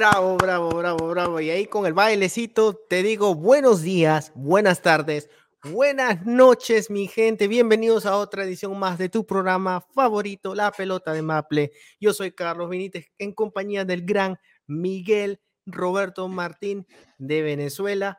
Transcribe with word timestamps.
Bravo, 0.00 0.38
bravo, 0.38 0.70
bravo, 0.70 1.08
bravo. 1.08 1.40
Y 1.42 1.50
ahí 1.50 1.66
con 1.66 1.84
el 1.84 1.92
bailecito 1.92 2.72
te 2.72 3.02
digo 3.02 3.34
buenos 3.34 3.82
días, 3.82 4.32
buenas 4.34 4.80
tardes, 4.80 5.28
buenas 5.62 6.24
noches, 6.24 6.88
mi 6.88 7.06
gente. 7.06 7.48
Bienvenidos 7.48 8.06
a 8.06 8.16
otra 8.16 8.44
edición 8.44 8.78
más 8.78 8.96
de 8.96 9.10
tu 9.10 9.26
programa 9.26 9.82
favorito, 9.94 10.54
La 10.54 10.72
Pelota 10.72 11.12
de 11.12 11.20
Maple. 11.20 11.72
Yo 12.00 12.14
soy 12.14 12.32
Carlos 12.32 12.70
Benítez 12.70 13.12
en 13.18 13.34
compañía 13.34 13.84
del 13.84 14.06
gran 14.06 14.38
Miguel 14.66 15.42
Roberto 15.66 16.26
Martín 16.28 16.86
de 17.18 17.42
Venezuela. 17.42 18.18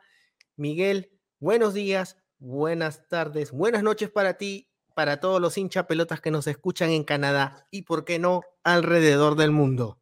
Miguel, 0.54 1.10
buenos 1.40 1.74
días, 1.74 2.16
buenas 2.38 3.08
tardes, 3.08 3.50
buenas 3.50 3.82
noches 3.82 4.08
para 4.08 4.34
ti, 4.34 4.70
para 4.94 5.18
todos 5.18 5.40
los 5.40 5.58
hincha 5.58 5.88
pelotas 5.88 6.20
que 6.20 6.30
nos 6.30 6.46
escuchan 6.46 6.90
en 6.90 7.02
Canadá 7.02 7.66
y, 7.72 7.82
por 7.82 8.04
qué 8.04 8.20
no, 8.20 8.42
alrededor 8.62 9.34
del 9.34 9.50
mundo. 9.50 10.01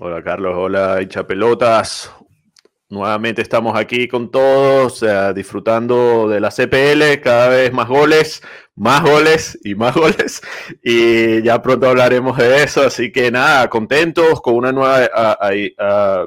Hola 0.00 0.22
Carlos, 0.22 0.54
hola 0.56 1.02
hincha 1.02 1.26
pelotas. 1.26 2.12
Nuevamente 2.88 3.42
estamos 3.42 3.76
aquí 3.76 4.06
con 4.06 4.30
todos, 4.30 5.04
disfrutando 5.34 6.28
de 6.28 6.38
la 6.38 6.50
CPL, 6.50 7.20
cada 7.20 7.48
vez 7.48 7.72
más 7.72 7.88
goles, 7.88 8.40
más 8.76 9.02
goles 9.02 9.58
y 9.64 9.74
más 9.74 9.96
goles. 9.96 10.40
Y 10.84 11.42
ya 11.42 11.60
pronto 11.60 11.88
hablaremos 11.88 12.38
de 12.38 12.62
eso. 12.62 12.82
Así 12.82 13.10
que 13.10 13.32
nada, 13.32 13.68
contentos 13.68 14.40
con 14.40 14.54
una 14.54 14.70
nueva, 14.70 15.10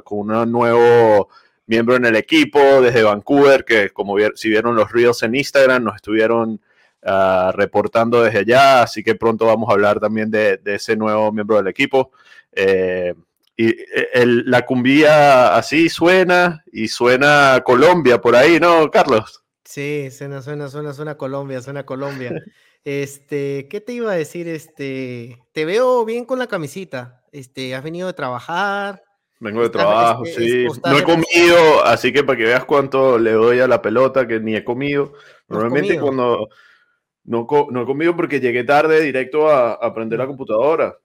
con 0.04 0.30
un 0.30 0.52
nuevo 0.52 1.30
miembro 1.64 1.96
en 1.96 2.04
el 2.04 2.16
equipo 2.16 2.58
desde 2.82 3.02
Vancouver, 3.04 3.64
que 3.64 3.88
como 3.88 4.16
si 4.34 4.50
vieron 4.50 4.76
los 4.76 4.92
reels 4.92 5.22
en 5.22 5.34
Instagram, 5.34 5.84
nos 5.84 5.96
estuvieron 5.96 6.60
ah, 7.04 7.52
reportando 7.54 8.22
desde 8.22 8.40
allá. 8.40 8.82
Así 8.82 9.02
que 9.02 9.14
pronto 9.14 9.46
vamos 9.46 9.70
a 9.70 9.72
hablar 9.72 9.98
también 9.98 10.30
de, 10.30 10.60
ese 10.66 10.94
nuevo 10.94 11.32
miembro 11.32 11.56
del 11.56 11.68
equipo. 11.68 12.12
Eh, 12.52 13.14
y 13.62 13.68
eh, 13.68 14.08
el, 14.14 14.50
la 14.50 14.66
cumbia 14.66 15.54
así 15.54 15.88
suena 15.88 16.64
y 16.72 16.88
suena 16.88 17.62
Colombia 17.64 18.20
por 18.20 18.34
ahí, 18.34 18.58
¿no, 18.58 18.90
Carlos? 18.90 19.44
Sí, 19.64 20.10
suena, 20.10 20.42
suena, 20.42 20.68
suena, 20.68 20.92
suena 20.92 21.16
Colombia, 21.16 21.62
suena 21.62 21.84
Colombia. 21.84 22.32
Este, 22.84 23.68
¿qué 23.70 23.80
te 23.80 23.92
iba 23.92 24.10
a 24.10 24.16
decir? 24.16 24.48
Este, 24.48 25.38
te 25.52 25.64
veo 25.64 26.04
bien 26.04 26.24
con 26.24 26.40
la 26.40 26.48
camisita. 26.48 27.22
Este, 27.30 27.76
has 27.76 27.84
venido 27.84 28.08
de 28.08 28.12
trabajar. 28.12 29.04
Vengo 29.38 29.62
de 29.62 29.68
trabajo, 29.68 30.24
sí. 30.24 30.66
No 30.84 30.98
he 30.98 31.04
comido, 31.04 31.84
así 31.84 32.12
que 32.12 32.24
para 32.24 32.36
que 32.36 32.44
veas 32.46 32.64
cuánto 32.64 33.20
le 33.20 33.30
doy 33.30 33.60
a 33.60 33.68
la 33.68 33.80
pelota, 33.80 34.26
que 34.26 34.40
ni 34.40 34.56
he 34.56 34.64
comido. 34.64 35.12
Normalmente 35.46 35.96
cuando 36.00 36.48
no, 37.24 37.46
no, 37.70 37.82
he 37.82 37.86
comido 37.86 38.16
porque 38.16 38.40
llegué 38.40 38.64
tarde 38.64 39.00
directo 39.00 39.48
a, 39.48 39.74
aprender 39.74 40.18
la 40.18 40.26
computadora. 40.26 40.98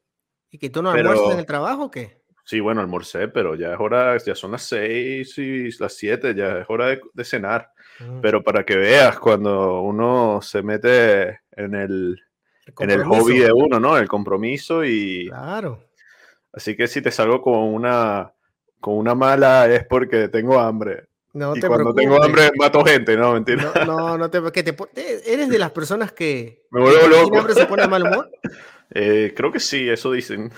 ¿Y 0.49 0.58
que 0.58 0.69
tú 0.69 0.81
no 0.81 0.89
almuerzas 0.89 1.33
en 1.33 1.39
el 1.39 1.45
trabajo 1.45 1.86
o 1.86 1.92
qué? 1.92 2.16
Sí, 2.47 2.61
bueno, 2.61 2.79
almorcé, 2.79 3.27
pero 3.27 3.55
ya 3.55 3.73
es 3.73 3.77
hora, 3.77 4.15
ya 4.19 4.33
son 4.33 4.53
las 4.53 4.61
seis 4.61 5.37
y 5.37 5.69
las 5.79 5.91
siete, 5.91 6.33
ya 6.33 6.59
es 6.59 6.65
hora 6.69 6.97
de, 7.13 7.25
cenar. 7.25 7.73
Mm. 7.99 8.21
Pero 8.21 8.41
para 8.41 8.63
que 8.63 8.77
veas, 8.77 9.19
cuando 9.19 9.81
uno 9.81 10.39
se 10.41 10.63
mete 10.63 11.41
en 11.52 11.75
el, 11.75 12.17
en 12.80 12.89
el 12.89 13.03
hobby 13.03 13.39
de 13.39 13.52
uno, 13.52 13.81
¿no? 13.81 13.97
El 13.97 14.07
compromiso 14.07 14.86
y... 14.86 15.27
Claro. 15.27 15.83
Así 16.53 16.77
que 16.77 16.87
si 16.87 17.02
te 17.02 17.11
salgo 17.11 17.41
con 17.41 17.59
una, 17.59 18.31
con 18.80 18.95
una 18.95 19.13
mala 19.13 19.67
es 19.67 19.86
porque 19.86 20.30
tengo 20.30 20.57
hambre. 20.57 21.09
No 21.33 21.53
y 21.53 21.59
cuando 21.59 21.93
tengo 21.93 22.23
hambre 22.23 22.49
mato 22.57 22.81
gente, 22.86 23.17
no, 23.17 23.33
mentira. 23.33 23.73
No, 23.86 24.17
no, 24.17 24.30
te, 24.30 24.41
que 24.53 24.63
te, 24.63 24.73
eres 25.33 25.49
de 25.49 25.59
las 25.59 25.71
personas 25.71 26.13
que... 26.13 26.63
Me 26.71 26.80
vuelvo 26.80 27.07
loco. 27.09 27.39
hambre 27.39 27.55
se 27.55 27.65
pone 27.65 27.86
mal 27.89 28.03
humor? 28.03 28.31
Eh, 28.89 29.33
creo 29.36 29.52
que 29.52 29.59
sí, 29.59 29.89
eso 29.89 30.13
dicen. 30.13 30.49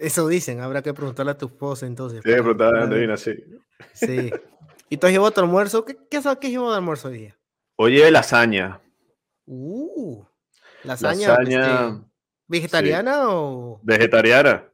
Eso 0.00 0.26
dicen, 0.28 0.60
habrá 0.62 0.80
que 0.80 0.94
preguntarle 0.94 1.32
a 1.32 1.36
tu 1.36 1.46
esposa 1.46 1.84
entonces. 1.86 2.22
Sí, 2.24 2.30
preguntarle 2.30 2.80
a 2.80 2.82
Andreina, 2.84 3.16
sí. 3.18 3.34
Sí. 3.92 4.32
¿Y 4.88 4.96
tú 4.96 5.06
has 5.06 5.12
llevado 5.12 5.30
tu 5.30 5.40
almuerzo? 5.42 5.84
¿Qué, 5.84 5.94
qué, 5.94 6.06
qué 6.08 6.16
has 6.16 6.40
llevado 6.42 6.70
de 6.70 6.78
almuerzo 6.78 7.08
hoy 7.08 7.18
día? 7.18 7.38
Oye, 7.76 8.10
lasaña. 8.10 8.80
Uh, 9.44 10.24
lasaña. 10.84 11.36
Este, 11.42 12.06
¿Vegetariana 12.46 13.28
o...? 13.28 13.78
Vegetariana. 13.82 14.64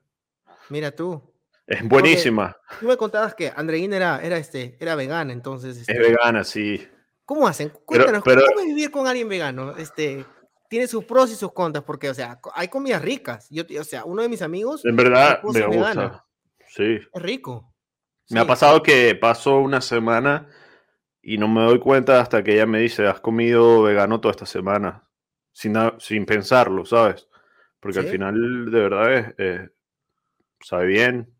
Mira 0.68 0.92
tú. 0.92 1.20
Es 1.66 1.82
buenísima. 1.82 2.56
tú 2.78 2.86
me 2.86 2.96
contabas 2.96 3.34
que 3.34 3.52
Andreina 3.54 3.96
era, 3.96 4.20
era, 4.22 4.38
este, 4.38 4.76
era 4.78 4.94
vegana, 4.94 5.32
entonces... 5.32 5.88
es 5.88 5.98
vegana, 5.98 6.44
sí. 6.44 6.86
¿Cómo 7.24 7.48
hacen? 7.48 7.72
Cuéntanos, 7.84 8.22
¿cómo 8.22 8.60
es 8.60 8.66
vivir 8.66 8.92
con 8.92 9.08
alguien 9.08 9.28
vegano? 9.28 9.76
Este, 9.76 10.24
tiene 10.68 10.86
sus 10.86 11.04
pros 11.04 11.30
y 11.30 11.34
sus 11.34 11.52
contras, 11.52 11.84
porque, 11.84 12.10
o 12.10 12.14
sea, 12.14 12.40
hay 12.54 12.68
comidas 12.68 13.02
ricas. 13.02 13.48
Yo, 13.50 13.64
o 13.80 13.84
sea, 13.84 14.04
uno 14.04 14.22
de 14.22 14.28
mis 14.28 14.42
amigos. 14.42 14.84
En 14.84 14.96
verdad, 14.96 15.40
me 15.42 15.66
gusta. 15.66 16.24
Sí. 16.68 16.98
Es 17.12 17.22
rico. 17.22 17.72
Me 18.30 18.40
ha 18.40 18.46
pasado 18.46 18.82
que 18.82 19.14
paso 19.14 19.58
una 19.58 19.80
semana 19.80 20.48
y 21.22 21.38
no 21.38 21.48
me 21.48 21.62
doy 21.62 21.78
cuenta 21.78 22.20
hasta 22.20 22.42
que 22.42 22.54
ella 22.54 22.66
me 22.66 22.80
dice, 22.80 23.06
has 23.06 23.20
comido 23.20 23.82
vegano 23.82 24.20
toda 24.20 24.32
esta 24.32 24.46
semana, 24.46 25.08
sin, 25.52 25.74
sin 25.98 26.26
pensarlo, 26.26 26.84
¿sabes? 26.84 27.28
Porque 27.80 28.00
al 28.00 28.06
final, 28.06 28.70
de 28.70 28.80
verdad, 28.80 29.34
es, 29.38 29.70
sabe 30.60 30.86
bien. 30.86 31.32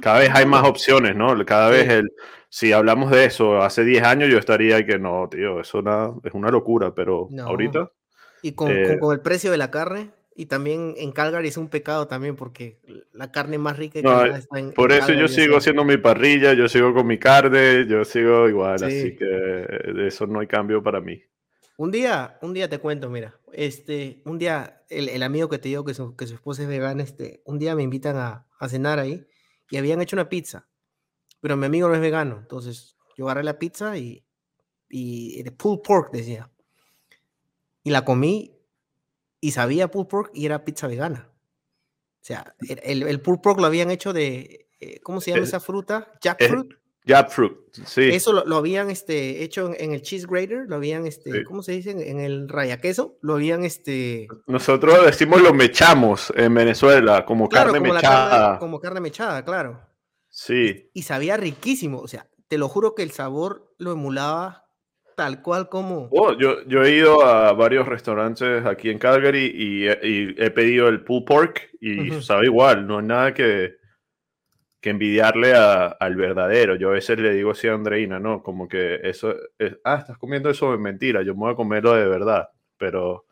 Cada 0.00 0.20
vez 0.20 0.30
hay 0.32 0.46
más 0.46 0.64
opciones, 0.64 1.16
¿no? 1.16 1.44
Cada 1.44 1.68
vez, 1.68 1.88
el, 1.88 2.12
si 2.48 2.72
hablamos 2.72 3.10
de 3.10 3.24
eso, 3.24 3.60
hace 3.60 3.84
10 3.84 4.04
años 4.04 4.30
yo 4.30 4.38
estaría 4.38 4.86
que 4.86 4.98
no, 4.98 5.28
tío, 5.28 5.60
eso 5.60 5.82
es 6.22 6.34
una 6.34 6.50
locura, 6.50 6.94
pero 6.94 7.28
ahorita 7.44 7.90
y 8.44 8.52
con, 8.52 8.70
eh, 8.70 8.98
con, 9.00 9.14
el 9.14 9.20
precio 9.22 9.50
de 9.50 9.56
la 9.56 9.70
carne, 9.70 10.10
y 10.36 10.46
también 10.46 10.94
en 10.98 11.12
Calgary 11.12 11.48
es 11.48 11.56
un 11.56 11.68
pecado 11.68 12.06
también 12.08 12.36
porque 12.36 12.78
la 13.14 13.32
carne 13.32 13.56
más 13.56 13.78
rica 13.78 14.00
está 14.00 14.58
en 14.58 14.72
Por 14.72 14.92
eso 14.92 15.14
yo 15.14 15.28
sigo 15.28 15.56
haciendo 15.56 15.82
mi 15.82 15.96
parrilla, 15.96 16.52
yo 16.52 16.68
sigo 16.68 16.92
con 16.92 17.06
mi 17.06 17.18
carne, 17.18 17.86
yo 17.88 18.04
sigo 18.04 18.46
igual, 18.46 18.84
así 18.84 19.16
que 19.16 19.24
de 19.24 20.06
eso 20.06 20.26
no 20.26 20.40
hay 20.40 20.46
cambio 20.46 20.82
para 20.82 21.00
mí. 21.00 21.22
Un 21.78 21.90
día, 21.90 22.38
un 22.42 22.52
día 22.52 22.68
te 22.68 22.78
cuento, 22.78 23.08
mira, 23.08 23.34
este, 23.54 24.20
un 24.26 24.38
día 24.38 24.82
el, 24.90 25.08
el 25.08 25.22
amigo 25.22 25.48
que 25.48 25.58
te 25.58 25.70
digo 25.70 25.84
que 25.86 25.94
su, 25.94 26.14
que 26.14 26.26
su 26.26 26.34
esposa 26.34 26.62
es 26.62 26.68
vegana, 26.68 27.02
este, 27.02 27.40
un 27.46 27.58
día 27.58 27.74
me 27.74 27.82
invitan 27.82 28.16
a, 28.16 28.46
a, 28.60 28.68
cenar 28.68 28.98
ahí 28.98 29.26
y 29.70 29.78
habían 29.78 30.02
hecho 30.02 30.16
una 30.16 30.28
pizza, 30.28 30.68
pero 31.40 31.56
mi 31.56 31.64
amigo 31.64 31.88
no 31.88 31.94
es 31.94 32.00
vegano, 32.02 32.40
entonces 32.40 32.98
yo 33.16 33.24
agarré 33.24 33.42
la 33.42 33.58
pizza 33.58 33.96
y, 33.96 34.22
y 34.90 35.42
de 35.42 35.50
pulled 35.50 35.80
pork 35.82 36.12
decía 36.12 36.50
y 37.84 37.90
la 37.90 38.04
comí 38.04 38.58
y 39.40 39.52
sabía 39.52 39.88
pulled 39.88 40.08
pork 40.08 40.30
y 40.34 40.46
era 40.46 40.64
pizza 40.64 40.88
vegana. 40.88 41.30
O 42.20 42.26
sea, 42.26 42.56
el, 42.82 43.02
el 43.02 43.20
pulled 43.20 43.40
pork 43.40 43.60
lo 43.60 43.66
habían 43.66 43.90
hecho 43.90 44.12
de, 44.12 44.64
eh, 44.80 45.00
¿cómo 45.02 45.20
se 45.20 45.30
llama 45.30 45.44
esa 45.44 45.60
fruta? 45.60 46.12
Jackfruit. 46.20 46.74
Jackfruit, 47.06 47.54
sí. 47.84 48.08
Eso 48.12 48.32
lo, 48.32 48.56
habían 48.56 48.90
este, 48.90 49.44
hecho 49.44 49.70
en, 49.78 49.92
el 49.92 50.00
cheese 50.00 50.26
grater, 50.26 50.64
lo 50.68 50.76
habían, 50.76 51.06
este, 51.06 51.44
¿cómo 51.44 51.62
se 51.62 51.72
dice? 51.72 51.90
En, 51.90 52.18
el 52.18 52.48
raya 52.48 52.80
queso, 52.80 53.18
lo 53.20 53.34
habían, 53.34 53.62
este... 53.62 54.26
Nosotros 54.46 55.04
decimos 55.04 55.42
lo 55.42 55.52
mechamos 55.52 56.32
en 56.34 56.54
Venezuela, 56.54 57.26
como 57.26 57.50
carne 57.50 57.78
mechada. 57.78 58.58
como 58.58 58.80
carne 58.80 59.00
mechada, 59.00 59.44
claro. 59.44 59.82
Sí. 60.30 60.90
y 60.92 61.02
sabía 61.02 61.36
riquísimo, 61.36 62.00
o 62.00 62.08
sea, 62.08 62.28
te 62.48 62.58
lo 62.58 62.68
juro 62.68 62.94
que 62.94 63.02
el 63.02 63.12
sabor 63.12 63.72
lo 63.78 63.92
emulaba 63.92 64.63
tal 65.16 65.42
cual 65.42 65.68
como... 65.68 66.08
Oh, 66.10 66.32
yo, 66.36 66.64
yo 66.66 66.82
he 66.82 66.90
ido 66.92 67.24
a 67.24 67.52
varios 67.52 67.86
restaurantes 67.86 68.64
aquí 68.66 68.90
en 68.90 68.98
Calgary 68.98 69.52
y, 69.54 69.86
he 69.88 70.50
pedido 70.50 70.88
el 70.88 71.02
pulled 71.02 71.24
pork 71.24 71.70
y 71.80 72.10
sabe 72.22 72.46
igual, 72.46 72.86
no 72.86 72.98
hay 72.98 73.04
nada 73.04 73.34
que, 73.34 73.76
que 74.84 74.90
envidiarle 74.90 75.54
al 75.54 76.14
verdadero. 76.14 76.76
Yo 76.76 76.90
a 76.90 76.92
veces 76.92 77.18
le 77.18 77.32
digo 77.32 77.52
así 77.52 77.66
a 77.68 77.72
Andreina, 77.72 78.20
¿no? 78.20 78.42
Como 78.42 78.68
que 78.68 79.00
eso 79.02 79.34
es, 79.58 79.78
ah, 79.82 79.96
estás 80.00 80.18
comiendo 80.18 80.50
eso 80.50 80.74
es 80.74 80.78
mentira, 80.78 81.22
yo 81.22 81.34
me 81.34 81.40
voy 81.40 81.52
a 81.52 81.56
comerlo 81.56 81.94
de 81.94 82.06
verdad, 82.06 82.48
pero, 82.76 83.24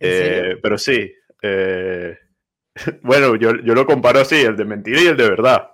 eh, 0.00 0.56
pero 0.60 0.76
sí. 0.76 1.14
Eh, 1.40 2.18
bueno, 3.02 3.36
yo, 3.36 3.54
yo 3.62 3.72
lo 3.72 3.86
comparo 3.86 4.18
así, 4.18 4.36
el 4.40 4.56
de 4.56 4.64
mentira 4.64 5.00
y 5.00 5.06
el 5.06 5.16
de 5.16 5.30
verdad. 5.30 5.73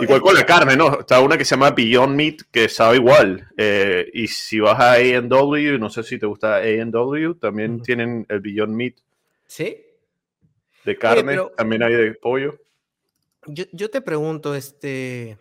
Igual 0.00 0.20
con 0.20 0.34
la 0.34 0.46
carne, 0.46 0.76
¿no? 0.76 1.00
Está 1.00 1.20
una 1.20 1.36
que 1.36 1.44
se 1.44 1.54
llama 1.54 1.70
Beyond 1.70 2.14
Meat, 2.14 2.36
que 2.50 2.68
sabe 2.68 2.96
igual. 2.96 3.48
Eh, 3.56 4.10
y 4.12 4.28
si 4.28 4.60
vas 4.60 4.78
a 4.80 4.92
A&W, 4.92 5.78
no 5.78 5.90
sé 5.90 6.02
si 6.02 6.18
te 6.18 6.26
gusta 6.26 6.56
A&W, 6.56 7.34
también 7.34 7.80
tienen 7.82 8.26
el 8.28 8.40
Beyond 8.40 8.74
Meat. 8.74 8.94
¿Sí? 9.46 9.76
De 10.84 10.96
carne, 10.96 11.38
también 11.56 11.82
hay 11.82 11.94
de 11.94 12.14
pollo. 12.14 12.58
Yo, 13.46 13.90
te 13.90 14.00
pregunto, 14.00 14.54
este, 14.54 15.38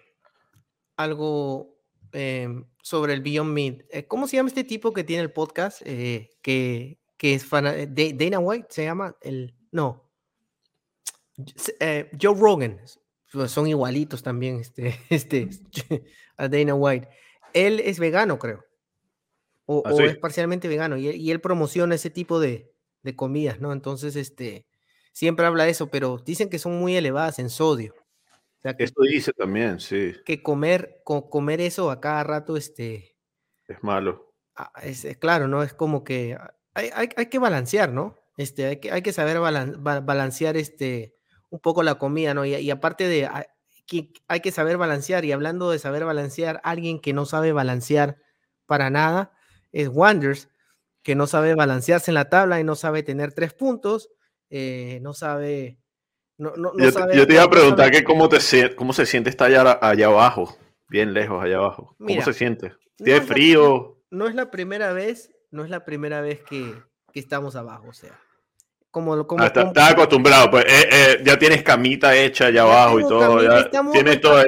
algo 0.96 1.76
em, 2.12 2.66
sobre 2.81 3.14
el 3.14 3.22
Beyond 3.22 3.52
Meat. 3.52 3.81
Eh, 3.90 4.06
¿Cómo 4.06 4.28
se 4.28 4.38
llama 4.38 4.50
este 4.50 4.64
tipo 4.64 4.94
que 4.94 5.04
tiene 5.04 5.24
el 5.24 5.31
podcast? 5.31 5.81
Eh, 5.86 6.30
que, 6.42 7.00
que, 7.18 7.34
es 7.34 7.46
fan 7.46 7.66
de 7.94 8.14
Dana 8.14 8.40
White, 8.40 8.68
se 8.70 8.86
llama 8.86 9.16
el. 9.22 9.56
No. 9.72 10.04
Joe 12.20 12.36
Rogan. 12.36 12.80
Pues, 13.31 13.51
son 13.51 13.68
igualitos 13.68 14.24
también, 14.24 14.60
este, 14.60 15.00
este, 15.10 15.50
a 16.38 16.48
Dana 16.48 16.75
White. 16.75 17.07
Él 17.54 17.80
es 17.80 18.00
vegano, 18.00 18.39
creo. 18.39 18.66
O, 19.66 19.83
¿Ah, 19.86 19.94
es 20.04 20.18
parcialmente 20.18 20.68
vegano. 20.68 20.98
Y, 20.98 21.10
y, 21.10 21.31
él 21.31 21.42
promociona 21.42 21.95
ese 21.95 22.10
tipo 22.10 22.39
de, 22.39 22.72
de 23.01 23.16
comidas, 23.16 23.60
¿no? 23.60 23.74
Entonces, 23.74 24.16
este 24.16 24.66
siempre 25.16 25.45
habla 25.45 25.63
de 25.63 25.72
eso, 25.72 25.88
pero 25.88 26.18
dicen 26.18 26.50
que 26.50 26.60
son 26.60 26.77
muy 26.77 26.95
elevadas 26.95 27.39
en 27.39 27.50
sodio. 27.50 27.95
O 27.95 28.62
sea, 28.62 28.75
que, 28.75 28.83
Esto 28.83 29.01
dice 29.04 29.31
también, 29.31 29.80
sí. 29.80 30.13
Que 30.25 30.44
comer, 30.44 31.01
comer 31.04 31.62
eso 31.62 31.89
a 31.89 32.01
cada 32.01 32.24
rato 32.24 32.57
este, 32.57 33.16
es 33.68 33.81
malo. 33.81 34.33
Ah, 34.56 34.71
es, 34.83 35.06
eh, 35.06 35.18
claro, 35.18 35.48
¿no? 35.48 35.63
Es 35.63 35.74
como 35.74 36.04
que 36.04 36.38
hay, 36.74 36.89
hay, 36.94 37.10
hay, 37.16 37.25
que 37.28 37.39
balancear, 37.39 37.94
¿no? 37.94 38.19
Este, 38.38 38.66
hay, 38.66 38.78
que, 38.78 38.92
hay 38.92 39.01
que 39.01 39.13
saber 39.13 39.39
balancear 39.39 40.57
este, 40.57 41.15
un 41.50 41.59
poco 41.59 41.83
la 41.83 41.95
comida, 41.95 42.33
¿no? 42.33 42.45
Y, 42.45 42.69
aparte 42.69 43.07
de, 43.07 43.27
hay 43.27 43.45
que, 43.86 44.13
hay 44.27 44.39
que 44.39 44.51
saber 44.51 44.77
balancear, 44.77 45.25
y 45.25 45.31
hablando 45.31 45.71
de 45.71 45.80
saber 45.80 46.06
balancear, 46.06 46.62
alguien 46.63 47.00
que 47.00 47.13
no 47.13 47.25
sabe 47.25 47.51
balancear 47.53 48.18
para 48.65 48.89
nada 48.89 49.31
es 49.71 49.89
Wonders, 49.89 50.50
que 51.03 51.15
no 51.15 51.27
sabe 51.27 51.53
balancearse 51.56 52.12
en 52.12 52.15
la 52.15 52.30
tabla 52.30 52.59
y 52.59 52.63
no 52.63 52.75
sabe 52.75 53.03
tener 53.03 53.33
tres 53.33 53.53
puntos 53.53 54.09
eh, 54.50 55.00
no 55.01 55.13
sabe. 55.13 55.80
No, 56.38 56.53
no, 56.56 56.71
yo, 56.77 57.27
te 57.27 57.33
iba 57.33 57.44
a 57.44 57.50
preguntar 57.50 57.92
que 57.92 58.03
cómo, 58.03 58.27
te, 58.27 58.39
cómo 58.75 58.92
se 58.92 59.06
siente 59.06 59.30
estar 59.30 59.47
allá, 59.47 59.80
allá 59.81 60.07
abajo, 60.07 60.57
bien 60.89 61.13
lejos 61.13 61.44
allá 61.44 61.57
abajo. 61.57 61.95
¿Cómo 61.97 62.21
se 62.21 62.33
siente? 62.33 62.74
¿Tiene 62.97 63.21
frío? 63.21 64.01
no 64.12 64.27
es 64.27 64.36
la 64.36 64.51
primera 64.51 64.94
vez, 64.94 65.31
no 65.51 65.63
es 65.63 65.69
la 65.69 65.86
primera 65.86 66.21
vez 66.21 66.42
que, 66.44 66.74
que 67.12 67.19
estamos 67.19 67.56
abajo, 67.56 67.88
o 67.89 67.94
sea. 67.94 68.19
Como, 68.95 69.27
como, 69.27 69.44
ah, 69.44 69.47
está, 69.47 69.89
acostumbrado, 69.89 70.50
pues 70.50 70.63
eh, 70.69 70.88
eh, 70.89 71.21
ya 71.21 71.38
tienes 71.38 71.63
camita 71.63 72.15
hecha 72.15 72.45
allá 72.45 72.62
abajo 72.62 73.01
y 73.01 73.03
todo. 73.03 73.44
Ya, 73.44 73.69
tienes 73.92 74.21
todo 74.21 74.42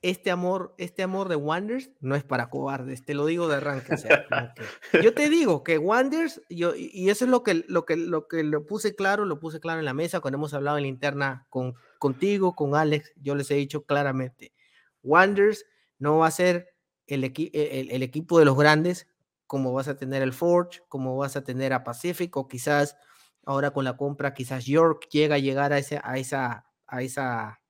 este 0.00 0.30
amor, 0.30 0.74
este 0.78 1.02
amor 1.02 1.28
de 1.28 1.36
Wonders 1.36 1.90
no 2.00 2.16
es 2.16 2.24
para 2.24 2.48
cobardes, 2.48 3.04
te 3.04 3.12
lo 3.12 3.26
digo 3.26 3.46
de 3.46 3.56
arranque. 3.56 3.96
yo 5.02 5.12
te 5.12 5.28
digo 5.28 5.62
que 5.62 5.76
Wonders, 5.76 6.40
yo, 6.48 6.72
y 6.74 7.10
eso 7.10 7.26
es 7.26 7.30
lo 7.30 7.42
que, 7.42 7.62
lo, 7.68 7.84
que, 7.84 7.98
lo 7.98 8.26
que 8.26 8.42
lo 8.42 8.64
puse 8.64 8.94
claro, 8.94 9.26
lo 9.26 9.38
puse 9.38 9.60
claro 9.60 9.80
en 9.80 9.84
la 9.84 9.92
mesa 9.92 10.20
cuando 10.20 10.38
hemos 10.38 10.54
hablado 10.54 10.78
en 10.78 10.84
la 10.84 10.88
interna 10.88 11.46
con, 11.50 11.74
contigo, 11.98 12.54
con 12.54 12.74
Alex, 12.74 13.12
yo 13.20 13.34
les 13.34 13.50
he 13.50 13.56
dicho 13.56 13.84
claramente, 13.84 14.54
Wonders 15.02 15.66
no 15.98 16.16
va 16.16 16.28
a 16.28 16.30
ser 16.30 16.70
el, 17.06 17.22
el, 17.22 18.02
equipo 18.02 18.38
de 18.38 18.46
los 18.46 18.56
grandes, 18.56 19.08
como 19.46 19.74
vas 19.74 19.88
a 19.88 19.98
tener 19.98 20.22
el 20.22 20.32
Forge, 20.32 20.80
como 20.88 21.18
vas 21.18 21.36
a 21.36 21.44
tener 21.44 21.74
a 21.74 21.84
Pacific, 21.84 22.34
o 22.38 22.48
quizás 22.48 22.96
ahora 23.44 23.72
con 23.72 23.84
la 23.84 23.96
compra, 23.96 24.34
quizás 24.34 24.64
York 24.64 25.08
llega 25.10 25.36
a 25.36 25.38
llegar 25.38 25.72
a, 25.72 25.78
ese, 25.78 26.00
a 26.02 26.18
esa, 26.18 26.66
a 26.86 27.02
esa 27.02 27.60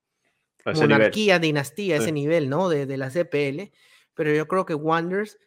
monarquía, 0.75 1.38
dinastía, 1.38 1.96
ese 1.96 2.12
nivel, 2.12 2.49
¿no? 2.49 2.69
De, 2.69 2.87
de, 2.87 2.96
la 2.96 3.11
CPL. 3.11 3.72
Pero 4.14 4.32
yo 4.32 4.46
creo 4.49 4.67
que 4.67 4.75
Wonders 4.75 5.38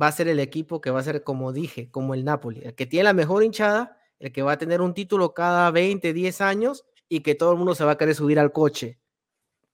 va 0.00 0.08
a 0.08 0.12
ser 0.12 0.28
el 0.28 0.40
equipo 0.40 0.80
que 0.80 0.90
va 0.90 1.00
a 1.00 1.04
ser, 1.04 1.22
como 1.22 1.52
dije, 1.52 1.90
como 1.90 2.14
el 2.14 2.24
Napoli, 2.24 2.62
el 2.64 2.74
que 2.74 2.86
tiene 2.86 3.04
la 3.04 3.12
mejor 3.12 3.44
hinchada, 3.44 3.98
el 4.18 4.32
que 4.32 4.42
va 4.42 4.52
a 4.52 4.58
tener 4.58 4.80
un 4.80 4.94
título 4.94 5.34
cada 5.34 5.70
20, 5.70 6.12
10 6.12 6.40
años 6.40 6.84
y 7.08 7.20
que 7.20 7.34
todo 7.34 7.52
el 7.52 7.58
mundo 7.58 7.74
se 7.74 7.84
va 7.84 7.92
a 7.92 7.98
querer 7.98 8.14
subir 8.14 8.38
al 8.38 8.52
coche. 8.52 8.98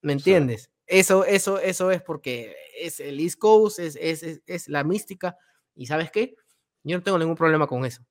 ¿Me 0.03 0.13
entiendes? 0.13 0.71
Eso, 0.87 1.25
eso, 1.25 1.59
eso 1.61 1.91
es 1.91 2.03
porque 2.03 2.57
es 2.79 3.01
el 3.01 3.21
East 3.21 3.39
Coast, 3.39 3.79
es, 3.79 3.97
es, 4.01 4.43
es, 4.45 4.69
la 4.69 4.83
mística. 4.83 5.37
¿Y 5.75 5.87
sabes 5.87 6.11
qué? 6.11 6.35
Yo 6.83 6.97
no 6.97 7.03
tengo 7.03 7.19
ningún 7.19 7.37
problema 7.37 7.67
con 7.67 7.85
eso. 7.85 8.03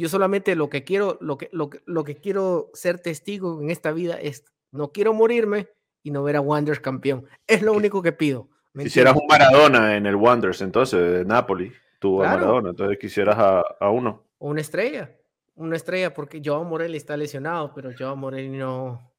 Yo 0.00 0.08
solamente 0.10 0.54
lo 0.56 0.68
que 0.68 0.84
quiero, 0.84 1.16
lo 1.20 1.38
que, 1.38 1.48
lo, 1.52 1.70
lo 1.86 2.04
que 2.04 2.16
quiero 2.16 2.70
ser 2.74 3.00
testigo 3.00 3.62
en 3.62 3.70
esta 3.70 3.92
vida 3.92 4.20
es, 4.20 4.44
no 4.70 4.92
quiero 4.92 5.14
morirme 5.14 5.68
y 6.02 6.10
no 6.10 6.22
ver 6.22 6.36
a 6.36 6.40
Wanderers 6.40 6.80
campeón. 6.80 7.26
Es 7.46 7.62
lo 7.62 7.72
único 7.72 8.02
que 8.02 8.12
pido. 8.12 8.48
Quisieras 8.78 9.16
un 9.16 9.26
Maradona 9.26 9.96
en 9.96 10.04
el 10.04 10.16
Wanderers, 10.16 10.60
entonces, 10.60 11.00
de 11.00 11.24
Napoli. 11.24 11.72
Tuvo 11.98 12.22
a 12.22 12.28
Maradona, 12.28 12.70
entonces 12.70 12.98
quisieras 12.98 13.36
a, 13.38 13.62
a, 13.80 13.90
uno. 13.90 14.22
Una 14.38 14.60
estrella. 14.60 15.16
Una 15.54 15.76
estrella, 15.76 16.12
porque 16.12 16.42
Joao 16.44 16.64
Morelli 16.64 16.98
está 16.98 17.16
lesionado, 17.16 17.72
pero 17.74 17.90
Joao 17.98 18.16
Morelli 18.16 18.50
no. 18.50 19.14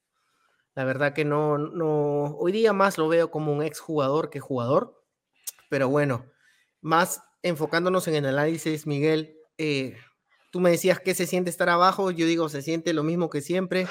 La 0.75 0.83
verdad 0.85 1.13
que 1.13 1.25
no, 1.25 1.57
no. 1.57 2.37
Hoy 2.37 2.51
día 2.51 2.71
más 2.71 2.99
lo 2.99 3.07
veo 3.07 3.31
como 3.31 3.51
un 3.51 3.63
ex 3.63 3.79
jugador 3.79 4.29
que 4.29 4.39
jugador. 4.39 5.01
Pero 5.69 5.89
bueno, 5.89 6.27
más 6.81 7.23
enfocándonos 7.41 8.07
en 8.07 8.15
el 8.15 8.27
análisis, 8.27 8.85
Miguel, 8.85 9.37
eh, 9.57 9.97
tú 10.49 10.59
me 10.59 10.71
decías 10.71 10.99
que 10.99 11.13
se 11.15 11.27
siente 11.27 11.49
estar 11.49 11.69
abajo. 11.69 12.11
Yo 12.11 12.25
digo, 12.25 12.49
se 12.49 12.61
siente 12.61 12.93
lo 12.93 13.03
mismo 13.03 13.29
que 13.29 13.41
siempre. 13.41 13.87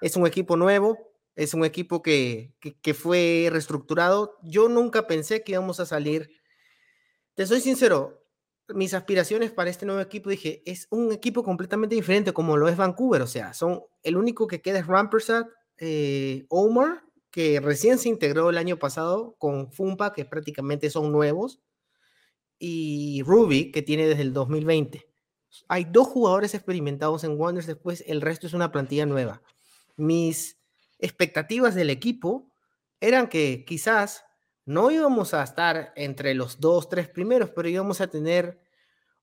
Es 0.00 0.16
un 0.16 0.26
equipo 0.26 0.56
nuevo 0.56 1.10
es 1.40 1.54
un 1.54 1.64
equipo 1.64 2.02
que, 2.02 2.52
fue 2.94 3.48
reestructurado. 3.50 4.36
Yo 4.42 4.68
nunca 4.68 5.06
pensé 5.06 5.42
que 5.42 5.52
íbamos 5.52 5.80
a 5.80 5.86
salir. 5.86 6.30
Te 7.34 7.46
soy 7.46 7.60
sincero, 7.60 8.26
mis 8.68 8.94
aspiraciones 8.94 9.50
para 9.50 9.70
este 9.70 9.86
nuevo 9.86 10.02
equipo, 10.02 10.30
dije, 10.30 10.62
es 10.66 10.86
un 10.90 11.12
equipo 11.12 11.42
completamente 11.42 11.94
diferente 11.94 12.32
como 12.32 12.56
lo 12.58 12.68
es 12.68 12.76
Vancouver. 12.76 13.22
O 13.22 13.26
sea, 13.26 13.54
son 13.54 13.82
el 14.02 14.16
único 14.16 14.46
que 14.46 14.60
queda 14.60 14.80
es 14.80 14.86
Rampersad, 14.86 15.46
eh, 15.78 16.44
Omar, 16.50 17.04
que 17.30 17.60
recién 17.60 17.98
se 17.98 18.08
integró 18.08 18.50
el 18.50 18.58
año 18.58 18.78
pasado 18.78 19.36
con 19.38 19.72
Fumpa, 19.72 20.12
que 20.12 20.24
prácticamente 20.26 20.90
son 20.90 21.10
nuevos, 21.12 21.60
y 22.58 23.22
Ruby, 23.24 23.72
que 23.72 23.80
tiene 23.80 24.06
desde 24.06 24.22
el 24.22 24.34
2020. 24.34 25.09
Hay 25.68 25.84
dos 25.84 26.08
jugadores 26.08 26.54
experimentados 26.54 27.24
en 27.24 27.38
Wonders, 27.38 27.66
después 27.66 28.04
el 28.06 28.20
resto 28.20 28.46
es 28.46 28.54
una 28.54 28.72
plantilla 28.72 29.06
nueva. 29.06 29.42
Mis 29.96 30.58
expectativas 30.98 31.74
del 31.74 31.90
equipo 31.90 32.50
eran 33.00 33.28
que 33.28 33.64
quizás 33.64 34.24
no 34.64 34.90
íbamos 34.90 35.34
a 35.34 35.42
estar 35.42 35.92
entre 35.96 36.34
los 36.34 36.60
dos, 36.60 36.88
tres 36.88 37.08
primeros, 37.08 37.50
pero 37.50 37.68
íbamos 37.68 38.00
a 38.00 38.08
tener 38.08 38.60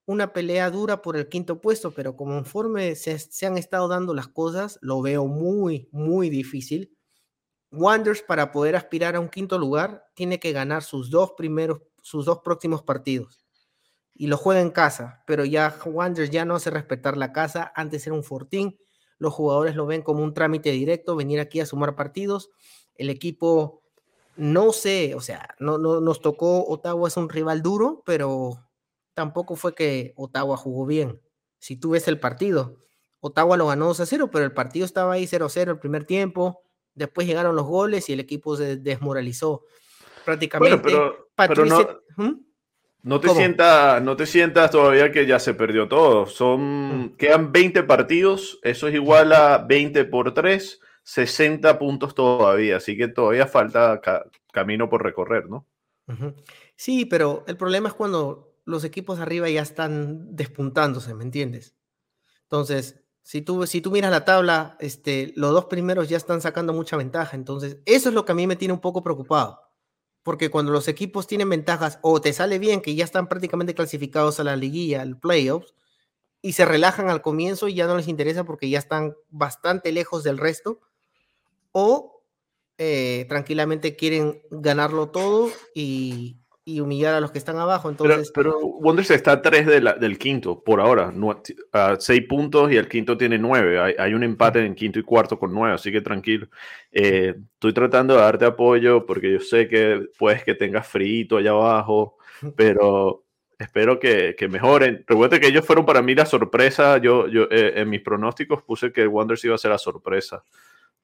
una 0.06 0.34
pelea 0.34 0.70
dura 0.70 1.02
por 1.02 1.18
el 1.18 1.28
quinto 1.28 1.62
puesto, 1.62 1.92
pero 1.92 2.16
conforme 2.16 2.96
se, 2.96 3.20
se 3.20 3.46
han 3.46 3.58
estado 3.58 3.88
dando 3.88 4.14
las 4.14 4.28
cosas, 4.28 4.80
lo 4.82 5.02
veo 5.02 5.26
muy, 5.28 5.90
muy 5.92 6.30
difícil. 6.30 6.98
Wonders 7.72 8.22
para 8.22 8.52
poder 8.52 8.76
aspirar 8.76 9.16
a 9.16 9.20
un 9.20 9.30
quinto 9.30 9.58
lugar 9.58 10.06
tiene 10.16 10.40
que 10.40 10.54
ganar 10.54 10.84
sus 10.84 11.10
dos 11.10 11.34
primeros, 11.34 11.82
sus 12.02 12.26
dos 12.26 12.40
próximos 12.40 12.84
partidos 12.84 13.47
y 14.18 14.28
lo 14.28 14.38
juega 14.38 14.62
en 14.62 14.72
casa, 14.72 15.24
pero 15.28 15.46
ya 15.46 15.76
Wonders 15.86 16.32
ya 16.32 16.44
no 16.44 16.56
hace 16.56 16.70
respetar 16.72 17.18
la 17.18 17.32
casa, 17.32 17.72
antes 17.76 18.06
era 18.08 18.16
un 18.16 18.24
fortín, 18.24 18.80
los 19.20 19.34
jugadores 19.34 19.76
lo 19.76 19.86
ven 19.86 20.02
como 20.02 20.24
un 20.24 20.34
trámite 20.34 20.72
directo, 20.72 21.16
venir 21.16 21.40
aquí 21.40 21.60
a 21.60 21.66
sumar 21.66 21.96
partidos. 21.96 22.52
El 22.96 23.10
equipo, 23.10 23.84
no 24.36 24.72
sé, 24.74 25.16
o 25.16 25.22
sea, 25.22 25.56
no, 25.60 25.78
no 25.78 26.02
nos 26.02 26.22
tocó, 26.22 26.68
Ottawa 26.68 27.08
es 27.08 27.18
un 27.18 27.30
rival 27.30 27.62
duro, 27.62 28.04
pero 28.06 28.68
tampoco 29.14 29.56
fue 29.56 29.74
que 29.74 30.14
Ottawa 30.16 30.58
jugó 30.58 30.86
bien. 30.86 31.22
Si 31.60 31.76
tú 31.76 31.92
ves 31.92 32.08
el 32.08 32.20
partido, 32.20 32.78
Ottawa 33.20 33.58
lo 33.58 33.68
ganó 33.68 33.88
2 33.88 34.00
a 34.02 34.06
0, 34.06 34.30
pero 34.32 34.46
el 34.46 34.54
partido 34.54 34.86
estaba 34.86 35.14
ahí 35.14 35.26
0 35.26 35.46
a 35.46 35.50
0 35.50 35.72
el 35.74 35.80
primer 35.80 36.06
tiempo. 36.06 36.64
Después 36.94 37.28
llegaron 37.28 37.56
los 37.56 37.66
goles 37.66 38.10
y 38.10 38.14
el 38.14 38.20
equipo 38.20 38.56
se 38.56 38.78
desmoralizó 38.78 39.64
prácticamente. 40.24 40.96
pero, 41.36 41.66
no, 41.66 41.88
¿Mm? 42.18 42.47
No 43.08 43.22
te, 43.22 43.30
sientas, 43.30 44.02
no 44.04 44.18
te 44.18 44.26
sientas 44.26 44.70
todavía 44.70 45.14
que 45.14 45.26
ya 45.26 45.40
se 45.40 45.54
perdió 45.54 45.88
todo. 45.88 46.26
Son, 46.26 47.06
mm. 47.06 47.16
Quedan 47.16 47.54
20 47.54 47.84
partidos, 47.84 48.60
eso 48.64 48.90
es 48.90 48.96
igual 48.96 49.32
a 49.32 49.60
20 49.60 50.04
por 50.06 50.34
3, 50.34 50.82
60 51.04 51.80
puntos 51.80 52.14
todavía, 52.14 52.78
así 52.78 52.98
que 52.98 53.08
todavía 53.08 53.48
falta 53.48 54.02
camino 54.52 54.90
por 54.90 55.04
recorrer, 55.04 55.50
¿no? 55.50 55.66
Sí, 56.76 57.06
pero 57.06 57.46
el 57.48 57.56
problema 57.56 57.88
es 57.88 57.94
cuando 57.94 58.54
los 58.66 58.84
equipos 58.84 59.20
arriba 59.20 59.50
ya 59.50 59.62
están 59.62 60.36
despuntándose, 60.36 61.14
¿me 61.14 61.24
entiendes? 61.24 61.76
Entonces, 62.44 63.02
si 63.24 63.42
tú, 63.42 63.66
si 63.68 63.80
tú 63.80 63.90
miras 63.90 64.12
la 64.12 64.26
tabla, 64.26 64.76
este, 64.82 65.32
los 65.38 65.52
dos 65.52 65.66
primeros 65.66 66.10
ya 66.10 66.18
están 66.18 66.42
sacando 66.42 66.74
mucha 66.74 66.98
ventaja, 66.98 67.38
entonces 67.38 67.80
eso 67.86 68.10
es 68.10 68.16
lo 68.16 68.26
que 68.26 68.34
a 68.34 68.36
mí 68.36 68.48
me 68.48 68.58
tiene 68.58 68.74
un 68.74 68.82
poco 68.82 69.02
preocupado 69.02 69.67
porque 70.24 70.50
cuando 70.50 70.72
los 70.72 70.88
equipos 70.88 71.28
tienen 71.28 71.50
ventajas 71.50 72.00
o 72.02 72.20
te 72.22 72.34
sale 72.34 72.60
bien 72.60 72.82
que 72.82 72.96
ya 72.96 73.06
están 73.06 73.28
prácticamente 73.28 73.74
clasificados 73.74 74.40
a 74.40 74.44
la 74.44 74.56
liguilla, 74.56 75.02
al 75.02 75.20
playoffs, 75.20 75.74
y 76.42 76.54
se 76.54 76.66
relajan 76.66 77.10
al 77.10 77.22
comienzo 77.22 77.68
y 77.68 77.76
ya 77.76 77.88
no 77.88 77.98
les 77.98 78.08
interesa 78.08 78.44
porque 78.44 78.70
ya 78.70 78.80
están 78.80 79.16
bastante 79.30 79.92
lejos 79.92 80.24
del 80.24 80.38
resto, 80.38 80.80
o 81.72 82.24
eh, 82.78 83.26
tranquilamente 83.28 83.96
quieren 83.96 84.42
ganarlo 84.52 85.10
todo 85.10 85.50
y, 85.74 86.38
y 86.68 86.82
humillar 86.82 87.14
a 87.14 87.22
los 87.22 87.32
que 87.32 87.38
están 87.38 87.58
abajo. 87.58 87.90
Entonces, 87.90 88.30
pero, 88.36 88.58
pero 88.60 88.68
Wonders 88.68 89.12
está 89.12 89.32
a 89.32 89.42
tres 89.42 89.66
del 89.66 90.18
quinto 90.20 90.62
por 90.62 90.82
ahora, 90.82 91.14
a 91.72 91.96
seis 91.98 92.24
puntos 92.28 92.70
y 92.74 92.76
el 92.76 92.90
quinto 92.90 93.18
tiene 93.18 93.38
nueve. 93.38 93.80
Hay, 93.80 93.96
hay, 93.98 94.14
un 94.14 94.22
empate 94.22 94.66
en 94.66 94.76
quinto 94.76 95.00
y 95.00 95.04
cuarto 95.04 95.40
con 95.40 95.54
nueve, 95.54 95.76
así 95.76 95.94
que 95.94 96.02
tranquilo. 96.02 96.50
Eh, 96.92 97.36
estoy 97.54 97.72
tratando 97.72 98.16
de 98.16 98.20
darte 98.20 98.44
apoyo 98.44 99.06
porque 99.06 99.32
yo 99.32 99.40
sé 99.40 99.70
que 99.70 100.10
puedes 100.20 100.44
que 100.44 100.56
tengas 100.56 100.86
frío 100.86 101.38
allá 101.38 101.52
abajo, 101.52 102.18
pero 102.58 103.24
espero 103.58 103.98
que, 103.98 104.36
que, 104.38 104.50
mejoren. 104.50 105.06
Recuerda 105.08 105.40
que 105.40 105.48
ellos 105.48 105.66
fueron 105.66 105.86
para 105.86 106.02
mí 106.02 106.16
la 106.16 106.26
sorpresa. 106.26 106.98
Yo, 106.98 107.30
yo 107.30 107.44
eh, 107.50 107.76
en 107.78 107.90
mis 107.90 108.02
pronósticos 108.02 108.62
puse 108.64 108.92
que 108.92 109.08
Wonders 109.08 109.46
iba 109.46 109.56
a 109.56 109.58
ser 109.58 109.72
la 109.72 109.78
sorpresa. 109.78 110.44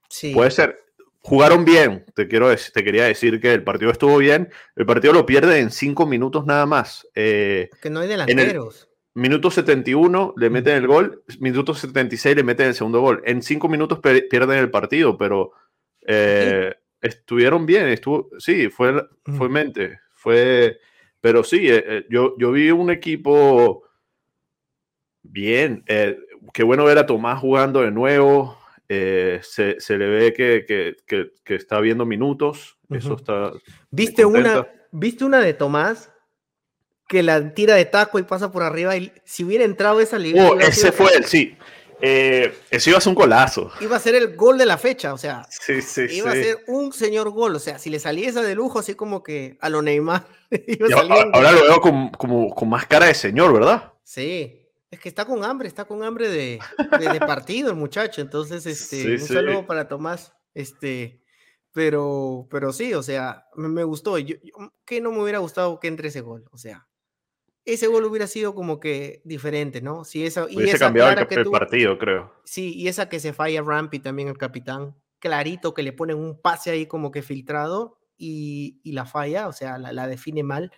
Sí. 0.09 0.33
Puede 0.33 0.51
ser, 0.51 0.77
jugaron 1.23 1.65
bien. 1.65 2.05
Te, 2.13 2.27
quiero, 2.27 2.53
te 2.55 2.83
quería 2.83 3.05
decir 3.05 3.39
que 3.39 3.53
el 3.53 3.63
partido 3.63 3.91
estuvo 3.91 4.17
bien. 4.17 4.49
El 4.75 4.85
partido 4.85 5.13
lo 5.13 5.25
pierde 5.25 5.59
en 5.59 5.71
cinco 5.71 6.05
minutos 6.05 6.45
nada 6.45 6.65
más. 6.65 7.07
Eh, 7.15 7.69
que 7.81 7.89
no 7.89 8.01
hay 8.01 8.09
delanteros. 8.09 8.89
minuto 9.15 9.49
71 9.49 10.33
le 10.37 10.49
meten 10.49 10.75
el 10.75 10.87
gol, 10.87 11.23
minuto 11.39 11.73
76 11.73 12.35
le 12.35 12.43
meten 12.43 12.67
el 12.67 12.75
segundo 12.75 13.01
gol. 13.01 13.21
En 13.25 13.41
cinco 13.41 13.69
minutos 13.69 13.99
pierden 13.99 14.59
el 14.59 14.69
partido, 14.69 15.17
pero 15.17 15.53
eh, 16.05 16.75
estuvieron 17.01 17.65
bien. 17.65 17.87
Estuvo, 17.87 18.29
sí, 18.37 18.69
fue, 18.69 19.07
fue 19.37 19.49
mente. 19.49 19.99
Fue, 20.13 20.79
pero 21.21 21.43
sí, 21.43 21.67
eh, 21.69 22.05
yo, 22.09 22.35
yo 22.37 22.51
vi 22.51 22.69
un 22.71 22.91
equipo 22.91 23.83
bien. 25.21 25.85
qué 26.53 26.63
bueno 26.63 26.83
ver 26.83 26.97
a 26.97 27.05
Tomás 27.05 27.39
jugando 27.39 27.81
de 27.81 27.91
nuevo. 27.91 28.62
Eh, 28.89 29.39
se, 29.43 29.79
se, 29.79 29.97
le 29.97 30.07
ve 30.07 30.33
que, 30.33 30.65
que, 30.67 31.31
que, 31.43 31.55
está 31.55 31.79
viendo 31.79 32.05
minutos. 32.05 32.77
Eso 32.89 33.15
está. 33.15 33.51
¿Viste 33.89 34.25
una, 34.25 34.67
¿Viste 34.91 35.25
una 35.25 35.39
de 35.39 35.53
Tomás? 35.53 36.11
Que 37.07 37.23
la 37.23 37.53
tira 37.53 37.75
de 37.75 37.85
taco 37.85 38.19
y 38.19 38.23
pasa 38.23 38.51
por 38.51 38.63
arriba. 38.63 38.95
Y 38.95 39.11
si 39.25 39.43
hubiera 39.43 39.63
entrado 39.63 39.99
esa 39.99 40.19
liga. 40.19 40.49
Oh, 40.49 40.59
ese 40.59 40.91
fue 40.91 41.15
el, 41.15 41.25
sí. 41.25 41.57
Eh, 42.01 42.53
ese 42.69 42.89
iba 42.89 42.97
a 42.97 43.01
ser 43.01 43.11
un 43.11 43.15
golazo. 43.15 43.71
Iba 43.79 43.95
a 43.95 43.99
ser 43.99 44.15
el 44.15 44.35
gol 44.35 44.57
de 44.57 44.65
la 44.65 44.77
fecha, 44.77 45.13
o 45.13 45.17
sea. 45.17 45.47
Sí, 45.49 45.81
sí, 45.81 46.07
iba 46.11 46.31
a 46.31 46.33
ser 46.33 46.63
un 46.67 46.91
señor 46.91 47.29
gol. 47.29 47.55
O 47.55 47.59
sea, 47.59 47.79
si 47.79 47.89
le 47.89 47.99
saliese 47.99 48.41
de 48.41 48.55
lujo, 48.55 48.79
así 48.79 48.93
como 48.95 49.23
que 49.23 49.57
a 49.61 49.69
lo 49.69 49.81
Neymar. 49.81 50.27
ahora, 51.33 51.51
lo 51.53 51.63
veo 51.63 51.81
como, 51.81 52.11
como, 52.11 52.53
con 52.53 52.69
más 52.69 52.85
cara 52.87 53.05
de 53.05 53.13
señor, 53.13 53.53
¿verdad? 53.53 53.93
Sí, 54.03 54.62
es 54.93 54.99
que 54.99 55.09
está 55.09 55.25
con 55.25 55.43
hambre, 55.43 55.67
está 55.67 55.85
con 55.85 56.03
hambre 56.03 56.29
de, 56.29 56.59
de, 56.99 57.19
partido 57.19 57.71
el 57.71 57.75
muchacho. 57.75 58.21
Entonces, 58.21 58.65
este, 58.67 59.13
un 59.13 59.19
saludo 59.19 59.65
para 59.65 59.87
Tomás. 59.87 60.33
Este, 60.53 61.23
pero, 61.71 62.47
pero 62.51 62.71
sí, 62.71 62.93
o 62.93 63.01
sea, 63.01 63.47
me, 63.55 63.83
gustó. 63.83 64.19
Yo, 64.19 64.35
que 64.85 65.01
no 65.01 65.11
me 65.11 65.23
hubiera 65.23 65.39
gustado 65.39 65.79
que 65.79 65.87
entre 65.87 66.09
ese 66.09 66.21
gol. 66.21 66.45
O 66.51 66.59
sea, 66.59 66.87
ese 67.65 67.87
gol 67.87 68.05
hubiera 68.05 68.27
sido 68.27 68.53
como 68.53 68.79
que 68.79 69.23
diferente, 69.25 69.81
¿no? 69.81 70.03
Si 70.03 70.23
esa, 70.25 70.45
y 70.47 70.61
esa 70.61 70.77
cambiado 70.77 71.09
el, 71.09 71.49
partido, 71.49 71.97
creo. 71.97 72.31
Sí, 72.43 72.75
y 72.75 72.87
esa 72.87 73.09
que 73.09 73.19
se 73.19 73.33
falla 73.33 73.63
Rampy 73.63 73.97
también 73.97 74.27
el 74.27 74.37
capitán, 74.37 74.95
clarito 75.17 75.73
que 75.73 75.81
le 75.81 75.93
ponen 75.93 76.17
un 76.17 76.39
pase 76.39 76.69
ahí 76.69 76.85
como 76.85 77.09
que 77.09 77.23
filtrado 77.23 77.99
y, 78.15 78.79
y 78.83 78.91
la 78.91 79.05
falla, 79.05 79.47
o 79.47 79.53
sea, 79.53 79.79
la, 79.79 79.91
la 79.91 80.07
define 80.07 80.43
mal. 80.43 80.71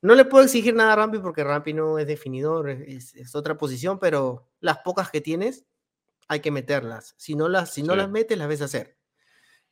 No 0.00 0.14
le 0.14 0.24
puedo 0.24 0.44
exigir 0.44 0.74
nada 0.74 0.92
a 0.92 0.96
Rampi 0.96 1.18
porque 1.18 1.42
Rampi 1.42 1.72
no 1.72 1.98
es 1.98 2.06
definidor, 2.06 2.70
es, 2.70 3.34
otra 3.34 3.58
posición, 3.58 3.98
pero 3.98 4.48
las 4.60 4.78
pocas 4.78 5.10
que 5.10 5.20
tienes 5.20 5.64
hay 6.28 6.40
que 6.40 6.50
meterlas. 6.50 7.14
Si 7.16 7.34
no 7.34 7.48
las, 7.48 7.72
si 7.72 7.82
no 7.82 7.96
las 7.96 8.08
metes, 8.08 8.38
las 8.38 8.48
ves 8.48 8.62
hacer. 8.62 8.96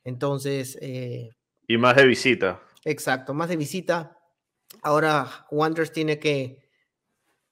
Entonces. 0.03 0.77
Eh, 0.81 1.29
y 1.67 1.77
más 1.77 1.95
de 1.95 2.05
visita. 2.05 2.61
Exacto, 2.83 3.33
más 3.33 3.49
de 3.49 3.57
visita. 3.57 4.17
Ahora 4.81 5.45
Wanderers 5.51 5.91
tiene 5.91 6.19
que 6.19 6.67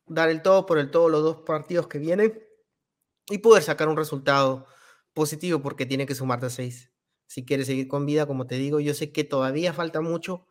dar 0.08 0.30
el 0.30 0.42
todo 0.42 0.66
por 0.66 0.78
el 0.78 0.92
todo 0.92 1.10
los 1.10 1.24
dos 1.24 1.38
partidos 1.46 1.88
que 1.88 1.98
vienen 1.98 2.42
y 3.30 3.38
poder 3.40 3.64
sacar 3.64 3.88
un 3.88 3.98
resultado 3.98 4.68
positivo 5.14 5.62
porque 5.62 5.86
tiene 5.86 6.06
que 6.06 6.16
sumarte 6.16 6.48
a 6.48 6.50
seis. 6.50 6.92
Si 7.28 7.46
quiere 7.46 7.66
seguir 7.66 7.88
con 7.88 8.06
vida, 8.06 8.26
como 8.26 8.48
te 8.48 8.56
digo, 8.56 8.80
yo 8.80 8.94
sé 8.94 9.12
que 9.12 9.24
todavía 9.24 9.74
falta 9.74 10.02
mucho 10.02 10.46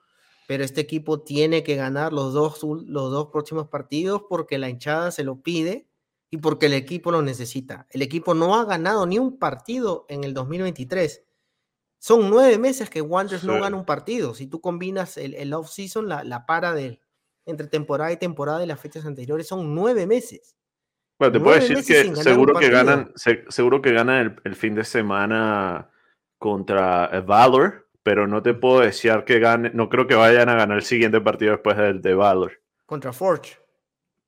pero 0.46 0.64
este 0.64 0.80
equipo 0.80 1.20
tiene 1.20 1.62
que 1.62 1.76
ganar 1.76 2.12
los 2.12 2.32
dos, 2.32 2.62
los 2.62 3.10
dos 3.10 3.28
próximos 3.30 3.68
partidos 3.68 4.24
porque 4.28 4.58
la 4.58 4.68
hinchada 4.68 5.10
se 5.10 5.24
lo 5.24 5.40
pide 5.40 5.86
y 6.30 6.38
porque 6.38 6.66
el 6.66 6.74
equipo 6.74 7.10
lo 7.10 7.22
necesita. 7.22 7.86
El 7.90 8.02
equipo 8.02 8.34
no 8.34 8.56
ha 8.56 8.64
ganado 8.64 9.06
ni 9.06 9.18
un 9.18 9.38
partido 9.38 10.04
en 10.08 10.24
el 10.24 10.34
2023. 10.34 11.24
Son 11.98 12.28
nueve 12.28 12.58
meses 12.58 12.90
que 12.90 13.00
Wanderers 13.00 13.44
no 13.44 13.60
gana 13.60 13.76
un 13.76 13.86
partido. 13.86 14.34
Si 14.34 14.46
tú 14.46 14.60
combinas 14.60 15.16
el, 15.16 15.34
el 15.34 15.54
off-season, 15.54 16.08
la, 16.08 16.24
la, 16.24 16.44
para 16.44 16.74
de, 16.74 17.00
entre 17.46 17.66
temporada 17.68 18.12
y 18.12 18.18
temporada 18.18 18.58
de 18.58 18.66
las 18.66 18.80
fechas 18.80 19.06
anteriores, 19.06 19.46
son 19.46 19.74
nueve 19.74 20.06
meses. 20.06 20.56
Bueno, 21.18 21.32
te 21.32 21.40
puedo 21.40 21.54
decir 21.54 21.84
que 21.84 22.14
seguro 22.16 22.58
que, 22.58 22.68
ganan, 22.68 23.12
seguro 23.48 23.80
que 23.80 23.92
ganan 23.92 24.26
el, 24.26 24.40
el, 24.44 24.56
fin 24.56 24.74
de 24.74 24.84
semana 24.84 25.88
contra 26.38 27.08
Valor 27.20 27.83
pero 28.04 28.28
no 28.28 28.42
te 28.42 28.54
puedo 28.54 28.80
desear 28.80 29.24
que 29.24 29.40
gane. 29.40 29.70
No 29.72 29.88
creo 29.88 30.06
que 30.06 30.14
vayan 30.14 30.48
a 30.50 30.54
ganar 30.54 30.76
el 30.76 30.84
siguiente 30.84 31.20
partido 31.20 31.52
después 31.52 31.76
del 31.76 32.02
de 32.02 32.14
Valor. 32.14 32.60
Contra 32.86 33.12
Forge. 33.12 33.58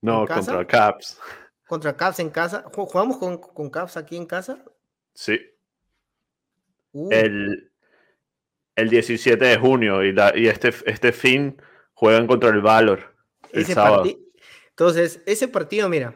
No, 0.00 0.26
contra 0.26 0.66
Caps. 0.66 1.20
Contra 1.66 1.94
Caps 1.94 2.18
en 2.20 2.30
casa. 2.30 2.64
¿Jugamos 2.72 3.18
con, 3.18 3.38
con 3.38 3.70
Caps 3.70 3.98
aquí 3.98 4.16
en 4.16 4.24
casa? 4.24 4.64
Sí. 5.14 5.38
Uh. 6.92 7.10
El, 7.12 7.70
el 8.76 8.88
17 8.88 9.44
de 9.44 9.58
junio 9.58 10.02
y, 10.02 10.12
la, 10.12 10.32
y 10.34 10.48
este, 10.48 10.72
este 10.86 11.12
fin 11.12 11.60
juegan 11.92 12.26
contra 12.26 12.48
el 12.48 12.62
Valor. 12.62 13.14
El 13.52 13.66
sábado. 13.66 14.04
Entonces, 14.70 15.22
ese 15.26 15.48
partido, 15.48 15.90
mira, 15.90 16.14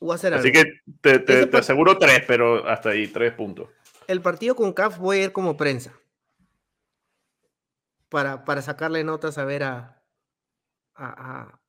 voy 0.00 0.12
a 0.12 0.14
hacer 0.16 0.34
Así 0.34 0.50
que 0.50 0.64
te, 1.00 1.20
te 1.20 1.56
aseguro 1.56 1.96
tres, 1.96 2.24
pero 2.26 2.66
hasta 2.66 2.90
ahí, 2.90 3.06
tres 3.06 3.32
puntos. 3.34 3.68
El 4.08 4.20
partido 4.20 4.56
con 4.56 4.72
Caps 4.72 4.98
voy 4.98 5.18
a 5.18 5.24
ir 5.24 5.32
como 5.32 5.56
prensa 5.56 5.92
para, 8.08 8.44
para 8.44 8.62
sacarle 8.62 9.04
notas 9.04 9.38
a 9.38 9.44
ver 9.44 9.64
a, 9.64 10.02
a, 10.94 11.60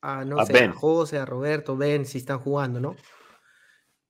a, 0.00 0.24
no 0.24 0.44
sé, 0.46 0.64
a 0.64 0.72
José, 0.72 1.18
a 1.18 1.24
Roberto, 1.24 1.76
Ben, 1.76 2.06
si 2.06 2.18
están 2.18 2.38
jugando, 2.38 2.80
¿no? 2.80 2.96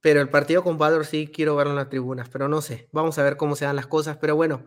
Pero 0.01 0.21
el 0.21 0.29
partido 0.29 0.63
con 0.63 0.79
Valor 0.79 1.05
sí 1.05 1.27
quiero 1.27 1.57
verlo 1.57 1.73
en 1.73 1.79
las 1.79 1.89
tribunas, 1.89 2.29
pero 2.29 2.49
no 2.49 2.61
sé, 2.61 2.89
vamos 2.93 3.19
a 3.19 3.25
ver 3.25 3.37
cómo 3.37 3.57
se 3.57 3.65
dan 3.65 3.77
las 3.77 3.87
cosas. 3.87 4.19
Pero 4.19 4.37
bueno, 4.37 4.67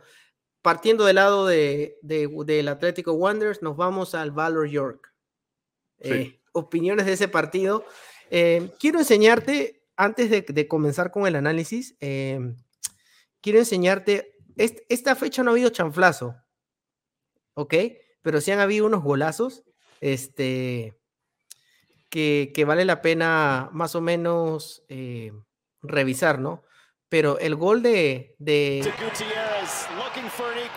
partiendo 0.62 1.06
del 1.06 1.16
lado 1.16 1.48
de, 1.48 1.98
del 2.02 2.68
Atlético 2.68 3.14
Wanderers, 3.14 3.62
nos 3.62 3.78
vamos 3.78 4.16
al 4.16 4.32
Valor 4.32 4.68
York. 4.68 5.14
Eh, 6.00 6.42
opiniones 6.52 7.06
de 7.06 7.14
ese 7.14 7.28
partido. 7.28 7.86
Eh, 8.30 8.72
quiero 8.80 9.00
enseñarte, 9.00 9.84
antes 9.96 10.30
de, 10.30 10.68
comenzar 10.68 11.12
con 11.12 11.28
el 11.28 11.36
análisis, 11.36 11.96
eh, 12.00 12.40
quiero 13.42 13.60
enseñarte, 13.60 14.36
esta 14.58 15.16
fecha 15.16 15.44
no 15.44 15.52
ha 15.52 15.54
habido 15.54 15.70
chanflazo, 15.70 16.36
¿ok? 17.60 17.74
Pero 18.22 18.40
sí 18.40 18.52
han 18.52 18.60
habido 18.60 18.86
unos 18.86 19.04
golazos, 19.04 19.64
este, 20.00 20.98
que, 22.10 22.52
que 22.56 22.66
vale 22.66 22.86
la 22.86 23.02
pena 23.02 23.70
más 23.74 23.96
o 23.96 24.02
menos 24.02 24.84
eh, 24.88 25.34
revisar, 25.82 26.40
¿no? 26.40 26.64
Pero 27.10 27.38
el 27.40 27.56
gol 27.56 27.82
de, 27.84 28.36
de... 28.40 28.90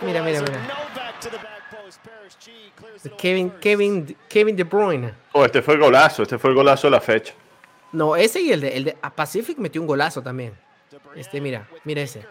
Mira, 0.02 0.22
mira, 0.22 0.40
mira. 0.40 0.68
Kevin, 3.16 3.50
Kevin, 3.60 4.16
Kevin 4.28 4.56
De 4.56 4.64
Bruyne. 4.64 5.14
Oh, 5.32 5.44
este 5.44 5.62
fue 5.62 5.74
el 5.74 5.80
golazo, 5.80 6.22
este 6.22 6.38
fue 6.38 6.50
el 6.50 6.56
golazo 6.56 6.88
de 6.88 6.90
la 6.90 7.00
fecha. 7.00 7.34
No, 7.92 8.16
ese 8.16 8.40
y 8.40 8.50
el 8.50 8.60
de, 8.60 8.76
el 8.76 8.84
de 8.84 8.96
Pacific 9.14 9.58
metió 9.58 9.80
un 9.80 9.86
golazo 9.86 10.22
también. 10.22 10.58
Este, 11.14 11.40
mira, 11.40 11.68
mira 11.84 12.02
ese. 12.02 12.26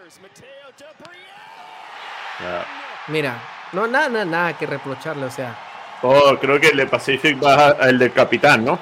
Mira, 3.08 3.61
no, 3.72 3.86
nada, 3.86 4.08
nada, 4.08 4.24
nada 4.24 4.58
que 4.58 4.66
reprocharle, 4.66 5.24
o 5.24 5.30
sea. 5.30 5.56
Oh, 6.02 6.36
creo 6.38 6.60
que 6.60 6.68
el 6.68 6.76
de 6.76 6.86
Pacific 6.86 7.42
va 7.42 7.68
al 7.70 7.98
del 7.98 8.12
capitán, 8.12 8.64
¿no? 8.64 8.78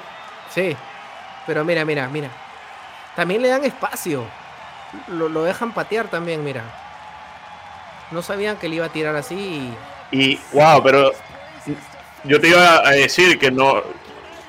Sí, 0.49 0.75
pero 1.45 1.63
mira, 1.63 1.85
mira, 1.85 2.07
mira. 2.09 2.29
También 3.15 3.41
le 3.41 3.49
dan 3.49 3.63
espacio. 3.63 4.25
Lo, 5.07 5.43
dejan 5.43 5.73
patear 5.73 6.07
también, 6.07 6.43
mira. 6.43 6.63
No 8.11 8.21
sabían 8.21 8.57
que 8.57 8.67
le 8.67 8.75
iba 8.75 8.85
a 8.85 8.89
tirar 8.89 9.15
así. 9.15 9.71
Y, 10.11 10.37
wow, 10.51 10.83
pero 10.83 11.11
yo 12.25 12.41
te 12.41 12.49
iba 12.49 12.85
a 12.85 12.91
decir 12.91 13.39
que 13.39 13.51
no, 13.51 13.81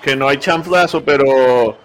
que 0.03 0.17
no 0.17 0.29
hay 0.29 0.39
chanflazo, 0.39 1.05
pero 1.05 1.77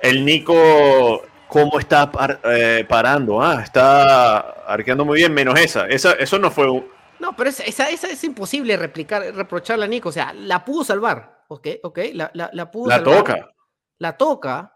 el 0.00 0.24
Nico, 0.24 1.22
¿cómo 1.46 1.78
está 1.78 2.10
eh, 2.44 2.84
parando? 2.88 3.40
Ah, 3.40 3.60
está 3.62 4.38
arqueando 4.66 5.04
muy 5.04 5.18
bien, 5.18 5.32
menos 5.32 5.58
esa. 5.60 5.86
esa 5.86 6.12
eso 6.12 6.38
no 6.40 6.50
fue 6.50 6.68
un, 6.68 6.95
no, 7.18 7.36
pero 7.36 7.50
esa, 7.50 7.64
esa, 7.64 8.08
es 8.08 8.24
imposible 8.24 8.76
replicar, 8.76 9.22
reprocharle 9.34 9.84
a 9.84 9.88
Nico. 9.88 10.08
O 10.10 10.12
sea, 10.12 10.32
la 10.32 10.64
pudo 10.64 10.84
salvar. 10.84 11.44
Ok, 11.48 11.68
ok, 11.82 11.98
la, 12.12 12.30
la, 12.34 12.50
la 12.52 12.70
pudo 12.70 12.88
la 12.88 13.02
toca. 13.02 13.50
La 13.98 14.16
toca. 14.16 14.72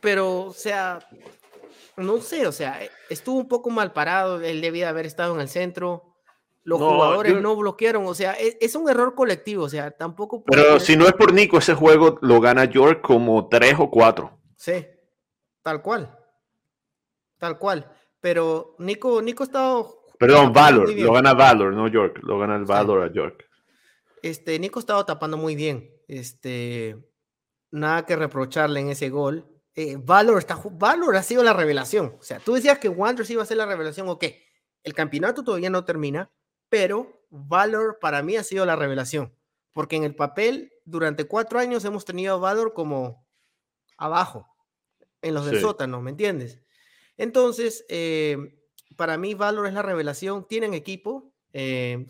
Pero, 0.00 0.46
o 0.46 0.52
sea, 0.52 0.98
no 1.96 2.18
sé, 2.20 2.46
o 2.46 2.52
sea, 2.52 2.80
estuvo 3.08 3.38
un 3.38 3.48
poco 3.48 3.70
mal 3.70 3.92
parado. 3.92 4.40
Él 4.40 4.60
debía 4.60 4.88
haber 4.88 5.06
estado 5.06 5.34
en 5.34 5.40
el 5.40 5.48
centro. 5.48 6.14
los 6.64 6.78
jugadores 6.80 7.40
no 7.40 7.56
bloquearon, 7.56 8.06
o 8.06 8.14
sea, 8.14 8.34
e, 8.34 8.58
es, 8.60 8.74
un 8.74 8.88
error 8.88 9.14
colectivo, 9.14 9.64
o 9.64 9.68
sea, 9.68 9.90
tampoco... 9.90 10.44
Pero 10.44 10.78
si 10.80 10.96
no 10.96 11.06
es 11.06 11.12
por 11.12 11.32
Nico, 11.32 11.58
ese 11.58 11.74
juego 11.74 12.18
lo 12.22 12.40
gana 12.40 12.64
York 12.64 13.00
como 13.02 13.48
tres 13.48 13.74
o 13.78 13.90
cuatro. 13.90 14.38
Sí, 14.56 14.86
tal 15.62 15.82
cual, 15.82 16.16
tal 17.38 17.58
cual, 17.58 17.90
pero 18.20 18.76
Nico, 18.78 19.20
Nico 19.22 19.42
ha 19.42 19.46
estado... 19.46 20.01
Perdón, 20.22 20.52
Valor, 20.52 20.88
lo 20.94 21.12
gana 21.12 21.34
Valor, 21.34 21.74
no 21.74 21.88
York, 21.88 22.20
lo 22.22 22.38
gana 22.38 22.54
el 22.54 22.64
Valor 22.64 23.02
a 23.02 23.12
York. 23.12 23.44
Este, 24.22 24.56
Nico 24.60 24.78
ha 24.78 24.82
estado 24.82 25.04
tapando 25.04 25.36
muy 25.36 25.56
bien, 25.56 25.90
este, 26.06 26.96
nada 27.72 28.06
que 28.06 28.14
reprocharle 28.14 28.78
en 28.78 28.90
ese 28.90 29.10
gol. 29.10 29.44
Eh, 29.74 29.96
Valor, 29.98 30.38
está, 30.38 30.56
Valor 30.70 31.16
ha 31.16 31.24
sido 31.24 31.42
la 31.42 31.52
revelación, 31.52 32.14
o 32.20 32.22
sea, 32.22 32.38
tú 32.38 32.54
decías 32.54 32.78
que 32.78 32.88
Wanderers 32.88 33.30
iba 33.30 33.42
a 33.42 33.46
ser 33.46 33.56
la 33.56 33.66
revelación, 33.66 34.08
ok, 34.08 34.26
el 34.84 34.94
campeonato 34.94 35.42
todavía 35.42 35.70
no 35.70 35.84
termina, 35.84 36.30
pero 36.68 37.24
Valor 37.28 37.98
para 38.00 38.22
mí 38.22 38.36
ha 38.36 38.44
sido 38.44 38.64
la 38.64 38.76
revelación, 38.76 39.34
porque 39.72 39.96
en 39.96 40.04
el 40.04 40.14
papel 40.14 40.72
durante 40.84 41.24
cuatro 41.24 41.58
años 41.58 41.84
hemos 41.84 42.04
tenido 42.04 42.38
Valor 42.38 42.74
como 42.74 43.26
abajo, 43.96 44.46
en 45.20 45.34
los 45.34 45.46
del 45.46 45.60
sótano, 45.60 46.00
¿me 46.00 46.12
entiendes? 46.12 46.62
Entonces, 47.16 47.84
eh, 47.88 48.61
para 49.02 49.18
mí 49.18 49.34
Valor 49.34 49.66
es 49.66 49.74
la 49.74 49.82
revelación, 49.82 50.46
tienen 50.46 50.74
equipo 50.74 51.34
eh, 51.52 52.06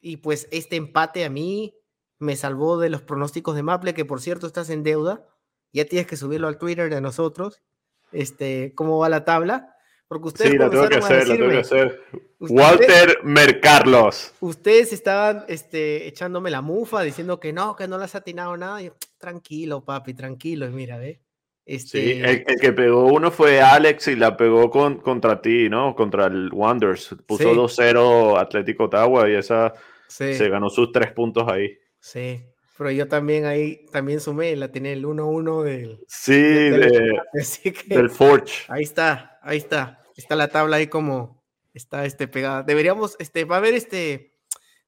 y 0.00 0.18
pues 0.18 0.46
este 0.52 0.76
empate 0.76 1.24
a 1.24 1.28
mí 1.28 1.74
me 2.20 2.36
salvó 2.36 2.78
de 2.78 2.88
los 2.88 3.02
pronósticos 3.02 3.56
de 3.56 3.64
Maple, 3.64 3.94
que 3.94 4.04
por 4.04 4.20
cierto 4.20 4.46
estás 4.46 4.70
en 4.70 4.84
deuda, 4.84 5.26
ya 5.72 5.86
tienes 5.86 6.06
que 6.06 6.16
subirlo 6.16 6.46
al 6.46 6.58
Twitter 6.58 6.88
de 6.88 7.00
nosotros, 7.00 7.64
este, 8.12 8.74
cómo 8.76 8.96
va 9.00 9.08
la 9.08 9.24
tabla. 9.24 9.74
Porque 10.06 10.28
ustedes 10.28 10.52
sí, 10.52 10.56
la 10.56 10.70
tengo 10.70 10.88
que 10.88 10.98
hacer, 10.98 11.26
la 11.26 11.34
tengo 11.34 11.50
que 11.50 11.58
hacer. 11.58 12.00
Walter 12.38 13.18
Mercarlos. 13.24 14.32
Ustedes 14.38 14.92
estaban 14.92 15.44
este, 15.48 16.06
echándome 16.06 16.52
la 16.52 16.60
mufa, 16.60 17.02
diciendo 17.02 17.40
que 17.40 17.52
no, 17.52 17.74
que 17.74 17.88
no 17.88 17.98
las 17.98 18.14
ha 18.14 18.18
atinado 18.18 18.56
nada. 18.56 18.78
tranquilo, 19.18 19.84
papi, 19.84 20.14
tranquilo. 20.14 20.66
Y 20.66 20.70
mira, 20.70 20.96
ve. 20.96 21.25
Este... 21.66 22.00
Sí, 22.00 22.22
el, 22.22 22.44
que 22.60 22.72
pegó 22.72 23.06
uno 23.06 23.32
fue 23.32 23.60
Alex 23.60 24.08
y 24.08 24.16
la 24.16 24.36
pegó 24.36 24.70
con, 24.70 25.00
contra 25.00 25.42
ti, 25.42 25.68
¿no? 25.68 25.96
Contra 25.96 26.26
el 26.26 26.50
Wonders. 26.52 27.16
Puso 27.26 27.52
2-0 27.54 28.38
Atlético 28.38 28.84
Ottawa 28.84 29.28
y 29.28 29.34
esa 29.34 29.74
se 30.06 30.48
ganó 30.48 30.70
sus 30.70 30.92
tres 30.92 31.12
puntos 31.12 31.48
ahí. 31.48 31.76
Sí, 31.98 32.40
pero 32.78 32.90
yo 32.90 33.08
también 33.08 33.46
ahí 33.46 33.86
también 33.90 34.20
sumé, 34.20 34.54
la 34.54 34.70
tenía 34.70 34.92
el 34.92 35.04
1-1 35.04 35.62
del. 35.62 36.04
Sí, 36.06 36.32
del 37.86 38.10
Forge. 38.10 38.64
Ahí 38.68 38.84
está, 38.84 39.40
ahí 39.42 39.58
está. 39.58 40.02
Está 40.16 40.36
la 40.36 40.48
tabla 40.48 40.76
ahí 40.76 40.86
como 40.86 41.42
está 41.74 42.04
este 42.04 42.28
pegada. 42.28 42.62
Deberíamos, 42.62 43.16
este, 43.18 43.44
va 43.44 43.56
a 43.56 43.58
haber 43.58 43.74
este. 43.74 44.34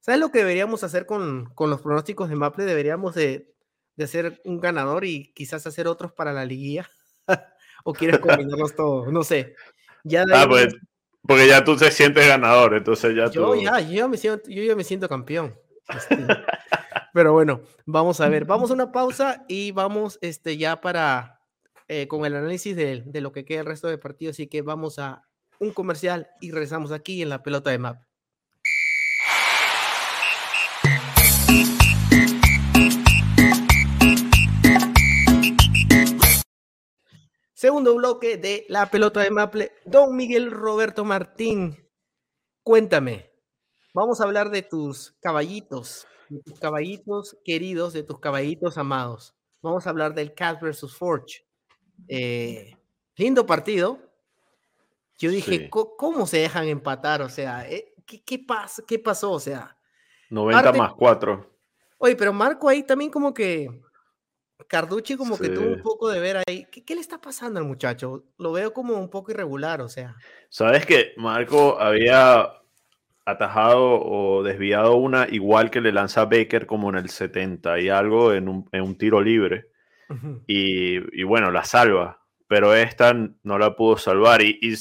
¿Sabes 0.01 0.21
lo 0.21 0.31
que 0.31 0.39
deberíamos 0.39 0.85
hacer 0.85 1.07
con, 1.07 1.47
con 1.55 1.71
los 1.71 1.83
pronósticos 1.83 2.29
de 2.29 2.37
Maple? 2.37 2.65
Deberíamos 2.65 3.15
de, 3.15 3.53
de, 3.99 4.05
hacer 4.05 4.41
un 4.45 4.61
ganador 4.61 5.05
y 5.05 5.33
quizás 5.35 5.67
hacer 5.67 5.89
otros 5.89 6.13
para 6.13 6.33
la 6.33 6.45
liguilla. 6.45 6.89
o 7.85 7.93
quieres 7.93 8.19
combinarlos 8.21 8.75
todos, 8.75 9.13
no 9.13 9.23
sé. 9.23 9.55
Ya 10.05 10.25
ah, 10.33 10.47
pues, 10.49 10.75
porque 11.23 11.47
ya 11.47 11.65
tú 11.65 11.77
te 11.77 11.91
sientes 11.91 12.27
ganador, 12.27 12.75
entonces 12.75 13.15
ya 13.15 13.31
yo, 13.31 13.55
Ya, 13.55 13.81
yo 13.81 14.09
me 14.09 14.17
siento, 14.17 14.49
yo 14.49 14.63
ya 14.63 14.75
me 14.75 14.85
siento 14.85 15.09
campeón. 15.09 15.55
Este, 15.89 16.17
pero 17.13 17.33
bueno, 17.33 17.63
vamos 17.85 18.21
a 18.21 18.29
ver, 18.29 18.45
vamos 18.45 18.71
a 18.71 18.75
una 18.75 18.93
pausa 18.93 19.45
y 19.49 19.73
vamos 19.73 20.19
este, 20.23 20.57
ya 20.57 20.81
para 20.81 21.43
eh, 21.89 22.09
con 22.09 22.25
el 22.25 22.37
análisis 22.37 22.77
de, 22.77 23.03
de, 23.05 23.21
lo 23.21 23.33
que 23.33 23.45
queda 23.45 23.61
el 23.61 23.67
resto 23.67 23.89
de 23.89 23.99
partido. 23.99 24.31
Así 24.31 24.47
que 24.47 24.63
vamos 24.63 24.99
a 24.99 25.23
un 25.59 25.73
comercial 25.73 26.29
y 26.41 26.51
regresamos 26.51 26.93
aquí 26.93 27.21
en 27.21 27.29
la 27.29 27.43
pelota 27.43 27.71
de 27.71 27.79
map. 27.79 28.08
Segundo 37.79 37.95
bloque 37.95 38.39
de 38.39 38.67
la 38.69 38.91
pelota 38.91 39.21
de 39.21 39.31
Maple. 39.31 39.71
Don 39.85 40.17
Miguel 40.17 40.51
Roberto 40.51 41.05
Martín, 41.05 41.79
cuéntame. 42.65 43.31
Vamos 43.95 44.21
a 44.21 44.25
hablar 44.25 44.51
de 44.51 44.63
tus 44.63 45.13
caballitos 45.21 46.05
de 46.29 46.43
tus 46.43 46.59
caballitos 46.59 47.39
queridos, 47.45 47.93
de 47.93 48.03
tus 48.03 48.19
caballitos 48.19 48.79
amados. 48.79 49.33
Vamos 49.63 49.87
a 49.87 49.91
hablar 49.91 50.13
del 50.13 50.35
Cat 50.35 50.61
versus 50.61 50.97
Forge. 50.97 51.47
Eh, 52.09 52.77
lindo 53.15 53.47
partido. 53.47 54.01
Yo 55.17 55.31
dije, 55.31 55.71
¿cómo 55.71 56.27
se 56.27 56.39
dejan 56.39 56.67
empatar? 56.67 57.23
O 57.23 57.29
sea, 57.29 57.71
eh, 57.71 57.95
¿qué, 58.05 58.25
qué, 58.25 58.45
¿qué 58.89 58.99
pasó? 58.99 59.31
O 59.31 59.41
sea, 59.41 59.79
90 60.31 60.73
más 60.73 60.95
4. 60.95 61.49
Oye, 61.99 62.17
pero 62.17 62.33
Marco 62.33 62.69
ahí 62.69 62.83
también 62.83 63.13
como 63.13 63.33
que 63.33 63.71
Carducci 64.67 65.17
como 65.17 65.39
que 65.39 65.51
tuvo 65.51 65.69
un 65.69 65.83
poco 65.83 66.09
de 66.09 66.21
ver 66.21 66.43
ahí. 66.47 66.67
¿Qué, 66.71 66.85
¿Qué, 66.85 66.95
le 66.95 67.01
está 67.01 67.21
pasando 67.21 67.61
al 67.61 67.67
muchacho? 67.67 68.25
Lo 68.39 68.53
veo 68.53 68.73
como 68.73 68.95
un 68.95 69.09
poco 69.09 69.31
irregular, 69.31 69.81
o 69.81 69.89
sea. 69.89 70.17
Sabes 70.49 70.85
que 70.85 71.13
Marco 71.17 71.81
había 71.81 72.59
atajado 73.29 74.01
o 74.01 74.43
desviado 74.43 74.97
una 74.97 75.27
igual 75.31 75.71
que 75.71 75.83
le 75.83 75.93
lanza 75.93 76.25
Baker 76.25 76.65
como 76.67 76.89
en 76.89 76.97
el 76.97 77.11
70 77.11 77.79
y 77.79 77.91
algo 77.91 78.33
en 78.33 78.49
un, 78.49 78.99
tiro 78.99 79.21
libre. 79.21 79.67
y, 80.47 81.23
bueno, 81.25 81.51
la 81.51 81.65
salva, 81.65 82.23
pero 82.47 82.75
esta 82.75 83.13
no 83.13 83.59
la 83.59 83.77
pudo 83.77 83.99
salvar. 83.99 84.41
Y, 84.41 84.75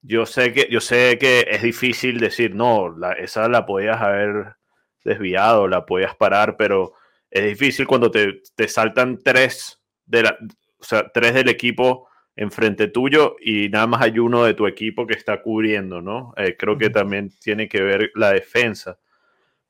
yo, 0.00 0.24
sé 0.24 0.52
que, 0.52 0.68
yo 0.70 0.80
sé 0.80 1.18
que 1.18 1.46
es 1.50 1.62
difícil 1.62 2.18
decir, 2.18 2.54
no, 2.54 2.94
esa 3.18 3.48
la 3.48 3.66
podías 3.66 4.00
haber 4.00 4.56
desviado, 5.04 5.68
la 5.68 5.84
podías 5.84 6.16
parar, 6.16 6.56
pero 6.56 6.94
es 7.34 7.44
difícil 7.44 7.86
cuando 7.86 8.10
te, 8.10 8.42
te 8.54 8.68
saltan 8.68 9.18
tres, 9.22 9.82
de 10.06 10.22
la, 10.22 10.38
o 10.78 10.84
sea, 10.84 11.10
tres 11.12 11.34
del 11.34 11.48
equipo 11.48 12.08
enfrente 12.36 12.86
tuyo 12.86 13.36
y 13.40 13.68
nada 13.68 13.88
más 13.88 14.02
hay 14.02 14.18
uno 14.20 14.44
de 14.44 14.54
tu 14.54 14.66
equipo 14.66 15.06
que 15.06 15.14
está 15.14 15.42
cubriendo, 15.42 16.00
¿no? 16.00 16.32
Eh, 16.36 16.56
creo 16.56 16.78
que 16.78 16.90
también 16.90 17.32
tiene 17.40 17.68
que 17.68 17.82
ver 17.82 18.12
la 18.14 18.32
defensa. 18.32 18.98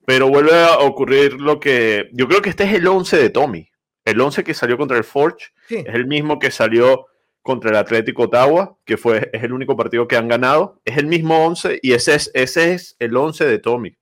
Pero 0.06 0.28
vuelve 0.28 0.52
a 0.52 0.78
ocurrir 0.80 1.40
lo 1.40 1.58
que... 1.58 2.10
Yo 2.12 2.28
creo 2.28 2.42
que 2.42 2.50
este 2.50 2.64
es 2.64 2.74
el 2.74 2.86
11 2.86 3.16
de 3.16 3.30
Tommy. 3.30 3.70
El 4.04 4.20
11 4.20 4.44
que 4.44 4.52
salió 4.52 4.76
contra 4.76 4.98
el 4.98 5.04
Forge 5.04 5.46
es 5.70 5.94
el 5.94 6.06
mismo 6.06 6.38
que 6.38 6.50
salió 6.50 7.06
contra 7.40 7.70
el 7.70 7.76
Atlético 7.76 8.24
Ottawa, 8.24 8.76
que 8.84 8.98
fue, 8.98 9.30
es 9.32 9.42
el 9.42 9.54
único 9.54 9.74
partido 9.74 10.06
que 10.06 10.16
han 10.16 10.28
ganado. 10.28 10.82
Es 10.84 10.98
el 10.98 11.06
mismo 11.06 11.46
11 11.46 11.80
y 11.82 11.92
ese 11.92 12.14
es, 12.14 12.30
ese 12.34 12.74
es 12.74 12.96
el 12.98 13.16
11 13.16 13.46
de 13.46 13.58
Tommy. 13.58 13.96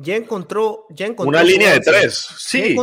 Ya 0.00 0.16
encontró, 0.16 0.86
ya 0.90 1.06
encontró 1.06 1.30
una 1.30 1.44
línea 1.44 1.72
de 1.72 1.80
tres, 1.80 2.26
sí. 2.38 2.76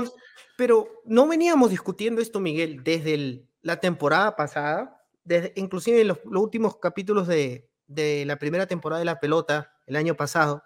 Pero 0.58 1.01
no 1.06 1.28
veníamos 1.28 1.69
discutiendo 1.69 2.21
esto, 2.21 2.39
Miguel, 2.39 2.82
desde 2.84 3.13
el 3.13 3.49
la 3.65 3.80
temporada 3.80 4.36
pasada, 4.36 5.01
desde, 5.23 5.51
inclusive 5.56 6.01
en 6.01 6.10
los, 6.10 6.19
últimos 6.25 6.78
capítulos 6.78 7.28
de, 7.28 7.67
la 7.88 8.38
primera 8.38 8.67
temporada 8.67 8.99
de 8.99 9.06
la 9.06 9.19
pelota, 9.19 9.73
el 9.88 9.95
año 9.95 10.15
pasado, 10.15 10.63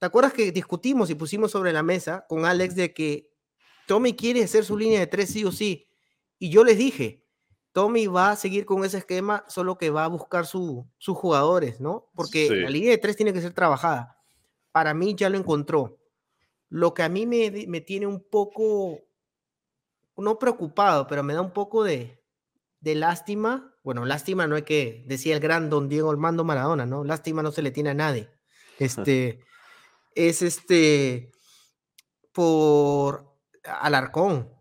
¿te 0.00 0.06
acuerdas 0.06 0.32
que 0.32 0.50
discutimos 0.50 1.08
y 1.08 1.14
pusimos 1.14 1.52
sobre 1.52 1.72
la 1.72 1.84
mesa 1.84 2.26
con 2.28 2.44
Alex 2.44 2.74
de 2.74 2.92
que 2.92 3.30
Tommy 3.86 4.16
quiere 4.16 4.42
hacer 4.42 4.64
su 4.64 4.76
línea 4.76 4.98
de 4.98 5.06
tres 5.06 5.30
sí 5.30 5.44
o 5.44 5.52
sí? 5.52 5.86
Y 6.36 6.50
yo 6.50 6.64
les 6.64 6.78
dije, 6.78 7.24
Tommy 7.70 8.08
va 8.08 8.32
a 8.32 8.36
seguir 8.36 8.66
con 8.66 8.84
ese 8.84 8.98
esquema, 8.98 9.44
solo 9.46 9.78
que 9.78 9.90
va 9.90 10.04
a 10.04 10.08
buscar 10.08 10.46
sus 10.46 10.84
jugadores, 10.98 11.80
¿no? 11.80 12.10
Porque 12.16 12.50
la 12.50 12.70
línea 12.70 12.90
de 12.90 12.98
tres 12.98 13.14
tiene 13.14 13.32
que 13.32 13.40
ser 13.40 13.52
trabajada. 13.52 14.15
Para 14.76 14.92
mí 14.92 15.14
ya 15.14 15.30
lo 15.30 15.38
encontró. 15.38 15.96
Lo 16.68 16.92
que 16.92 17.02
a 17.02 17.08
mí 17.08 17.24
me, 17.24 17.64
me 17.66 17.80
tiene 17.80 18.06
un 18.06 18.22
poco, 18.22 18.98
no 20.18 20.38
preocupado, 20.38 21.06
pero 21.06 21.22
me 21.22 21.32
da 21.32 21.40
un 21.40 21.54
poco 21.54 21.82
de, 21.82 22.22
de 22.80 22.94
lástima, 22.94 23.74
bueno, 23.82 24.04
lástima 24.04 24.46
no 24.46 24.54
hay 24.54 24.64
que, 24.64 25.02
decía 25.06 25.32
el 25.32 25.40
gran 25.40 25.70
don 25.70 25.88
Diego 25.88 26.10
Armando 26.10 26.44
Maradona, 26.44 26.84
¿no? 26.84 27.04
Lástima 27.04 27.42
no 27.42 27.52
se 27.52 27.62
le 27.62 27.70
tiene 27.70 27.88
a 27.88 27.94
nadie. 27.94 28.28
Este, 28.78 29.40
es 30.14 30.42
este, 30.42 31.32
por 32.34 33.34
Alarcón. 33.64 34.52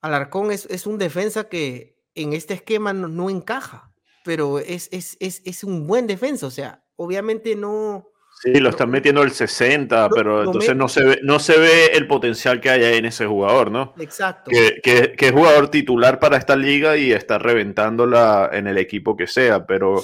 Alarcón 0.00 0.50
es, 0.50 0.66
es 0.66 0.88
un 0.88 0.98
defensa 0.98 1.48
que 1.48 2.02
en 2.16 2.32
este 2.32 2.54
esquema 2.54 2.92
no, 2.92 3.30
encaja, 3.30 3.94
pero 4.24 4.58
es, 4.58 4.88
es, 4.90 5.16
es, 5.20 5.40
es 5.44 5.62
un 5.62 5.86
buen 5.86 6.08
defensa, 6.08 6.48
o 6.48 6.50
sea, 6.50 6.84
obviamente 6.96 7.54
no, 7.54 8.08
Sí, 8.38 8.54
lo 8.60 8.68
están 8.68 8.90
metiendo 8.90 9.22
el 9.22 9.30
60, 9.30 10.10
pero 10.10 10.44
entonces 10.44 10.76
no 10.76 10.88
se, 10.88 11.02
ve, 11.02 11.20
no 11.22 11.38
se 11.38 11.58
ve 11.58 11.86
el 11.94 12.06
potencial 12.06 12.60
que 12.60 12.68
hay 12.68 12.98
en 12.98 13.06
ese 13.06 13.26
jugador, 13.26 13.70
¿no? 13.70 13.94
Exacto. 13.98 14.50
Que, 14.50 14.82
que, 14.82 15.26
es 15.26 15.32
jugador 15.32 15.68
titular 15.70 16.18
para 16.20 16.36
esta 16.36 16.54
liga 16.54 16.98
y 16.98 17.12
está 17.12 17.38
reventándola 17.38 18.50
en 18.52 18.66
el 18.66 18.76
equipo 18.76 19.16
que 19.16 19.26
sea, 19.26 19.66
pero 19.66 20.02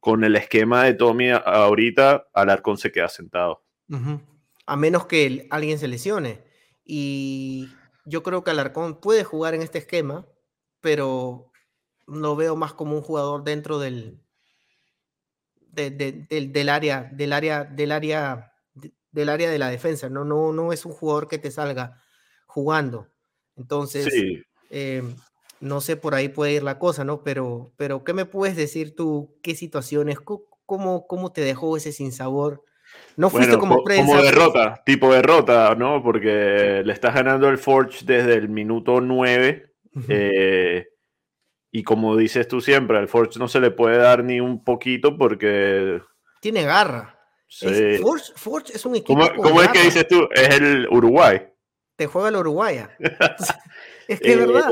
con 0.00 0.24
el 0.24 0.36
esquema 0.36 0.84
de 0.84 0.94
Tommy 0.94 1.30
ahorita, 1.30 2.28
Alarcón 2.32 2.78
se 2.78 2.90
queda 2.90 3.10
sentado. 3.10 3.62
A 4.66 4.76
menos 4.76 5.04
que 5.04 5.46
alguien 5.50 5.78
se 5.78 5.88
lesione. 5.88 6.42
Y 6.84 7.68
yo 8.06 8.22
creo 8.22 8.44
que 8.44 8.50
Alarcón 8.50 8.98
puede 8.98 9.24
jugar 9.24 9.54
en 9.54 9.60
este 9.60 9.78
esquema, 9.78 10.26
pero 10.80 11.52
lo 12.06 12.34
veo 12.34 12.56
más 12.56 12.72
como 12.72 12.96
un 12.96 13.02
jugador 13.02 13.44
dentro 13.44 13.78
del, 13.78 14.22
del, 15.72 16.68
área, 16.68 17.10
del 17.12 17.32
área, 17.32 17.64
del 17.64 17.92
área 17.92 18.52
del 19.10 19.28
área 19.28 19.50
de 19.50 19.58
la 19.58 19.70
defensa, 19.70 20.08
no, 20.08 20.24
no, 20.24 20.52
no 20.52 20.72
es 20.72 20.84
un 20.84 20.92
jugador 20.92 21.28
que 21.28 21.38
te 21.38 21.50
salga 21.50 22.00
jugando. 22.46 23.08
Entonces, 23.56 24.08
eh, 24.70 25.02
no 25.60 25.80
sé, 25.80 25.96
por 25.96 26.14
ahí 26.14 26.28
puede 26.28 26.52
ir 26.52 26.62
la 26.62 26.78
cosa, 26.78 27.04
¿no? 27.04 27.22
Pero, 27.22 27.72
pero 27.76 28.04
¿qué 28.04 28.12
me 28.12 28.26
puedes 28.26 28.56
decir 28.56 28.94
tú? 28.94 29.36
¿Qué 29.42 29.54
situaciones? 29.54 30.18
¿Cómo, 30.20 31.06
cómo 31.06 31.32
te 31.32 31.40
dejó 31.40 31.76
ese 31.76 31.92
sinsabor? 31.92 32.62
No 33.16 33.30
fuiste 33.30 33.58
como 33.58 33.82
prensa. 33.82 34.06
Como 34.06 34.22
derrota, 34.22 34.82
tipo 34.86 35.12
derrota, 35.12 35.74
¿no? 35.74 36.02
Porque 36.02 36.82
le 36.84 36.92
estás 36.92 37.14
ganando 37.14 37.48
el 37.48 37.58
Forge 37.58 38.04
desde 38.04 38.34
el 38.34 38.48
minuto 38.48 39.00
9. 39.00 39.74
Eh, 40.08 40.86
y 41.70 41.82
como 41.82 42.16
dices 42.16 42.48
tú 42.48 42.60
siempre, 42.60 42.98
al 42.98 43.08
Forge 43.08 43.38
no 43.38 43.48
se 43.48 43.60
le 43.60 43.70
puede 43.70 43.98
dar 43.98 44.24
ni 44.24 44.40
un 44.40 44.64
poquito 44.64 45.16
porque. 45.16 46.00
Tiene 46.40 46.64
garra. 46.64 47.18
Forge, 48.36 48.74
es 48.74 48.84
un 48.84 48.96
equipo. 48.96 49.20
¿Cómo, 49.36 49.62
es 49.62 49.68
que 49.68 49.82
dices 49.82 50.06
tú? 50.06 50.28
Es 50.32 50.48
el 50.50 50.86
Uruguay. 50.90 51.42
Te 51.96 52.06
juega 52.06 52.28
el 52.28 52.36
Uruguay. 52.36 52.86
es 54.08 54.20
que 54.20 54.32
es 54.32 54.38
verdad. 54.38 54.70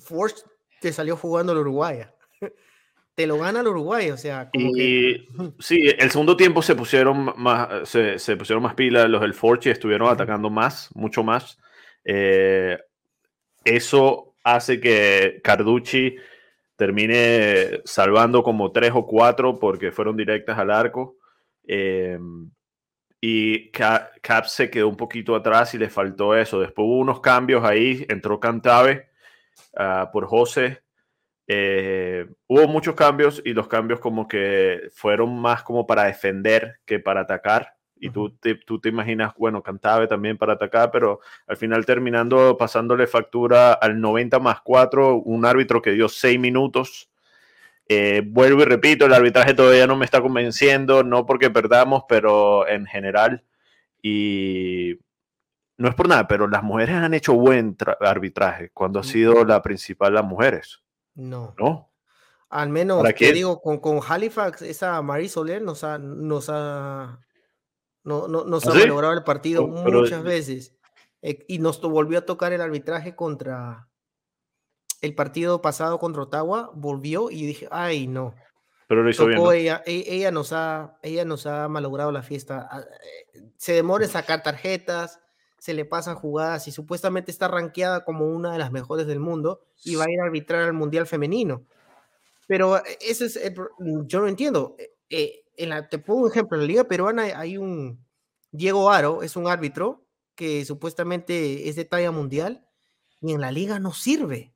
Forge 0.00 0.36
te 0.80 0.92
salió 0.92 1.16
jugando 1.16 1.52
el 1.52 1.58
Uruguay 1.58 2.04
te 3.14 3.26
lo 3.26 3.38
gana 3.38 3.60
el 3.60 3.68
Uruguay, 3.68 4.10
o 4.10 4.16
sea, 4.16 4.48
como 4.50 4.70
y, 4.76 5.28
Sí, 5.58 5.92
el 5.98 6.10
segundo 6.10 6.36
tiempo 6.36 6.62
se 6.62 6.74
pusieron 6.74 7.34
más, 7.36 7.88
se, 7.88 8.18
se 8.18 8.36
pusieron 8.36 8.62
más 8.62 8.74
pilas 8.74 9.10
los 9.10 9.20
del 9.20 9.34
Forge 9.34 9.68
y 9.68 9.72
estuvieron 9.72 10.08
atacando 10.08 10.48
más, 10.48 10.90
mucho 10.94 11.22
más. 11.22 11.58
Eh, 12.04 12.78
eso 13.64 14.34
hace 14.42 14.80
que 14.80 15.40
Carducci 15.42 16.16
termine 16.76 17.82
salvando 17.84 18.42
como 18.42 18.72
tres 18.72 18.92
o 18.94 19.06
cuatro 19.06 19.58
porque 19.58 19.92
fueron 19.92 20.16
directas 20.16 20.58
al 20.58 20.70
arco. 20.70 21.16
Eh, 21.66 22.18
y 23.20 23.70
Cap 23.70 24.46
se 24.46 24.70
quedó 24.70 24.88
un 24.88 24.96
poquito 24.96 25.34
atrás 25.36 25.74
y 25.74 25.78
le 25.78 25.90
faltó 25.90 26.34
eso. 26.34 26.58
Después 26.60 26.86
hubo 26.86 26.98
unos 26.98 27.20
cambios 27.20 27.64
ahí, 27.64 28.06
entró 28.08 28.40
Cantave 28.40 29.10
ah, 29.76 30.10
por 30.12 30.26
José 30.26 30.82
eh, 31.52 32.28
hubo 32.46 32.68
muchos 32.68 32.94
cambios 32.94 33.42
y 33.44 33.54
los 33.54 33.66
cambios 33.66 33.98
como 33.98 34.28
que 34.28 34.82
fueron 34.94 35.36
más 35.40 35.64
como 35.64 35.84
para 35.84 36.04
defender 36.04 36.78
que 36.84 37.00
para 37.00 37.22
atacar. 37.22 37.74
Y 38.02 38.10
tú, 38.10 38.30
te, 38.30 38.54
tú 38.54 38.80
te 38.80 38.88
imaginas, 38.88 39.34
bueno, 39.36 39.62
Cantave 39.62 40.08
también 40.08 40.38
para 40.38 40.54
atacar, 40.54 40.90
pero 40.90 41.20
al 41.46 41.58
final 41.58 41.84
terminando 41.84 42.56
pasándole 42.56 43.06
factura 43.06 43.74
al 43.74 44.00
90 44.00 44.38
más 44.38 44.62
4, 44.62 45.16
un 45.16 45.44
árbitro 45.44 45.82
que 45.82 45.92
dio 45.92 46.08
6 46.08 46.40
minutos. 46.40 47.10
Eh, 47.86 48.22
vuelvo 48.24 48.62
y 48.62 48.64
repito, 48.64 49.04
el 49.04 49.12
arbitraje 49.12 49.52
todavía 49.52 49.86
no 49.86 49.96
me 49.96 50.06
está 50.06 50.22
convenciendo, 50.22 51.04
no 51.04 51.26
porque 51.26 51.50
perdamos, 51.50 52.04
pero 52.08 52.66
en 52.66 52.86
general. 52.86 53.44
Y 54.02 54.98
no 55.76 55.88
es 55.88 55.94
por 55.94 56.08
nada, 56.08 56.26
pero 56.26 56.46
las 56.48 56.62
mujeres 56.62 56.94
han 56.96 57.14
hecho 57.14 57.34
buen 57.34 57.76
arbitraje 58.00 58.70
cuando 58.70 59.00
ha 59.00 59.02
sido 59.02 59.44
la 59.44 59.60
principal 59.60 60.14
las 60.14 60.24
mujeres. 60.24 60.82
No. 61.14 61.54
¿No? 61.58 61.90
Al 62.50 62.68
menos, 62.68 63.02
te 63.14 63.32
digo, 63.32 63.60
con, 63.60 63.78
con, 63.78 64.00
Halifax, 64.06 64.62
esa 64.62 65.00
Marie 65.02 65.28
Soler 65.28 65.62
nos 65.62 65.84
ha, 65.84 65.98
nos 65.98 66.48
ha, 66.48 67.20
no, 68.04 68.28
no, 68.28 68.44
nos 68.44 68.66
¿Ah, 68.66 68.72
ha 68.72 68.86
logrado 68.86 69.14
el 69.14 69.24
partido 69.24 69.66
muchas 69.66 70.22
veces. 70.22 70.76
Eh, 71.22 71.44
y 71.48 71.58
nos 71.58 71.80
volvió 71.80 72.18
a 72.18 72.26
tocar 72.26 72.52
el 72.52 72.60
arbitraje 72.60 73.14
contra 73.14 73.88
el 75.00 75.14
partido 75.14 75.62
pasado 75.62 75.98
contra 75.98 76.22
Ottawa, 76.22 76.70
volvió 76.74 77.30
y 77.30 77.46
dije, 77.46 77.68
ay, 77.70 78.06
no. 78.06 78.34
Pero 78.86 79.02
lo 79.02 79.10
hizo 79.10 79.26
bien. 79.26 79.40
Ella, 79.54 79.82
e, 79.86 80.04
ella, 80.08 80.30
nos 80.30 80.52
ha, 80.52 80.98
ella 81.02 81.24
nos 81.24 81.46
ha 81.46 81.68
malogrado 81.68 82.10
la 82.12 82.22
fiesta. 82.22 82.68
Ah, 82.70 82.80
eh, 83.34 83.42
se 83.56 83.72
demora 83.72 84.04
en 84.04 84.10
sacar 84.10 84.42
tarjetas, 84.42 85.20
se 85.58 85.74
le 85.74 85.84
pasan 85.84 86.16
jugadas 86.16 86.66
y 86.68 86.72
supuestamente 86.72 87.30
está 87.30 87.48
rankeada 87.48 88.04
como 88.04 88.26
una 88.26 88.52
de 88.52 88.58
las 88.58 88.72
mejores 88.72 89.06
del 89.06 89.20
mundo 89.20 89.60
y 89.84 89.94
va 89.94 90.04
a 90.04 90.10
ir 90.10 90.20
a 90.20 90.24
arbitrar 90.24 90.62
al 90.62 90.72
Mundial 90.72 91.06
Femenino. 91.06 91.64
Pero 92.46 92.78
eh, 92.78 92.98
ese 93.00 93.26
es 93.26 93.40
yo 93.78 94.20
no 94.20 94.26
entiendo. 94.26 94.74
Eh, 95.08 95.44
en 95.56 95.68
la, 95.70 95.88
te 95.88 95.98
pongo 95.98 96.22
un 96.22 96.30
ejemplo, 96.30 96.56
en 96.56 96.62
la 96.62 96.66
Liga 96.66 96.84
Peruana 96.84 97.24
hay 97.34 97.56
un 97.56 98.04
Diego 98.52 98.90
Aro, 98.90 99.22
es 99.22 99.36
un 99.36 99.46
árbitro 99.46 100.06
que 100.34 100.64
supuestamente 100.64 101.68
es 101.68 101.76
de 101.76 101.84
talla 101.84 102.10
mundial 102.10 102.66
y 103.20 103.32
en 103.32 103.40
la 103.40 103.52
liga 103.52 103.78
no 103.78 103.92
sirve. 103.92 104.54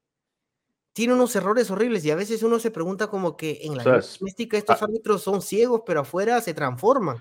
Tiene 0.92 1.14
unos 1.14 1.34
errores 1.36 1.70
horribles 1.70 2.04
y 2.04 2.10
a 2.10 2.16
veces 2.16 2.42
uno 2.42 2.58
se 2.58 2.70
pregunta 2.70 3.08
como 3.08 3.36
que 3.36 3.60
en 3.62 3.76
la 3.76 4.02
mística 4.20 4.56
estos 4.56 4.80
ah 4.80 4.84
árbitros 4.86 5.22
son 5.22 5.42
ciegos, 5.42 5.82
pero 5.84 6.00
afuera 6.00 6.40
se 6.40 6.54
transforman. 6.54 7.18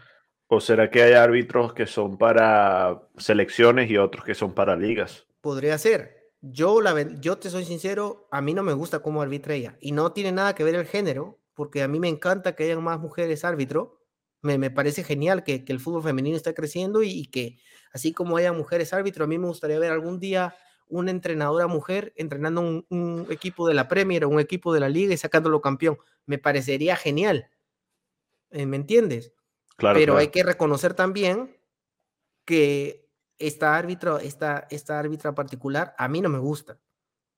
¿O 0.47 0.61
será 0.61 0.89
que 0.91 1.01
hay 1.01 1.13
árbitros 1.13 1.73
que 1.73 1.87
son 1.87 2.17
para 2.17 3.01
selecciones 3.17 3.89
y 3.89 3.97
otros 3.97 4.23
que 4.23 4.35
son 4.35 4.53
para 4.53 4.75
ligas? 4.75 5.25
Podría 5.41 5.77
ser. 5.77 6.31
Yo, 6.41 6.81
la, 6.81 7.01
yo 7.19 7.37
te 7.39 7.49
soy 7.49 7.65
sincero, 7.65 8.27
a 8.29 8.41
mí 8.41 8.53
no 8.53 8.63
me 8.63 8.73
gusta 8.73 8.99
cómo 8.99 9.21
arbitra 9.21 9.55
ella. 9.55 9.77
Y 9.81 9.91
no 9.91 10.11
tiene 10.11 10.31
nada 10.31 10.53
que 10.53 10.63
ver 10.63 10.75
el 10.75 10.85
género, 10.85 11.39
porque 11.53 11.83
a 11.83 11.87
mí 11.87 11.99
me 11.99 12.09
encanta 12.09 12.55
que 12.55 12.63
hayan 12.63 12.83
más 12.83 12.99
mujeres 12.99 13.43
árbitro. 13.45 13.99
Me, 14.41 14.57
me 14.57 14.71
parece 14.71 15.03
genial 15.03 15.43
que, 15.43 15.63
que, 15.63 15.71
el 15.71 15.79
fútbol 15.79 16.03
femenino 16.03 16.35
está 16.35 16.53
creciendo 16.53 17.01
y, 17.03 17.27
que 17.27 17.57
así 17.93 18.11
como 18.11 18.37
haya 18.37 18.51
mujeres 18.51 18.93
árbitro, 18.93 19.23
a 19.23 19.27
mí 19.27 19.37
me 19.37 19.47
gustaría 19.47 19.79
ver 19.79 19.91
algún 19.91 20.19
día 20.19 20.55
una 20.87 21.11
entrenadora 21.11 21.67
mujer 21.67 22.13
entrenando 22.17 22.61
un, 22.61 22.85
un 22.89 23.27
equipo 23.29 23.67
de 23.67 23.73
la 23.73 23.87
Premier 23.87 24.25
o 24.25 24.29
un 24.29 24.39
equipo 24.39 24.73
de 24.73 24.81
la 24.81 24.89
liga 24.89 25.13
y 25.13 25.17
sacándolo 25.17 25.61
campeón. 25.61 25.97
Me 26.25 26.37
parecería 26.37 26.95
genial. 26.95 27.49
Eh, 28.51 28.65
¿Me 28.65 28.75
entiendes? 28.75 29.33
Pero 29.77 30.17
hay 30.17 30.27
que 30.27 30.43
reconocer 30.43 30.93
también 30.93 31.57
que 32.45 33.09
esta 33.39 33.75
árbitra, 33.75 34.17
esta, 34.17 34.67
esta 34.69 34.99
árbitra 34.99 35.33
particular, 35.33 35.95
a 35.97 36.07
mí 36.07 36.21
no 36.21 36.29
me 36.29 36.39
gusta. 36.39 36.79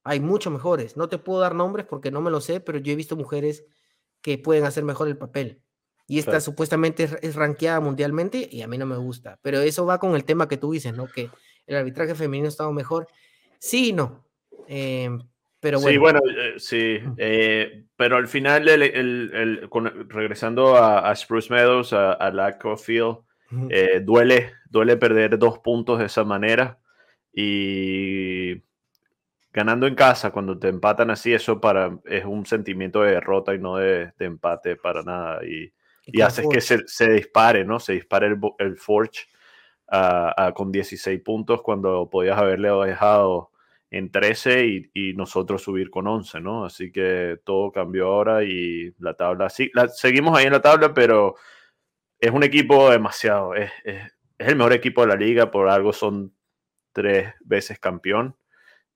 Hay 0.03 0.19
mucho 0.19 0.51
mejores. 0.51 0.97
No 0.97 1.09
te 1.09 1.17
puedo 1.17 1.39
dar 1.39 1.55
nombres 1.55 1.85
porque 1.85 2.11
no 2.11 2.21
me 2.21 2.31
lo 2.31 2.41
sé, 2.41 2.59
pero 2.59 2.77
yo 2.77 2.91
he 2.91 2.95
visto 2.95 3.15
mujeres 3.15 3.65
que 4.25 4.39
pueden 4.39 4.63
hacer 4.63 4.83
mejor 4.83 5.07
el 5.07 5.17
papel. 5.17 5.61
Y 6.07 6.17
esta 6.17 6.41
supuestamente 6.41 7.03
es, 7.03 7.15
es 7.21 7.35
rankeada 7.35 7.79
mundialmente 7.79 8.49
y 8.51 8.63
a 8.63 8.67
mí 8.67 8.75
no 8.75 8.87
me 8.87 8.97
gusta. 8.97 9.37
Pero 9.43 9.59
eso 9.59 9.85
va 9.85 9.99
con 9.99 10.15
el 10.15 10.25
tema 10.25 10.47
que 10.47 10.57
tú 10.57 10.71
dices, 10.71 10.95
¿no? 10.95 11.05
Que 11.05 11.29
el 11.67 11.75
arbitraje 11.75 12.15
femenino 12.15 12.47
estaba 12.47 12.71
mejor. 12.71 13.07
Sí 13.59 13.89
y 13.89 13.93
no. 13.93 14.25
Em, 14.67 15.21
pero 15.59 15.79
bueno. 15.79 15.91
Sí, 15.91 15.97
bueno, 15.99 16.19
eh, 16.27 16.53
sí. 16.57 16.99
Eh, 17.17 17.85
pero 17.95 18.17
al 18.17 18.27
final, 18.27 18.67
el, 18.67 19.69
regresando 20.09 20.75
a, 20.75 21.15
Spruce 21.15 21.53
Meadows, 21.53 21.93
a, 21.93 22.13
a 22.13 22.77
Field, 22.77 23.17
eh, 23.69 24.01
duele, 24.03 24.53
duele 24.71 24.97
perder 24.97 25.37
dos 25.37 25.59
puntos 25.59 25.99
de 25.99 26.05
esa 26.05 26.23
manera. 26.23 26.79
Y 27.31 28.55
ganando 29.55 29.87
en 29.87 29.95
casa, 29.95 30.31
cuando 30.31 30.59
te 30.59 30.67
empatan 30.67 31.09
así, 31.11 31.33
eso 31.33 31.61
para, 31.61 31.97
es 32.03 32.25
un 32.25 32.45
sentimiento 32.45 33.01
de 33.01 33.11
derrota 33.11 33.55
y 33.55 33.59
no 33.59 33.77
de, 33.77 34.11
empate 34.19 34.75
para 34.75 35.01
nada. 35.01 35.45
Y, 35.45 35.71
y, 36.07 36.19
haces 36.19 36.45
que 36.51 36.59
se, 36.59 37.09
dispare, 37.09 37.63
¿no? 37.63 37.79
Se 37.79 37.93
dispare 37.93 38.27
el, 38.27 38.37
el 38.59 38.75
Forge 38.75 39.27
con 40.55 40.73
16 40.73 41.21
puntos 41.21 41.61
cuando 41.61 42.09
podías 42.09 42.37
haberle 42.37 42.69
dejado 42.85 43.51
en 43.91 44.11
13 44.11 44.89
y, 44.93 45.13
nosotros 45.13 45.63
subir 45.63 45.89
con 45.89 46.05
11, 46.05 46.41
¿no? 46.41 46.65
Así 46.65 46.91
que 46.91 47.39
todo 47.45 47.71
cambió 47.71 48.07
ahora 48.07 48.43
y 48.43 48.93
la 48.99 49.13
tabla, 49.13 49.49
sí, 49.49 49.71
la, 49.73 49.87
seguimos 49.87 50.37
ahí 50.37 50.47
en 50.47 50.51
la 50.51 50.61
tabla, 50.61 50.93
pero 50.93 51.35
es 52.19 52.31
un 52.31 52.43
equipo 52.43 52.91
demasiado, 52.91 53.55
es, 53.55 53.71
el 54.37 54.57
mejor 54.57 54.73
equipo 54.73 54.99
de 54.99 55.07
la 55.07 55.15
liga, 55.15 55.49
por 55.49 55.69
algo 55.69 55.93
son 55.93 56.35
tres 56.91 57.33
veces 57.39 57.79
campeón 57.79 58.35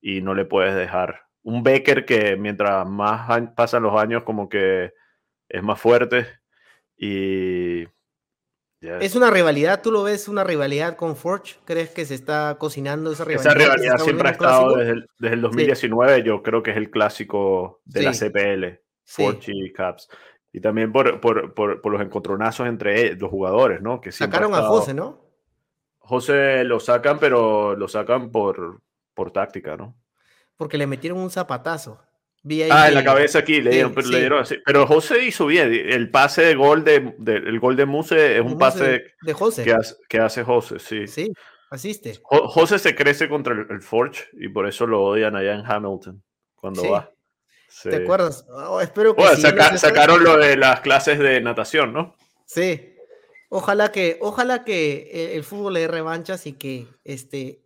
y 0.01 0.21
no 0.21 0.33
le 0.33 0.45
puedes 0.45 0.75
dejar. 0.75 1.23
Un 1.43 1.63
Becker 1.63 2.05
que 2.05 2.35
mientras 2.35 2.87
más 2.87 3.29
pasan 3.55 3.83
los 3.83 3.99
años 3.99 4.23
como 4.23 4.49
que 4.49 4.93
es 5.47 5.63
más 5.63 5.79
fuerte 5.79 6.27
y 6.97 7.87
es 8.81 9.15
una 9.15 9.29
rivalidad, 9.29 9.81
tú 9.81 9.91
lo 9.91 10.03
ves 10.03 10.29
una 10.29 10.45
rivalidad 10.45 10.95
con 10.95 11.17
Forge, 11.17 11.57
¿crees 11.65 11.89
que 11.89 12.05
se 12.05 12.15
está 12.15 12.55
cocinando 12.57 13.11
esa 13.11 13.25
rivalidad? 13.25 13.57
Esa 13.57 13.65
rivalidad 13.65 13.97
siempre 13.97 14.29
ha 14.29 14.31
estado 14.31 14.77
desde 14.77 14.91
el, 14.91 15.09
desde 15.19 15.35
el 15.35 15.41
2019, 15.41 16.23
yo 16.23 16.41
creo 16.41 16.63
que 16.63 16.71
es 16.71 16.77
el 16.77 16.89
clásico 16.89 17.81
de 17.83 18.03
la 18.03 18.13
CPL, 18.13 18.79
Forge 19.03 19.51
y 19.53 19.73
Caps. 19.73 20.07
Y 20.53 20.61
también 20.61 20.93
por, 20.93 21.19
por, 21.19 21.53
por, 21.53 21.81
por, 21.81 21.91
los 21.91 22.01
encontronazos 22.01 22.67
entre 22.67 23.07
e, 23.07 23.15
los 23.15 23.29
jugadores, 23.29 23.81
¿no? 23.81 23.99
Que 23.99 24.11
Sacaron 24.11 24.55
a 24.55 24.61
José, 24.63 24.93
¿no? 24.93 25.25
José 25.99 26.63
lo 26.63 26.79
sacan, 26.79 27.19
pero 27.19 27.75
lo 27.75 27.87
sacan 27.87 28.31
por, 28.31 28.81
por 29.19 29.31
táctica, 29.31 29.75
¿no? 29.75 29.97
Porque 30.55 30.77
le 30.77 30.87
metieron 30.87 31.19
un 31.19 31.29
zapatazo 31.29 31.99
ah, 32.71 32.87
en 32.87 32.93
la 32.93 33.03
cabeza 33.03 33.39
aquí, 33.39 33.59
le 33.59 33.71
dieron, 33.71 33.93
pero, 33.93 34.39
así. 34.39 34.55
pero 34.65 34.87
José 34.87 35.25
hizo 35.25 35.45
bien. 35.45 35.73
El 35.73 36.09
pase 36.09 36.43
de 36.43 36.55
gol 36.55 36.85
de, 36.85 37.15
el 37.25 37.59
gol 37.59 37.75
de 37.75 37.85
Muse 37.85 38.37
es 38.37 38.41
un 38.41 38.57
pase 38.57 39.03
de 39.21 39.33
José. 39.33 39.65
Que, 39.65 39.73
hace, 39.73 39.95
que 40.07 40.19
hace 40.19 40.45
José, 40.45 40.79
sí. 40.79 41.05
Sí, 41.05 41.33
asiste. 41.69 42.13
José 42.23 42.79
se 42.79 42.95
crece 42.95 43.27
contra 43.27 43.53
el, 43.53 43.81
Forge 43.81 44.29
y 44.31 44.47
por 44.47 44.69
eso 44.69 44.87
lo 44.87 45.03
odian 45.03 45.35
allá 45.35 45.53
en 45.55 45.65
Hamilton 45.65 46.23
cuando 46.55 46.89
va. 46.89 47.11
¿Te 47.83 47.97
acuerdas? 47.97 48.45
Oh, 48.47 48.79
espero 48.79 49.17
que 49.17 49.35
sacaron 49.77 50.23
lo 50.23 50.37
de 50.37 50.55
las 50.55 50.79
clases 50.79 51.19
de 51.19 51.41
natación, 51.41 51.91
¿no? 51.91 52.15
Sí. 52.45 52.95
Ojalá 53.49 53.91
que, 53.91 54.17
ojalá 54.21 54.63
que 54.63 55.35
el 55.35 55.43
fútbol 55.43 55.73
le 55.73 55.81
dé 55.81 55.87
revanchas 55.89 56.47
y 56.47 56.53
que 56.53 56.87
este 57.03 57.65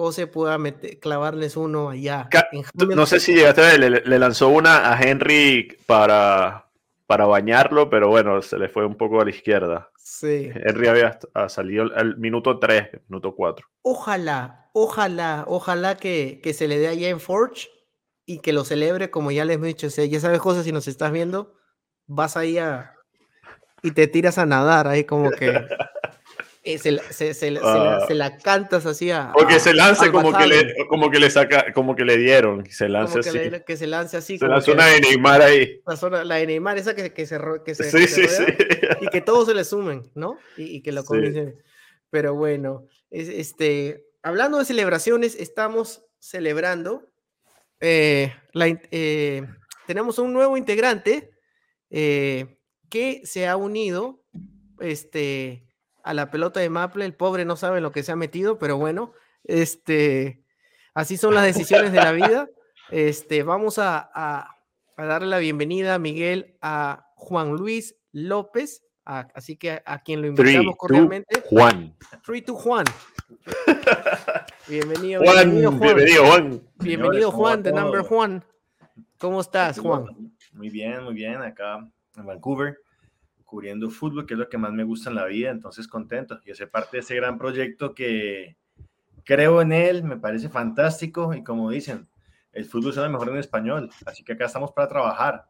José 0.00 0.26
pueda 0.26 0.56
clavarles 0.98 1.58
uno 1.58 1.90
allá. 1.90 2.28
no 2.74 3.04
sé 3.04 3.20
si 3.20 3.34
llegaste 3.34 3.60
a 3.60 3.76
ver, 3.76 4.06
le, 4.06 4.18
lanzó 4.18 4.48
una 4.48 4.90
a 4.90 4.98
Henry 4.98 5.76
para, 5.86 6.70
para 7.06 7.26
bañarlo, 7.26 7.90
pero 7.90 8.08
bueno, 8.08 8.40
se 8.40 8.58
le 8.58 8.70
fue 8.70 8.86
un 8.86 8.96
poco 8.96 9.20
a 9.20 9.24
la 9.24 9.30
izquierda. 9.30 9.90
Sí. 9.98 10.50
Henry 10.54 10.88
había 10.88 11.18
salido 11.48 11.84
al 11.94 12.16
minuto 12.16 12.58
3, 12.58 13.02
minuto 13.08 13.34
4. 13.34 13.66
Ojalá, 13.82 14.70
ojalá, 14.72 15.44
ojalá 15.46 15.96
que, 15.96 16.40
que, 16.42 16.54
se 16.54 16.66
le 16.66 16.78
dé 16.78 16.88
allá 16.88 17.10
en 17.10 17.20
Forge 17.20 17.68
y 18.24 18.38
que 18.38 18.54
lo 18.54 18.64
celebre, 18.64 19.10
como 19.10 19.30
ya 19.30 19.44
les 19.44 19.58
he 19.58 19.66
dicho. 19.66 19.88
ya 19.88 20.20
sabes, 20.20 20.40
José, 20.40 20.64
si 20.64 20.72
nos 20.72 20.88
estás 20.88 21.12
viendo, 21.12 21.52
vas 22.06 22.38
ahí 22.38 22.56
a, 22.56 22.94
y 23.82 23.90
te 23.90 24.06
tiras 24.06 24.38
a 24.38 24.46
nadar 24.46 24.88
ahí 24.88 25.04
como 25.04 25.30
que 25.30 25.52
eh, 26.62 26.78
se, 26.78 26.98
se, 27.12 27.34
se, 27.34 27.50
la, 27.50 28.04
se, 28.06 28.14
la, 28.14 28.36
cantas 28.36 28.84
así 28.86 29.10
a. 29.10 29.32
O 29.34 29.46
que 29.46 29.58
se 29.58 29.72
lance 29.72 30.10
como 30.10 30.32
que, 30.32 30.46
le, 30.46 30.74
como 30.88 31.10
que 31.10 31.18
le 31.18 31.30
saca, 31.30 31.72
como 31.72 31.96
que 31.96 32.04
le 32.04 32.18
dieron. 32.18 32.64
Se 32.70 32.88
lance 32.88 33.20
así. 33.20 33.30
Que, 33.32 33.64
que, 33.64 33.76
se 33.76 33.86
lance 33.86 34.16
así. 34.16 34.38
Se 34.38 34.46
lanza 34.46 34.72
una 34.72 34.86
de 34.86 35.00
Neymar 35.00 35.42
ahí. 35.42 35.80
La, 35.86 35.96
zona, 35.96 36.24
la 36.24 36.36
de 36.36 36.46
Neymar, 36.46 36.78
esa 36.78 36.94
que, 36.94 37.12
que 37.12 37.26
se. 37.26 37.38
Que 37.64 37.74
se 37.74 37.90
sí, 37.90 38.06
sí, 38.06 38.26
sí. 38.26 38.44
Y 39.00 39.08
que 39.08 39.20
todos 39.20 39.48
se 39.48 39.54
le 39.54 39.64
sumen, 39.64 40.10
¿no? 40.14 40.38
Y, 40.56 40.76
y 40.76 40.82
que 40.82 40.92
lo 40.92 41.04
comiencen. 41.04 41.56
Pero 42.10 42.34
bueno, 42.34 42.86
este, 43.10 44.04
hablando 44.22 44.58
de 44.58 44.64
celebraciones, 44.64 45.36
estamos 45.36 46.04
celebrando. 46.18 47.08
Eh, 47.80 48.34
la, 48.52 48.66
eh, 48.90 49.46
tenemos 49.86 50.18
un 50.18 50.32
nuevo 50.32 50.56
integrante. 50.56 51.30
Eh, 51.90 52.56
que 52.90 53.22
se 53.24 53.46
ha 53.46 53.56
unido 53.56 54.22
este, 54.80 55.64
a 56.04 56.14
la 56.14 56.30
pelota 56.30 56.60
de 56.60 56.70
Maple. 56.70 57.04
El 57.04 57.14
pobre 57.14 57.44
no 57.44 57.56
sabe 57.56 57.80
lo 57.80 57.92
que 57.92 58.02
se 58.02 58.12
ha 58.12 58.16
metido, 58.16 58.58
pero 58.58 58.76
bueno, 58.76 59.12
este, 59.44 60.44
así 60.94 61.16
son 61.16 61.34
las 61.34 61.44
decisiones 61.44 61.92
de 61.92 61.98
la 61.98 62.12
vida. 62.12 62.48
Este, 62.90 63.42
vamos 63.42 63.78
a, 63.78 64.10
a, 64.14 64.56
darle 64.96 65.28
la 65.28 65.38
bienvenida 65.38 65.94
a 65.94 65.98
Miguel, 65.98 66.56
a 66.60 67.06
Juan 67.14 67.52
Luis 67.52 67.96
López, 68.12 68.82
así 69.04 69.56
que 69.56 69.82
a, 69.84 70.02
quien 70.02 70.22
lo 70.22 70.28
invitamos 70.28 70.76
cordialmente. 70.76 71.42
Juan. 71.48 71.96
Three 72.24 72.42
to 72.42 72.54
Juan. 72.54 72.84
bienvenido, 74.68 75.22
Juan, 75.22 75.50
bienvenido, 75.50 75.70
Juan. 75.72 75.80
Bienvenido, 75.80 76.26
Juan, 76.26 76.62
bienvenido, 76.78 77.30
Juan 77.30 77.62
the 77.62 77.72
number 77.72 78.02
Juan. 78.02 78.44
¿Cómo 79.18 79.40
estás, 79.40 79.78
Juan? 79.78 80.06
Muy 80.52 80.70
bien, 80.70 81.04
muy 81.04 81.14
bien. 81.14 81.42
Acá 81.42 81.86
en 82.16 82.26
Vancouver, 82.26 82.78
cubriendo 83.50 83.90
fútbol, 83.90 84.26
que 84.26 84.34
es 84.34 84.38
lo 84.38 84.48
que 84.48 84.58
más 84.58 84.72
me 84.72 84.84
gusta 84.84 85.10
en 85.10 85.16
la 85.16 85.26
vida, 85.26 85.50
entonces 85.50 85.88
contento. 85.88 86.38
Y 86.44 86.52
hacer 86.52 86.70
parte 86.70 86.96
de 86.96 87.00
ese 87.00 87.16
gran 87.16 87.36
proyecto 87.36 87.94
que 87.96 88.56
creo 89.24 89.60
en 89.60 89.72
él, 89.72 90.04
me 90.04 90.16
parece 90.16 90.48
fantástico. 90.48 91.34
Y 91.34 91.42
como 91.42 91.68
dicen, 91.68 92.08
el 92.52 92.64
fútbol 92.64 92.92
suena 92.92 93.08
mejor 93.08 93.28
en 93.30 93.38
español, 93.38 93.90
así 94.06 94.22
que 94.22 94.34
acá 94.34 94.44
estamos 94.46 94.70
para 94.70 94.86
trabajar. 94.88 95.46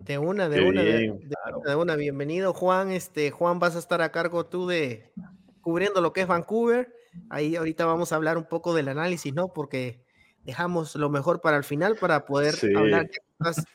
De 0.00 0.18
una, 0.18 0.48
de 0.48 0.68
una, 0.68 0.82
de, 0.82 1.76
una, 1.76 1.94
bienvenido 1.94 2.52
Juan, 2.52 2.90
este 2.90 3.30
Juan 3.30 3.60
vas 3.60 3.76
a 3.76 3.78
estar 3.78 4.02
a 4.02 4.10
cargo 4.10 4.44
tú 4.44 4.66
de 4.66 5.12
cubriendo 5.60 6.00
lo 6.00 6.12
que 6.12 6.22
es 6.22 6.26
Vancouver, 6.26 6.92
ahí 7.30 7.54
ahorita 7.54 7.86
vamos 7.86 8.10
a 8.10 8.16
hablar 8.16 8.36
un 8.36 8.48
poco 8.48 8.74
del 8.74 8.88
análisis, 8.88 9.32
¿no? 9.32 9.52
Porque 9.52 10.04
dejamos 10.42 10.96
lo 10.96 11.08
mejor 11.08 11.40
para 11.40 11.56
el 11.56 11.62
final 11.62 11.94
para 11.94 12.24
poder 12.24 12.56
hablar, 12.76 13.08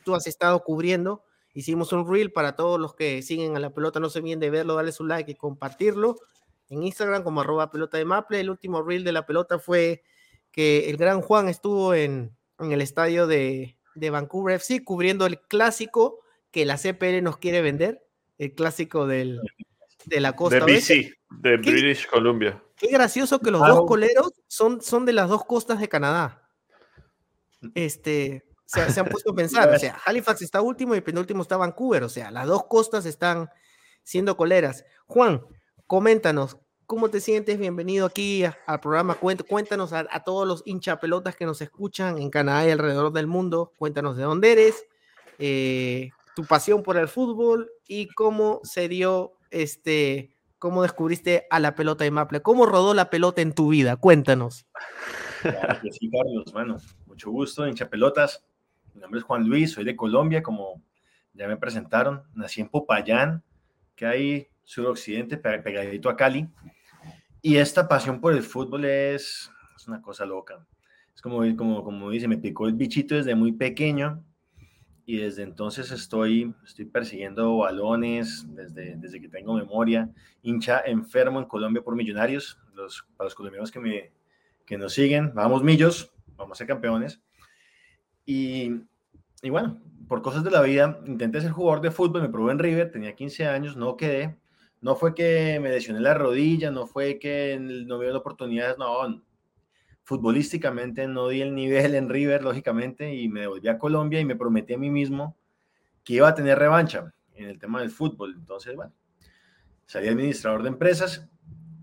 tú 0.03 0.13
has 0.13 0.27
estado 0.27 0.61
cubriendo 0.65 1.23
Hicimos 1.53 1.91
un 1.91 2.09
reel 2.09 2.31
para 2.31 2.55
todos 2.55 2.79
los 2.79 2.95
que 2.95 3.21
siguen 3.21 3.55
a 3.55 3.59
la 3.59 3.71
pelota, 3.71 3.99
no 3.99 4.09
se 4.09 4.19
olviden 4.19 4.39
de 4.39 4.49
verlo, 4.49 4.75
darle 4.75 4.91
su 4.91 5.05
like 5.05 5.31
y 5.31 5.35
compartirlo 5.35 6.15
en 6.69 6.83
Instagram 6.83 7.23
como 7.23 7.41
arroba 7.41 7.69
pelota 7.69 7.97
de 7.97 8.05
Maple. 8.05 8.39
El 8.39 8.49
último 8.49 8.81
reel 8.81 9.03
de 9.03 9.11
la 9.11 9.25
pelota 9.25 9.59
fue 9.59 10.03
que 10.51 10.89
el 10.89 10.97
gran 10.97 11.21
Juan 11.21 11.49
estuvo 11.49 11.93
en, 11.93 12.35
en 12.59 12.71
el 12.71 12.81
estadio 12.81 13.27
de, 13.27 13.77
de, 13.95 14.09
Vancouver 14.09 14.55
FC 14.55 14.83
cubriendo 14.83 15.25
el 15.25 15.39
clásico 15.39 16.19
que 16.51 16.65
la 16.65 16.77
CPL 16.77 17.21
nos 17.21 17.37
quiere 17.37 17.61
vender, 17.61 18.05
el 18.37 18.53
clásico 18.53 19.05
del, 19.05 19.39
de 20.05 20.19
la 20.19 20.35
costa. 20.35 20.65
De 20.65 20.73
BC, 20.73 21.13
de 21.29 21.57
British 21.57 22.07
Columbia. 22.07 22.61
Qué 22.75 22.87
gracioso 22.87 23.39
que 23.39 23.51
los 23.51 23.61
dos 23.61 23.85
coleros 23.85 24.33
son, 24.47 24.81
son 24.81 25.05
de 25.05 25.13
las 25.13 25.29
dos 25.29 25.45
costas 25.45 25.79
de 25.79 25.87
Canadá. 25.87 26.49
Este, 27.75 28.43
se, 28.71 28.99
han 28.99 29.07
puesto 29.07 29.31
a 29.31 29.35
pensar. 29.35 29.73
O 29.73 29.79
sea, 29.79 29.99
Halifax 30.05 30.41
está 30.41 30.61
último 30.61 30.95
y 30.95 31.01
penúltimo 31.01 31.41
está 31.41 31.57
Vancouver. 31.57 32.03
O 32.03 32.09
sea, 32.09 32.31
las 32.31 32.47
dos 32.47 32.65
costas 32.65 33.05
están 33.05 33.49
siendo 34.03 34.37
coleras. 34.37 34.85
Juan, 35.07 35.41
coméntanos, 35.87 36.57
¿cómo 36.85 37.09
te 37.09 37.19
sientes? 37.19 37.59
Bienvenido 37.59 38.05
aquí 38.05 38.43
al 38.65 38.79
programa. 38.79 39.15
Cuéntanos 39.15 39.91
a, 39.93 40.05
todos 40.23 40.47
los 40.47 40.63
hinchapelotas 40.65 41.35
que 41.35 41.45
nos 41.45 41.61
escuchan 41.61 42.17
en 42.17 42.29
Canadá 42.29 42.67
y 42.67 42.71
alrededor 42.71 43.11
del 43.11 43.27
mundo. 43.27 43.73
Cuéntanos 43.77 44.15
de 44.15 44.23
dónde 44.23 44.51
eres, 44.53 44.85
eh, 45.37 46.11
tu 46.35 46.45
pasión 46.45 46.81
por 46.81 46.97
el 46.97 47.07
fútbol 47.07 47.69
y 47.87 48.07
cómo 48.07 48.61
se 48.63 48.87
dio 48.87 49.33
este. 49.49 50.37
¿Cómo 50.59 50.83
descubriste 50.83 51.47
a 51.49 51.59
la 51.59 51.73
pelota 51.73 52.03
de 52.03 52.11
Maple? 52.11 52.43
¿Cómo 52.43 52.67
rodó 52.67 52.93
la 52.93 53.09
pelota 53.09 53.41
en 53.41 53.53
tu 53.53 53.69
vida? 53.69 53.97
Cuéntanos. 53.97 54.67
Claro 55.41 55.79
sí, 55.91 56.07
Carlos. 56.11 56.53
Bueno, 56.53 56.77
mucho 57.07 57.31
gusto, 57.31 57.67
hinchapelotas. 57.67 58.43
Mi 58.93 59.01
nombre 59.01 59.19
es 59.19 59.23
Juan 59.25 59.47
Luis, 59.47 59.71
soy 59.71 59.83
de 59.83 59.95
Colombia, 59.95 60.43
como 60.43 60.81
ya 61.33 61.47
me 61.47 61.57
presentaron. 61.57 62.23
Nací 62.33 62.61
en 62.61 62.69
Popayán, 62.69 63.43
que 63.95 64.05
hay 64.05 64.47
suroccidente, 64.63 65.37
pegadito 65.37 66.09
a 66.09 66.15
Cali. 66.15 66.49
Y 67.41 67.57
esta 67.57 67.87
pasión 67.87 68.19
por 68.21 68.33
el 68.33 68.43
fútbol 68.43 68.85
es, 68.85 69.51
una 69.87 70.01
cosa 70.01 70.25
loca. 70.25 70.65
Es 71.15 71.21
como, 71.21 71.39
como, 71.55 71.83
como 71.83 72.09
dice, 72.09 72.27
me 72.27 72.37
picó 72.37 72.67
el 72.67 72.73
bichito 72.73 73.15
desde 73.15 73.35
muy 73.35 73.51
pequeño 73.51 74.23
y 75.05 75.17
desde 75.17 75.43
entonces 75.43 75.91
estoy, 75.91 76.53
estoy 76.63 76.85
persiguiendo 76.85 77.57
balones 77.57 78.45
desde, 78.49 78.95
desde 78.97 79.19
que 79.19 79.27
tengo 79.27 79.55
memoria. 79.55 80.09
Hincha 80.43 80.81
enfermo 80.85 81.39
en 81.39 81.45
Colombia 81.45 81.81
por 81.81 81.95
millonarios. 81.95 82.59
Los, 82.73 83.05
para 83.17 83.25
los 83.25 83.35
colombianos 83.35 83.71
que, 83.71 83.79
me, 83.79 84.11
que 84.65 84.77
nos 84.77 84.93
siguen, 84.93 85.33
vamos 85.33 85.63
millos, 85.63 86.13
vamos 86.37 86.57
a 86.57 86.59
ser 86.59 86.67
campeones. 86.67 87.19
Y, 88.25 88.81
y 89.41 89.49
bueno, 89.49 89.81
por 90.07 90.21
cosas 90.21 90.43
de 90.43 90.51
la 90.51 90.61
vida, 90.61 90.99
intenté 91.05 91.39
ser 91.39 91.51
jugador 91.51 91.81
de 91.81 91.89
fútbol, 91.89 92.21
me 92.21 92.29
probé 92.29 92.51
en 92.51 92.59
River, 92.59 92.91
tenía 92.91 93.15
15 93.15 93.47
años, 93.47 93.77
no 93.77 93.95
quedé. 93.95 94.37
No 94.81 94.95
fue 94.95 95.13
que 95.13 95.59
me 95.61 95.69
lesioné 95.69 96.01
la 96.01 96.13
rodilla, 96.13 96.69
no 96.71 96.85
fue 96.85 97.17
que 97.17 97.57
no 97.59 97.99
dio 97.99 98.17
oportunidades, 98.17 98.77
no. 98.77 99.23
Futbolísticamente 100.03 101.07
no 101.07 101.29
di 101.29 101.41
el 101.41 101.55
nivel 101.55 101.95
en 101.95 102.09
River, 102.09 102.43
lógicamente, 102.43 103.15
y 103.15 103.29
me 103.29 103.41
devolví 103.41 103.69
a 103.69 103.77
Colombia 103.77 104.19
y 104.19 104.25
me 104.25 104.35
prometí 104.35 104.73
a 104.73 104.77
mí 104.77 104.89
mismo 104.89 105.37
que 106.03 106.15
iba 106.15 106.27
a 106.27 106.35
tener 106.35 106.59
revancha 106.59 107.13
en 107.35 107.47
el 107.47 107.57
tema 107.57 107.79
del 107.79 107.91
fútbol. 107.91 108.35
Entonces, 108.37 108.75
bueno, 108.75 108.91
salí 109.85 110.09
administrador 110.09 110.63
de 110.63 110.69
empresas 110.69 111.30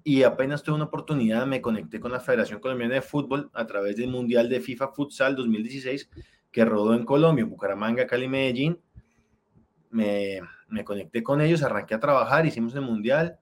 y 0.08 0.22
apenas 0.22 0.62
tuve 0.62 0.76
una 0.76 0.86
oportunidad, 0.86 1.46
me 1.46 1.60
conecté 1.60 2.00
con 2.00 2.10
la 2.10 2.18
Federación 2.18 2.60
Colombiana 2.60 2.94
de 2.94 3.02
Fútbol 3.02 3.50
a 3.52 3.66
través 3.66 3.94
del 3.96 4.08
Mundial 4.08 4.48
de 4.48 4.58
FIFA 4.58 4.88
Futsal 4.88 5.36
2016 5.36 6.08
que 6.50 6.64
rodó 6.64 6.94
en 6.94 7.04
Colombia, 7.04 7.44
Bucaramanga, 7.44 8.06
Cali, 8.06 8.26
Medellín. 8.26 8.80
Me, 9.90 10.40
me 10.68 10.82
conecté 10.82 11.22
con 11.22 11.42
ellos, 11.42 11.62
arranqué 11.62 11.94
a 11.94 12.00
trabajar, 12.00 12.46
hicimos 12.46 12.74
el 12.74 12.80
Mundial, 12.80 13.38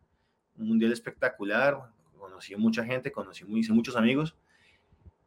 un 0.56 0.66
Mundial 0.66 0.90
espectacular, 0.90 1.78
conocí 2.18 2.56
mucha 2.56 2.84
gente, 2.84 3.12
conocí 3.12 3.44
hice 3.46 3.72
muchos 3.72 3.94
amigos 3.94 4.36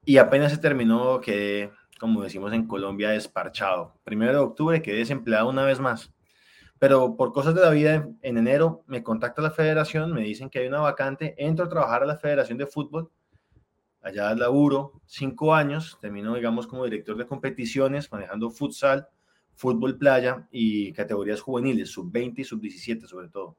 y 0.03 0.17
apenas 0.17 0.51
se 0.51 0.57
terminó 0.57 1.21
que, 1.21 1.71
como 2.01 2.21
decimos 2.21 2.51
en 2.51 2.67
Colombia, 2.67 3.11
desparchado. 3.11 3.93
Primero 4.03 4.33
de 4.33 4.39
octubre 4.39 4.81
quedé 4.81 4.97
desempleado 4.97 5.47
una 5.47 5.63
vez 5.63 5.79
más 5.79 6.11
pero 6.79 7.17
por 7.17 7.33
cosas 7.33 7.53
de 7.53 7.61
la 7.61 7.69
vida, 7.69 8.07
en 8.21 8.37
enero 8.37 8.83
me 8.87 9.03
contacta 9.03 9.41
la 9.41 9.51
federación, 9.51 10.13
me 10.13 10.21
dicen 10.21 10.49
que 10.49 10.59
hay 10.59 10.67
una 10.67 10.79
vacante, 10.79 11.35
entro 11.37 11.65
a 11.65 11.69
trabajar 11.69 12.03
a 12.03 12.05
la 12.05 12.17
Federación 12.17 12.57
de 12.57 12.65
Fútbol, 12.65 13.11
allá 14.01 14.33
laburo 14.33 15.01
cinco 15.05 15.53
años, 15.53 15.97
termino, 16.01 16.35
digamos, 16.35 16.67
como 16.67 16.85
director 16.85 17.17
de 17.17 17.27
competiciones, 17.27 18.09
manejando 18.11 18.49
futsal, 18.49 19.09
fútbol 19.55 19.97
playa 19.97 20.47
y 20.51 20.93
categorías 20.93 21.41
juveniles, 21.41 21.91
sub-20 21.91 22.39
y 22.39 22.43
sub-17 22.45 23.05
sobre 23.07 23.27
todo. 23.27 23.57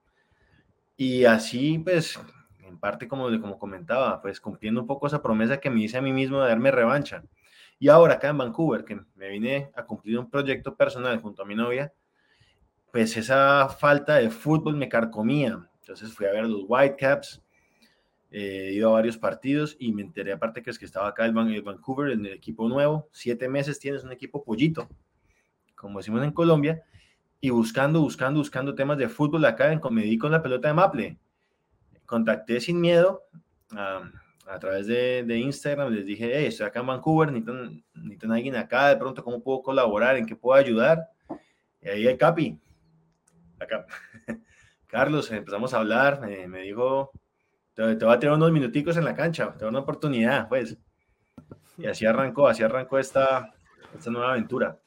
Y 0.96 1.26
así, 1.26 1.78
pues, 1.78 2.18
en 2.62 2.78
parte, 2.78 3.06
como, 3.06 3.26
como 3.40 3.58
comentaba, 3.58 4.22
pues 4.22 4.40
cumpliendo 4.40 4.80
un 4.80 4.86
poco 4.86 5.06
esa 5.06 5.22
promesa 5.22 5.60
que 5.60 5.68
me 5.68 5.82
hice 5.82 5.98
a 5.98 6.02
mí 6.02 6.12
mismo 6.12 6.40
de 6.40 6.48
darme 6.48 6.70
revancha. 6.70 7.22
Y 7.78 7.88
ahora 7.88 8.14
acá 8.14 8.28
en 8.28 8.38
Vancouver, 8.38 8.84
que 8.84 9.00
me 9.14 9.28
vine 9.28 9.70
a 9.74 9.84
cumplir 9.84 10.18
un 10.18 10.30
proyecto 10.30 10.74
personal 10.74 11.20
junto 11.20 11.42
a 11.42 11.46
mi 11.46 11.54
novia, 11.54 11.92
pues 12.92 13.16
esa 13.16 13.68
falta 13.68 14.16
de 14.16 14.30
fútbol 14.30 14.76
me 14.76 14.88
carcomía. 14.88 15.68
Entonces 15.80 16.12
fui 16.12 16.26
a 16.26 16.32
ver 16.32 16.46
los 16.46 16.64
Whitecaps, 16.68 17.42
eh, 18.30 18.68
he 18.68 18.72
ido 18.74 18.90
a 18.90 18.92
varios 18.92 19.18
partidos 19.18 19.76
y 19.78 19.92
me 19.92 20.02
enteré 20.02 20.32
aparte 20.32 20.62
que 20.62 20.70
es 20.70 20.78
que 20.78 20.84
estaba 20.84 21.08
acá 21.08 21.24
el, 21.24 21.32
Vancouver, 21.32 22.12
en 22.12 22.26
el 22.26 22.32
equipo 22.32 22.68
nuevo, 22.68 23.08
siete 23.10 23.48
meses 23.48 23.80
tienes 23.80 24.04
un 24.04 24.12
equipo 24.12 24.44
pollito, 24.44 24.88
como 25.74 25.98
decimos 25.98 26.22
en 26.22 26.30
Colombia, 26.30 26.84
y 27.40 27.50
buscando, 27.50 28.00
buscando, 28.00 28.38
buscando 28.38 28.74
temas 28.74 28.98
de 28.98 29.08
fútbol 29.08 29.44
acá, 29.46 29.80
me 29.90 30.02
di 30.02 30.16
con 30.18 30.30
la 30.30 30.42
pelota 30.42 30.68
de 30.68 30.74
Maple. 30.74 31.18
Contacté 32.06 32.60
sin 32.60 32.80
miedo 32.80 33.24
a 33.70 34.58
través 34.58 34.86
de, 34.86 35.24
de, 35.24 35.38
Instagram, 35.38 35.92
les 35.92 36.04
dije, 36.04 36.30
hey, 36.32 36.46
estoy 36.46 36.66
acá 36.66 36.80
en 36.80 36.86
Vancouver, 36.86 37.32
necesitan, 37.32 37.82
necesitan 37.94 38.32
alguien 38.32 38.56
acá, 38.56 38.88
de 38.88 38.96
pronto, 38.96 39.24
¿cómo 39.24 39.42
puedo 39.42 39.62
colaborar? 39.62 40.16
¿En 40.16 40.26
qué 40.26 40.36
puedo 40.36 40.58
ayudar? 40.58 41.08
Y 41.80 41.88
ahí 41.88 42.06
el 42.06 42.18
Capi, 42.18 42.58
acá, 43.60 43.86
Carlos, 44.86 45.30
empezamos 45.30 45.72
a 45.72 45.78
hablar, 45.78 46.20
me 46.20 46.60
dijo, 46.62 47.12
te, 47.74 47.96
te 47.96 48.04
voy 48.04 48.14
a 48.14 48.18
tener 48.18 48.34
unos 48.34 48.52
minuticos 48.52 48.96
en 48.96 49.04
la 49.04 49.14
cancha, 49.14 49.52
te 49.52 49.60
doy 49.60 49.68
una 49.68 49.80
oportunidad, 49.80 50.48
pues. 50.48 50.76
Y 51.78 51.86
así 51.86 52.04
arrancó, 52.04 52.48
así 52.48 52.62
arrancó 52.62 52.98
esta, 52.98 53.54
esta 53.96 54.10
nueva 54.10 54.32
aventura. 54.32 54.78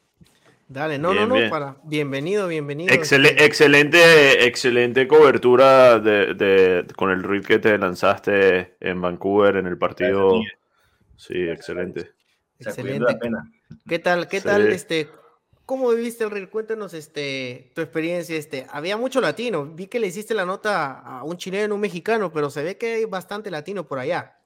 Dale, 0.67 0.97
no, 0.97 1.13
no, 1.13 1.27
no, 1.27 1.49
para 1.49 1.77
bienvenido, 1.83 2.47
bienvenido. 2.47 2.93
excelente, 2.93 4.45
excelente 4.45 5.07
cobertura 5.07 5.99
de, 5.99 6.85
con 6.95 7.11
el 7.11 7.21
reel 7.21 7.45
que 7.45 7.59
te 7.59 7.77
lanzaste 7.77 8.77
en 8.79 9.01
Vancouver 9.01 9.57
en 9.57 9.67
el 9.67 9.77
partido. 9.77 10.41
Sí, 11.15 11.47
excelente. 11.49 12.11
Excelente. 12.59 13.19
¿Qué 13.87 13.99
tal, 13.99 14.27
qué 14.27 14.41
tal, 14.41 14.67
este, 14.67 15.09
cómo 15.65 15.89
viviste 15.89 16.23
el 16.23 16.31
reel? 16.31 16.49
Cuéntanos, 16.49 16.93
este, 16.93 17.71
tu 17.73 17.81
experiencia, 17.81 18.35
este, 18.35 18.67
había 18.69 18.97
mucho 18.97 19.21
latino. 19.21 19.65
Vi 19.65 19.87
que 19.87 19.99
le 19.99 20.07
hiciste 20.07 20.33
la 20.33 20.45
nota 20.45 20.99
a 20.99 21.23
un 21.23 21.37
chileno, 21.37 21.75
un 21.75 21.81
mexicano, 21.81 22.31
pero 22.31 22.49
se 22.49 22.63
ve 22.63 22.77
que 22.77 22.93
hay 22.93 23.05
bastante 23.05 23.51
latino 23.51 23.87
por 23.87 23.99
allá. 23.99 24.37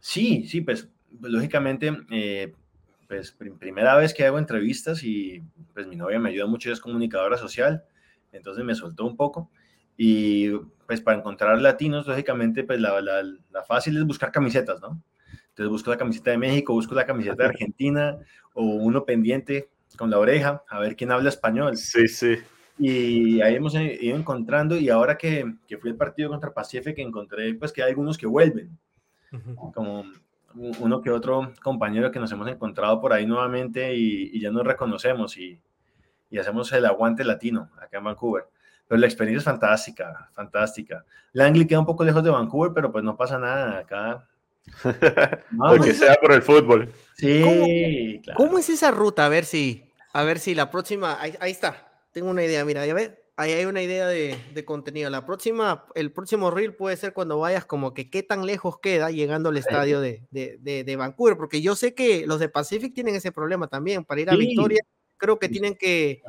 Sí, 0.00 0.46
sí, 0.48 0.60
pues, 0.60 0.88
lógicamente, 1.20 1.92
eh, 2.10 2.54
pues 3.12 3.32
primera 3.58 3.94
vez 3.96 4.14
que 4.14 4.24
hago 4.24 4.38
entrevistas 4.38 5.04
y 5.04 5.42
pues 5.74 5.86
mi 5.86 5.96
novia 5.96 6.18
me 6.18 6.30
ayuda 6.30 6.46
mucho, 6.46 6.72
es 6.72 6.80
comunicadora 6.80 7.36
social, 7.36 7.84
entonces 8.32 8.64
me 8.64 8.74
soltó 8.74 9.04
un 9.04 9.16
poco 9.16 9.50
y 9.98 10.50
pues 10.86 11.02
para 11.02 11.18
encontrar 11.18 11.60
latinos, 11.60 12.06
lógicamente 12.06 12.64
pues 12.64 12.80
la, 12.80 13.02
la, 13.02 13.22
la, 13.22 13.62
fácil 13.64 13.98
es 13.98 14.04
buscar 14.04 14.32
camisetas, 14.32 14.80
¿no? 14.80 15.02
Entonces 15.50 15.68
busco 15.68 15.90
la 15.90 15.98
camiseta 15.98 16.30
de 16.30 16.38
México, 16.38 16.72
busco 16.72 16.94
la 16.94 17.04
camiseta 17.04 17.42
de 17.42 17.50
Argentina 17.50 18.16
o 18.54 18.64
uno 18.64 19.04
pendiente 19.04 19.68
con 19.96 20.10
la 20.10 20.18
oreja, 20.18 20.62
a 20.68 20.80
ver 20.80 20.96
quién 20.96 21.12
habla 21.12 21.28
español. 21.28 21.76
Sí, 21.76 22.08
sí. 22.08 22.36
Y 22.78 23.40
ahí 23.42 23.56
hemos 23.56 23.74
ido 23.74 24.16
encontrando 24.16 24.76
y 24.76 24.88
ahora 24.88 25.16
que, 25.16 25.54
que 25.68 25.78
fui 25.78 25.90
el 25.90 25.96
partido 25.96 26.30
contra 26.30 26.52
Pacific 26.52 26.98
encontré 26.98 27.54
pues 27.54 27.72
que 27.72 27.82
hay 27.82 27.90
algunos 27.90 28.16
que 28.16 28.26
vuelven, 28.26 28.76
como 29.74 30.04
uno 30.54 31.00
que 31.00 31.10
otro 31.10 31.52
compañero 31.62 32.10
que 32.10 32.18
nos 32.18 32.32
hemos 32.32 32.48
encontrado 32.48 33.00
por 33.00 33.12
ahí 33.12 33.26
nuevamente 33.26 33.94
y, 33.94 34.40
ya 34.40 34.50
nos 34.50 34.66
reconocemos 34.66 35.36
y, 35.36 35.60
y, 36.30 36.38
hacemos 36.38 36.72
el 36.72 36.86
aguante 36.86 37.24
latino 37.24 37.70
acá 37.80 37.98
en 37.98 38.04
Vancouver. 38.04 38.44
Pero 38.88 39.00
la 39.00 39.06
experiencia 39.06 39.38
es 39.38 39.44
fantástica, 39.44 40.28
fantástica. 40.32 41.04
Langley 41.32 41.66
queda 41.66 41.80
un 41.80 41.86
poco 41.86 42.04
lejos 42.04 42.24
de 42.24 42.30
Vancouver, 42.30 42.72
pero 42.74 42.90
pues 42.90 43.04
no 43.04 43.16
pasa 43.16 43.38
nada 43.38 43.78
acá. 43.78 44.28
Porque 45.56 45.94
sea 45.94 46.16
por 46.16 46.32
el 46.32 46.42
fútbol. 46.42 46.92
Sí, 47.16 47.42
¿Cómo, 47.42 47.66
¿Cómo, 48.36 48.58
es 48.58 48.68
esa 48.70 48.90
ruta? 48.90 49.26
A 49.26 49.28
ver 49.28 49.44
si, 49.44 49.90
a 50.12 50.22
ver 50.24 50.38
si 50.38 50.54
la 50.54 50.70
próxima, 50.70 51.20
ahí, 51.20 51.34
ahí 51.40 51.52
está. 51.52 51.88
Tengo 52.12 52.30
una 52.30 52.44
idea, 52.44 52.64
mira, 52.64 52.84
ya 52.86 52.94
ves, 52.94 53.12
ahí 53.36 53.52
hay 53.52 53.64
una 53.64 53.82
idea 53.82 54.06
de, 54.06 54.64
contenido. 54.64 55.10
La 55.10 55.26
próxima, 55.26 55.86
el 55.94 56.12
próximo 56.12 56.50
reel 56.50 56.74
puede 56.74 56.96
ser 56.96 57.12
cuando 57.12 57.38
vayas 57.38 57.64
como 57.64 57.94
que 57.94 58.10
qué 58.10 58.22
tan 58.22 58.46
lejos 58.46 58.78
queda 58.80 59.10
llegando 59.10 59.48
al 59.48 59.56
estadio 59.56 60.00
de, 60.00 60.22
de, 60.30 60.96
Vancouver, 60.96 61.36
porque 61.36 61.60
yo 61.60 61.74
sé 61.74 61.94
que 61.94 62.26
los 62.26 62.40
de 62.40 62.48
Pacific 62.48 62.94
tienen 62.94 63.14
ese 63.14 63.32
problema 63.32 63.66
también. 63.66 64.04
Para 64.04 64.20
ir 64.20 64.30
a 64.30 64.36
Victoria, 64.36 64.82
creo 65.16 65.38
que 65.38 65.48
tienen 65.48 65.74
que, 65.74 66.22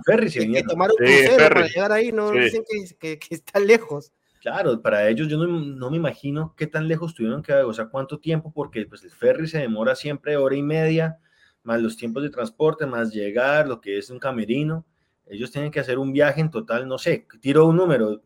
tomar 0.67 0.89
un 0.91 0.97
crucero 0.97 1.49
para 1.49 1.67
llegar 1.67 1.91
ahí, 1.91 2.11
no 2.11 2.31
dicen 2.31 2.63
que, 2.99 3.19
que, 3.19 3.35
está 3.35 3.59
lejos. 3.59 4.11
Claro, 4.43 4.79
para 4.81 5.09
ellos 5.09 5.27
yo 5.27 5.37
no, 5.37 5.47
no, 5.47 5.89
me 5.89 5.97
imagino 5.97 6.53
qué 6.55 6.67
tan 6.67 6.87
lejos 6.87 7.15
tuvieron 7.15 7.41
que, 7.41 7.53
o 7.53 7.73
sea, 7.73 7.87
cuánto 7.87 8.19
tiempo, 8.19 8.51
porque 8.53 8.85
pues 8.85 9.03
el 9.03 9.09
ferry 9.09 9.47
se 9.47 9.57
demora 9.57 9.95
siempre 9.95 10.37
hora 10.37 10.55
y 10.55 10.61
media, 10.61 11.17
más 11.63 11.81
los 11.81 11.97
tiempos 11.97 12.21
de 12.21 12.29
transporte, 12.29 12.85
más 12.85 13.11
llegar, 13.11 13.67
lo 13.67 13.81
que 13.81 13.97
es 13.97 14.09
un 14.11 14.19
camerino 14.19 14.85
ellos 15.27 15.51
tienen 15.51 15.71
que 15.71 15.79
hacer 15.79 15.97
un 15.97 16.11
viaje 16.11 16.41
en 16.41 16.51
total, 16.51 16.87
no 16.87 16.97
sé, 16.97 17.27
tiro 17.39 17.67
un 17.67 17.77
número 17.77 18.21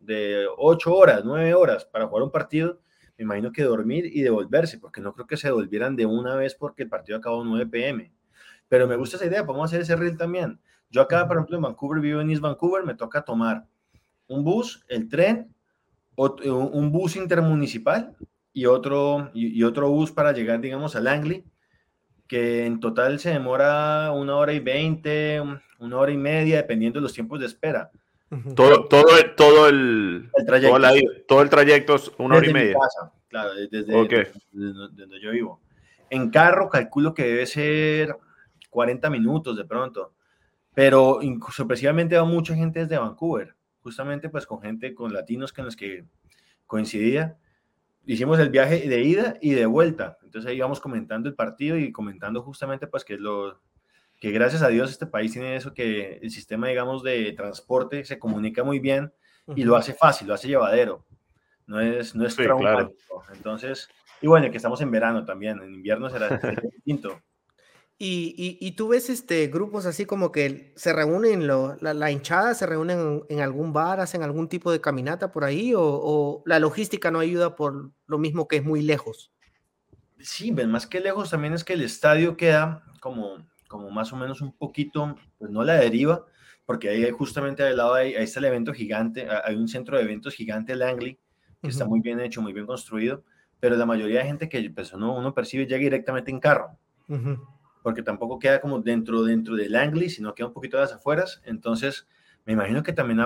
de 0.00 0.46
ocho 0.56 0.94
horas, 0.94 1.22
nueve 1.24 1.54
horas 1.54 1.84
para 1.84 2.06
jugar 2.06 2.22
un 2.22 2.30
partido, 2.30 2.80
me 3.18 3.24
imagino 3.24 3.52
que 3.52 3.62
dormir 3.62 4.06
y 4.06 4.22
devolverse, 4.22 4.78
porque 4.78 5.00
no 5.00 5.12
creo 5.12 5.26
que 5.26 5.36
se 5.36 5.48
devolvieran 5.48 5.96
de 5.96 6.06
una 6.06 6.36
vez 6.36 6.54
porque 6.54 6.84
el 6.84 6.88
partido 6.88 7.18
acabó 7.18 7.42
9 7.42 7.66
pm. 7.66 8.12
Pero 8.68 8.86
me 8.86 8.96
gusta 8.96 9.16
esa 9.16 9.26
idea, 9.26 9.46
podemos 9.46 9.70
hacer 9.70 9.80
ese 9.80 9.96
reel 9.96 10.18
también. 10.18 10.60
Yo 10.90 11.00
acá, 11.00 11.26
por 11.26 11.36
ejemplo, 11.36 11.56
en 11.56 11.62
Vancouver, 11.62 12.00
vivo 12.00 12.20
en 12.20 12.30
East 12.30 12.42
Vancouver, 12.42 12.84
me 12.84 12.94
toca 12.94 13.22
tomar 13.22 13.66
un 14.28 14.44
bus, 14.44 14.84
el 14.88 15.08
tren, 15.08 15.54
un 16.16 16.92
bus 16.92 17.16
intermunicipal 17.16 18.16
y 18.52 18.66
otro, 18.66 19.30
y, 19.34 19.62
otro 19.64 19.90
bus 19.90 20.10
para 20.10 20.32
llegar, 20.32 20.60
digamos, 20.60 20.96
a 20.96 21.00
Langley, 21.00 21.44
que 22.26 22.64
en 22.64 22.80
total 22.80 23.18
se 23.18 23.30
demora 23.30 24.12
una 24.12 24.36
hora 24.36 24.52
y 24.52 24.60
veinte, 24.60 25.42
una 25.78 25.98
hora 25.98 26.12
y 26.12 26.16
media, 26.16 26.56
dependiendo 26.56 26.98
de 26.98 27.02
los 27.02 27.12
tiempos 27.12 27.40
de 27.40 27.46
espera. 27.46 27.90
Todo, 28.54 28.86
todo, 28.86 29.06
todo 29.36 29.68
el, 29.68 30.30
trayecto. 30.46 30.78
todo 31.28 31.42
el 31.42 31.50
trayecto 31.50 31.94
es 31.94 32.10
una 32.18 32.36
hora 32.36 32.48
y 32.48 32.52
media. 32.52 32.76
claro, 33.28 33.50
desde, 33.70 33.92
donde 33.92 35.20
yo 35.20 35.30
vivo. 35.30 35.60
En 36.10 36.30
carro 36.30 36.68
calculo 36.68 37.14
que 37.14 37.24
debe 37.24 37.46
ser 37.46 38.16
40 38.70 39.10
minutos 39.10 39.56
de 39.56 39.64
pronto, 39.64 40.12
pero 40.74 41.20
sorpresivamente 41.52 42.16
va 42.16 42.24
mucha 42.24 42.54
gente 42.54 42.80
desde 42.80 42.98
Vancouver, 42.98 43.55
justamente 43.86 44.28
pues 44.28 44.46
con 44.46 44.60
gente, 44.60 44.96
con 44.96 45.12
latinos 45.12 45.52
con 45.52 45.64
los 45.64 45.76
que 45.76 46.04
coincidía. 46.66 47.38
Hicimos 48.04 48.40
el 48.40 48.50
viaje 48.50 48.88
de 48.88 49.00
ida 49.02 49.36
y 49.40 49.54
de 49.54 49.64
vuelta, 49.64 50.18
entonces 50.24 50.50
ahí 50.50 50.56
íbamos 50.56 50.80
comentando 50.80 51.28
el 51.28 51.36
partido 51.36 51.76
y 51.76 51.92
comentando 51.92 52.42
justamente 52.42 52.88
pues 52.88 53.04
que 53.04 53.16
lo, 53.16 53.60
que 54.18 54.32
gracias 54.32 54.62
a 54.62 54.68
Dios 54.68 54.90
este 54.90 55.06
país 55.06 55.32
tiene 55.32 55.54
eso, 55.54 55.72
que 55.72 56.18
el 56.20 56.32
sistema, 56.32 56.66
digamos, 56.66 57.04
de 57.04 57.32
transporte 57.34 58.04
se 58.04 58.18
comunica 58.18 58.64
muy 58.64 58.80
bien 58.80 59.12
y 59.54 59.62
lo 59.62 59.76
hace 59.76 59.94
fácil, 59.94 60.26
lo 60.26 60.34
hace 60.34 60.48
llevadero. 60.48 61.06
No 61.68 61.80
es, 61.80 62.16
no 62.16 62.26
es 62.26 62.36
Entonces, 63.34 63.88
y 64.20 64.26
bueno, 64.26 64.50
que 64.50 64.56
estamos 64.56 64.80
en 64.80 64.90
verano 64.90 65.24
también, 65.24 65.62
en 65.62 65.74
invierno 65.74 66.10
será, 66.10 66.28
distinto. 66.74 67.20
Y, 67.98 68.58
y, 68.60 68.72
tú 68.72 68.88
ves 68.88 69.08
este, 69.08 69.46
grupos 69.46 69.86
así 69.86 70.04
como 70.04 70.30
que 70.30 70.74
se 70.76 70.92
reúnen, 70.92 71.46
lo, 71.46 71.78
la, 71.80 72.10
hinchada 72.10 72.52
se 72.52 72.66
reúnen 72.66 73.24
en, 73.30 73.40
algún 73.40 73.72
bar, 73.72 74.00
hacen 74.00 74.22
algún 74.22 74.50
tipo 74.50 74.70
de 74.70 74.82
caminata 74.82 75.32
por 75.32 75.44
ahí, 75.44 75.72
o, 75.72 75.80
o, 75.82 76.42
la 76.44 76.58
logística 76.58 77.10
no 77.10 77.20
ayuda 77.20 77.56
por 77.56 77.92
lo 78.06 78.18
mismo 78.18 78.48
que 78.48 78.56
es 78.56 78.64
muy 78.64 78.82
lejos. 78.82 79.32
Sí, 80.18 80.52
más 80.52 80.86
que 80.86 81.00
lejos 81.00 81.30
también 81.30 81.54
es 81.54 81.64
que 81.64 81.72
el 81.72 81.82
estadio 81.82 82.36
queda 82.36 82.84
como 83.00 83.38
como 83.68 83.90
más 83.90 84.12
o 84.12 84.16
menos 84.16 84.40
un 84.40 84.52
poquito, 84.52 85.16
pues 85.38 85.50
no 85.50 85.64
la 85.64 85.74
deriva, 85.74 86.24
porque 86.64 86.88
ahí 86.88 87.10
justamente 87.10 87.62
al 87.62 87.76
lado 87.76 87.94
ahí, 87.94 88.14
está 88.14 88.40
el 88.40 88.46
evento 88.46 88.72
gigante, 88.72 89.28
hay 89.44 89.56
un 89.56 89.68
centro 89.68 89.96
de 89.96 90.04
eventos 90.04 90.34
gigante, 90.34 90.74
Langley, 90.74 91.18
que 91.62 91.68
está 91.68 91.84
muy 91.84 92.00
bien 92.00 92.20
hecho, 92.20 92.42
muy 92.42 92.52
bien 92.52 92.66
construido, 92.66 93.24
pero 93.60 93.76
la 93.76 93.86
mayoría 93.86 94.20
de 94.20 94.26
gente 94.26 94.48
que 94.48 94.70
pues, 94.70 94.92
uno, 94.92 95.16
uno 95.16 95.34
percibe 95.34 95.66
llega 95.66 95.78
directamente 95.78 96.30
en 96.30 96.40
carro, 96.40 96.78
porque 97.86 98.02
tampoco 98.02 98.40
queda 98.40 98.60
como 98.60 98.80
dentro, 98.80 99.22
dentro 99.22 99.54
de 99.54 99.68
Langley, 99.68 100.10
sino 100.10 100.34
queda 100.34 100.48
un 100.48 100.52
poquito 100.52 100.76
de 100.76 100.82
las 100.82 100.92
afueras, 100.92 101.40
entonces 101.44 102.08
me 102.44 102.52
imagino 102.52 102.82
que 102.82 102.92
también 102.92 103.20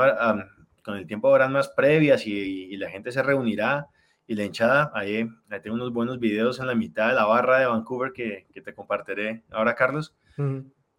con 0.84 0.98
el 0.98 1.06
tiempo 1.06 1.30
habrán 1.30 1.50
más 1.50 1.68
previas 1.68 2.26
y, 2.26 2.76
la 2.76 2.90
gente 2.90 3.10
se 3.10 3.22
reunirá 3.22 3.86
y 4.26 4.34
la 4.34 4.44
hinchada, 4.44 4.92
ahí, 4.92 5.26
ahí, 5.48 5.60
tengo 5.62 5.76
unos 5.76 5.94
buenos 5.94 6.20
videos 6.20 6.60
en 6.60 6.66
la 6.66 6.74
mitad 6.74 7.08
de 7.08 7.14
la 7.14 7.24
barra 7.24 7.58
de 7.58 7.64
Vancouver 7.64 8.12
que, 8.12 8.48
que 8.52 8.60
te 8.60 8.74
compartiré 8.74 9.44
ahora, 9.50 9.74
Carlos, 9.74 10.14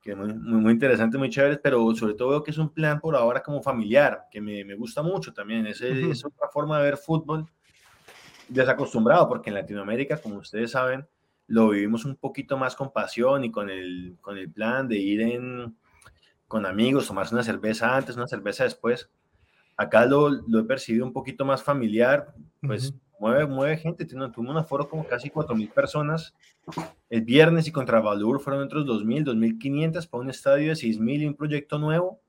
que 0.02 0.16
muy, 0.16 0.34
muy, 0.34 0.72
interesante, 0.74 1.20
muy 1.20 1.30
chévere, 1.30 1.58
pero 1.58 1.94
sobre 1.94 2.16
todo 2.16 2.30
veo 2.30 2.44
que 2.44 2.50
es 2.50 2.58
un 2.58 2.74
plan 2.74 3.00
por 3.00 3.16
ahora 3.16 3.44
como 3.44 3.62
familiar, 3.62 4.24
que 4.32 4.42
me, 4.42 4.66
me 4.66 4.74
gusta 4.74 5.04
mucho 5.04 5.34
también. 5.34 5.68
Es, 5.68 5.82
es, 5.82 6.26
otra 6.26 6.48
forma 6.52 6.80
de 6.80 6.86
ver 6.86 6.98
fútbol 6.98 7.46
desacostumbrado, 8.48 9.30
porque 9.30 9.52
en 9.52 9.54
Latinoamérica, 9.54 10.18
como 10.18 10.38
ustedes 10.38 10.72
saben, 10.72 11.08
lo 11.52 11.70
vivimos 11.70 12.06
un 12.06 12.16
poquito 12.16 12.58
más 12.58 12.76
con 12.76 12.92
pasión 12.92 13.44
y 13.44 13.52
con 13.52 13.70
el, 13.70 14.18
con 14.22 14.38
el 14.38 14.50
plan 14.50 14.88
de 14.88 14.98
ir 14.98 15.22
en, 15.22 15.76
con 16.48 16.66
amigos, 16.66 17.08
tomarse 17.08 17.36
una 17.36 17.44
cerveza 17.44 17.96
antes, 17.96 18.16
una 18.16 18.28
cerveza 18.28 18.64
después. 18.64 19.10
Acá 19.76 20.06
lo, 20.06 20.30
lo 20.30 20.60
he 20.60 20.64
percibido 20.64 21.06
un 21.06 21.12
poquito 21.12 21.44
más 21.44 21.62
familiar, 21.62 22.34
pues 22.62 22.94
mueve, 23.20 23.46
mueve 23.48 23.78
gente. 23.78 24.06
Tuvo 24.06 24.50
un 24.50 24.58
aforo 24.58 24.88
como 24.88 25.06
casi 25.06 25.30
4.000 25.30 25.74
personas 25.74 26.34
el 27.10 27.22
viernes 27.22 27.68
y 27.68 27.72
contra 27.72 28.00
Valur 28.00 28.40
fueron 28.40 28.64
otros 28.64 28.86
2.000, 28.86 29.26
2.500 29.26 30.10
para 30.10 30.22
un 30.22 30.30
estadio 30.30 30.70
de 30.70 30.76
6.000 30.76 31.22
y 31.22 31.26
un 31.26 31.36
proyecto 31.36 31.80
nuevo. 31.80 32.22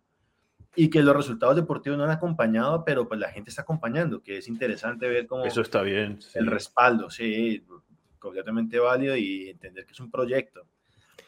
Y 0.74 0.88
que 0.88 1.02
los 1.02 1.14
resultados 1.14 1.54
deportivos 1.54 1.98
no 1.98 2.04
han 2.04 2.10
acompañado, 2.10 2.82
pero 2.84 3.06
pues 3.06 3.20
la 3.20 3.28
gente 3.28 3.50
está 3.50 3.60
acompañando, 3.60 4.22
que 4.22 4.38
es 4.38 4.48
interesante 4.48 5.06
ver 5.06 5.26
cómo... 5.26 5.44
Eso 5.44 5.60
está 5.60 5.82
bien. 5.82 6.18
El 6.34 6.46
respaldo, 6.46 7.10
sí, 7.10 7.62
completamente 8.22 8.78
válido 8.78 9.16
y 9.16 9.50
entender 9.50 9.84
que 9.84 9.92
es 9.92 10.00
un 10.00 10.10
proyecto. 10.10 10.62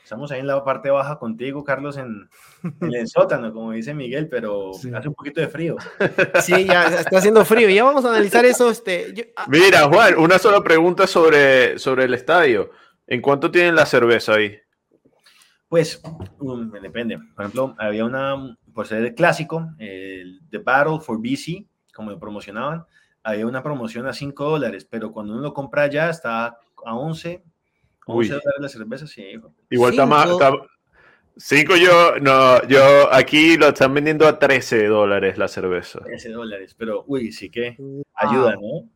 Estamos 0.03 0.30
ahí 0.30 0.40
en 0.40 0.47
la 0.47 0.62
parte 0.62 0.90
baja 0.90 1.18
contigo, 1.18 1.64
Carlos, 1.64 1.97
en, 1.97 2.28
el 2.80 3.09
sótano, 3.09 3.53
como 3.53 3.72
dice 3.72 3.95
Miguel, 3.95 4.28
pero 4.28 4.70
hace 4.70 5.09
un 5.09 5.14
poquito 5.14 5.40
de 5.40 5.49
frío. 5.49 5.76
Sí, 6.42 6.66
ya 6.66 6.86
está 6.88 7.18
haciendo 7.18 7.45
frío. 7.45 7.68
Ya 7.70 7.84
vamos 7.84 8.05
a 8.05 8.11
analizar 8.11 8.45
eso. 8.45 8.70
Este, 8.70 9.32
ah, 9.36 9.47
Mira, 9.49 9.88
Juan, 9.88 10.18
una 10.18 10.38
sola 10.38 10.62
pregunta 10.62 11.07
sobre, 11.07 11.78
sobre 11.78 12.05
el 12.05 12.14
estadio. 12.14 12.70
¿En 13.07 13.20
cuánto 13.20 13.51
tienen 13.51 13.74
la 13.74 13.86
cerveza 13.86 14.34
ahí? 14.34 14.57
Pues 15.68 16.01
um, 16.38 16.70
depende. 16.70 17.18
Por 17.34 17.45
ejemplo, 17.45 17.74
había 17.78 18.05
una, 18.05 18.57
por 18.74 18.86
ser 18.86 19.03
el 19.05 19.14
clásico, 19.14 19.70
el 19.78 20.40
The 20.51 20.59
Battle 20.59 21.01
for 21.01 21.18
BC, 21.18 21.66
como 21.95 22.11
lo 22.11 22.18
promocionaban, 22.18 22.84
había 23.22 23.47
una 23.47 23.62
promoción 23.62 24.07
a 24.07 24.12
5 24.12 24.51
dólares, 24.51 24.86
pero 24.88 25.11
cuando 25.12 25.32
uno 25.32 25.42
lo 25.42 25.55
compra 25.55 25.86
ya 25.86 26.11
está 26.11 26.59
a 26.85 26.97
11 26.97 27.43
11 28.07 28.28
dólares 28.28 28.61
la 28.61 28.68
cerveza, 28.68 29.07
sí. 29.07 29.41
Igual 29.70 29.93
está 29.93 30.07
más. 30.07 30.28
5 31.37 31.76
yo, 31.76 32.20
no, 32.20 32.62
yo 32.68 33.12
aquí 33.12 33.57
lo 33.57 33.68
están 33.68 33.93
vendiendo 33.93 34.28
a 34.28 34.39
13 34.39 34.87
dólares 34.87 35.37
la 35.37 35.49
cerveza. 35.49 36.01
13 36.01 36.30
dólares, 36.30 36.74
pero 36.78 37.05
uy, 37.09 37.32
sí 37.32 37.51
que 37.51 37.76
ayuda, 38.14 38.55
¿no? 38.55 38.89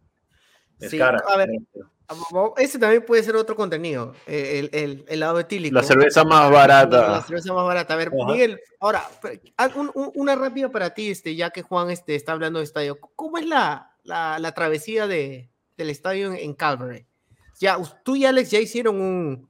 Es 0.79 0.95
cara. 0.95 1.21
A 1.29 1.37
ver, 1.37 1.51
ese 2.59 2.79
también 2.79 3.05
puede 3.05 3.25
ser 3.25 3.35
otro 3.35 3.57
contenido, 3.57 4.15
el, 4.27 4.71
el, 4.73 5.05
el 5.09 5.21
lado 5.21 5.41
etílico. 5.41 5.75
La 5.75 5.83
cerveza 5.83 6.23
más 6.25 6.49
barata. 6.51 7.11
La, 7.11 7.23
cerveza 7.23 7.53
más 7.53 7.65
barata. 7.67 7.95
A 7.95 7.97
ver, 7.97 8.13
Miguel, 8.13 8.61
ahora, 8.79 9.03
una 10.15 10.37
rápida 10.37 10.71
para 10.71 10.95
ti, 10.95 11.11
este, 11.11 11.35
ya 11.35 11.51
que 11.51 11.63
Juan 11.63 11.91
este, 11.91 12.15
está 12.15 12.33
hablando 12.33 12.61
de 12.61 12.67
estadio. 12.67 13.01
¿Cómo 13.17 13.39
es 13.39 13.47
la, 13.47 13.97
la, 14.05 14.39
la 14.39 14.53
travesía 14.53 15.09
de, 15.09 15.51
del 15.77 15.91
estadio 15.91 16.29
en, 16.33 16.37
en 16.39 16.55
Calvary? 16.55 17.05
Ya, 17.59 17.79
tú 18.05 18.17
y 18.17 18.25
Alex 18.25 18.51
ya 18.51 18.61
hicieron 18.61 19.01
un, 19.01 19.49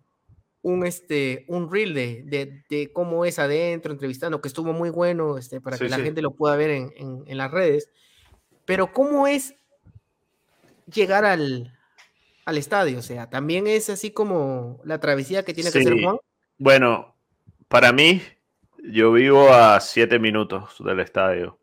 un, 0.62 0.86
este, 0.86 1.44
un 1.48 1.70
reel 1.70 1.94
de, 1.94 2.22
de, 2.24 2.64
de, 2.68 2.92
cómo 2.92 3.24
es 3.24 3.38
adentro, 3.38 3.92
entrevistando, 3.92 4.40
que 4.40 4.48
estuvo 4.48 4.72
muy 4.72 4.90
bueno 4.90 5.38
este, 5.38 5.60
para 5.60 5.78
que 5.78 5.88
la 5.88 5.98
gente 5.98 6.22
lo 6.22 6.32
pueda 6.32 6.56
ver 6.56 6.70
en, 6.70 6.92
en, 6.96 7.24
en, 7.26 7.36
las 7.38 7.50
redes. 7.50 7.90
Pero 8.64 8.92
¿cómo 8.92 9.26
es 9.26 9.54
llegar 10.92 11.24
al, 11.24 11.76
al 12.44 12.58
estadio? 12.58 12.98
O 12.98 13.02
sea, 13.02 13.28
¿también 13.30 13.66
es 13.66 13.90
así 13.90 14.10
como 14.10 14.80
la 14.84 14.98
travesía 15.00 15.44
que 15.44 15.54
tiene 15.54 15.70
que 15.70 15.80
hacer 15.80 16.02
Juan? 16.02 16.18
Bueno, 16.58 17.14
para 17.68 17.92
mí, 17.92 18.22
yo 18.82 19.12
vivo 19.12 19.52
a 19.52 19.80
siete 19.80 20.18
minutos 20.18 20.76
del 20.80 21.00
estadio. 21.00 21.58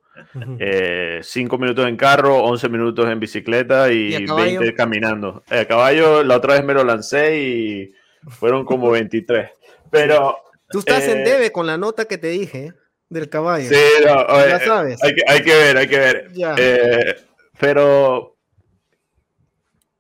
Eh, 0.60 1.20
cinco 1.24 1.58
minutos 1.58 1.88
en 1.88 1.98
carro, 1.98 2.44
11 2.44 2.70
minutos 2.70 3.10
en 3.10 3.20
bicicleta 3.20 3.92
y, 3.92 4.26
20 4.26 4.74
caminando. 4.74 5.44
El 5.50 5.60
eh, 5.60 5.68
caballo, 5.68 6.24
la 6.24 6.38
otra 6.38 6.54
vez 6.54 6.64
me 6.64 6.74
lo 6.74 6.84
lancé 6.84 7.40
y 7.40 7.94
fueron 8.30 8.66
como 8.66 8.90
23. 8.92 9.50
Pero. 9.92 10.38
Tú 10.70 10.80
estás 10.80 11.08
en 11.08 11.20
eh, 11.20 11.24
debe 11.24 11.52
con 11.52 11.68
la 11.68 11.78
nota 11.78 12.06
que 12.06 12.18
te 12.18 12.28
dije 12.28 12.74
del 13.10 13.30
caballo. 13.30 13.70
Sí, 13.70 13.76
ya 14.04 14.60
sabes. 14.60 15.04
Hay 15.04 15.16
que, 15.16 15.24
hay 15.28 15.42
que, 15.42 15.54
ver, 15.54 15.78
hay 15.78 15.88
que 15.88 16.00
ver. 16.00 17.28
pero 17.60 18.38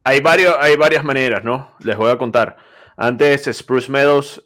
hay, 0.03 0.21
varios, 0.21 0.55
hay 0.59 0.75
varias 0.75 1.03
maneras, 1.03 1.43
¿no? 1.43 1.75
Les 1.79 1.97
voy 1.97 2.11
a 2.11 2.17
contar. 2.17 2.57
Antes, 2.97 3.49
Spruce 3.51 3.91
Meadows, 3.91 4.41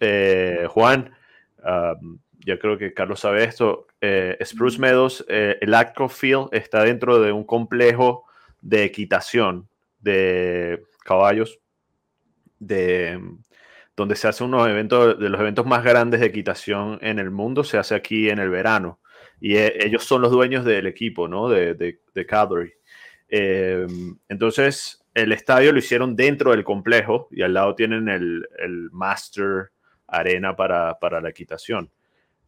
Juan, 0.69 1.15
um, 1.63 2.19
ya 2.49 2.57
creo 2.57 2.77
que 2.79 2.93
Carlos 2.95 3.19
sabe 3.19 3.43
esto, 3.43 3.85
eh, 4.01 4.37
Spruce 4.43 4.79
Meadows, 4.79 5.23
eh, 5.29 5.57
el 5.61 5.73
Acro 5.75 6.09
Field 6.09 6.49
está 6.51 6.83
dentro 6.83 7.19
de 7.21 7.31
un 7.31 7.43
complejo 7.43 8.25
de 8.61 8.83
equitación 8.83 9.69
de 9.99 10.81
caballos, 11.05 11.59
de, 12.57 13.21
donde 13.95 14.15
se 14.15 14.27
hace 14.27 14.43
unos 14.43 14.67
eventos, 14.67 15.19
de 15.19 15.29
los 15.29 15.39
eventos 15.39 15.65
más 15.67 15.83
grandes 15.83 16.21
de 16.21 16.25
equitación 16.25 16.97
en 17.01 17.19
el 17.19 17.29
mundo, 17.29 17.63
se 17.63 17.77
hace 17.77 17.93
aquí 17.93 18.29
en 18.29 18.39
el 18.39 18.49
verano. 18.49 18.99
Y 19.39 19.55
eh, 19.55 19.85
ellos 19.85 20.03
son 20.03 20.23
los 20.23 20.31
dueños 20.31 20.65
del 20.65 20.87
equipo, 20.87 21.27
¿no? 21.27 21.49
De, 21.49 21.75
de, 21.75 21.99
entonces, 24.27 25.05
el 25.13 25.31
estadio 25.31 25.71
lo 25.71 25.77
hicieron 25.77 26.15
dentro 26.15 26.51
del 26.51 26.63
complejo 26.63 27.27
y 27.29 27.43
al 27.43 27.53
lado 27.53 27.75
tienen 27.75 28.09
el, 28.09 28.47
el 28.57 28.89
Master 28.91 29.69
Arena 30.07 30.55
para, 30.55 30.97
para 30.97 31.21
la 31.21 31.29
equitación. 31.29 31.91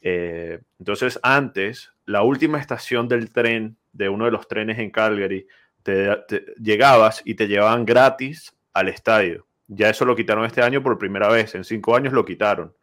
Eh, 0.01 0.59
entonces, 0.79 1.19
antes, 1.23 1.91
la 2.05 2.23
última 2.23 2.59
estación 2.59 3.07
del 3.07 3.31
tren, 3.31 3.77
de 3.93 4.09
uno 4.09 4.25
de 4.25 4.31
los 4.31 4.47
trenes 4.47 4.79
en 4.79 4.91
Calgary, 4.91 5.47
te, 5.83 6.23
llegabas 6.61 7.21
y 7.25 7.35
te 7.35 7.47
llevaban 7.47 7.85
gratis 7.85 8.55
al 8.73 8.89
estadio. 8.89 9.47
Ya 9.67 9.89
eso 9.89 10.05
lo 10.05 10.15
quitaron 10.15 10.45
este 10.45 10.61
año 10.61 10.83
por 10.83 10.97
primera 10.97 11.29
vez, 11.29 11.55
en 11.55 11.63
cinco 11.63 11.95
años 11.95 12.13
lo 12.13 12.25
quitaron. 12.25 12.73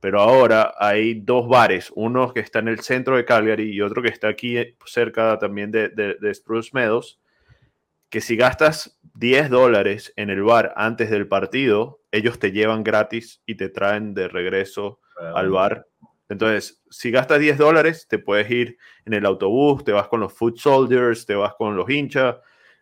Pero 0.00 0.20
ahora 0.20 0.74
hay 0.78 1.14
dos 1.14 1.48
bares, 1.48 1.90
uno 1.94 2.32
que 2.32 2.40
está 2.40 2.58
en 2.58 2.68
el 2.68 2.80
centro 2.80 3.16
de 3.16 3.24
Calgary 3.24 3.72
y 3.72 3.80
otro 3.80 4.02
que 4.02 4.10
está 4.10 4.28
aquí 4.28 4.58
eh, 4.58 4.76
cerca 4.84 5.38
también 5.38 5.70
de, 5.70 5.88
de 5.88 6.34
Spruce 6.34 6.70
Meadows, 6.74 7.18
que 8.10 8.20
si 8.20 8.36
gastas 8.36 8.98
10 9.14 9.50
dólares 9.50 10.12
en 10.16 10.30
el 10.30 10.42
bar 10.42 10.72
antes 10.76 11.10
del 11.10 11.26
partido, 11.26 12.00
ellos 12.12 12.38
te 12.38 12.52
llevan 12.52 12.84
gratis 12.84 13.42
y 13.46 13.56
te 13.56 13.68
traen 13.68 14.14
de 14.14 14.28
regreso 14.28 15.00
al 15.34 15.50
bar 15.50 15.86
entonces, 16.28 16.82
si 16.90 17.10
gastas 17.10 17.38
10 17.38 17.58
dólares, 17.58 18.06
te 18.08 18.18
puedes 18.18 18.50
ir 18.50 18.78
en 19.04 19.14
el 19.14 19.26
autobús, 19.26 19.84
te 19.84 19.92
vas 19.92 20.08
con 20.08 20.20
los 20.20 20.32
foot 20.32 20.58
soldiers, 20.58 21.24
te 21.24 21.34
vas 21.34 21.54
con 21.54 21.76
los 21.76 21.88
hinchas 21.88 22.36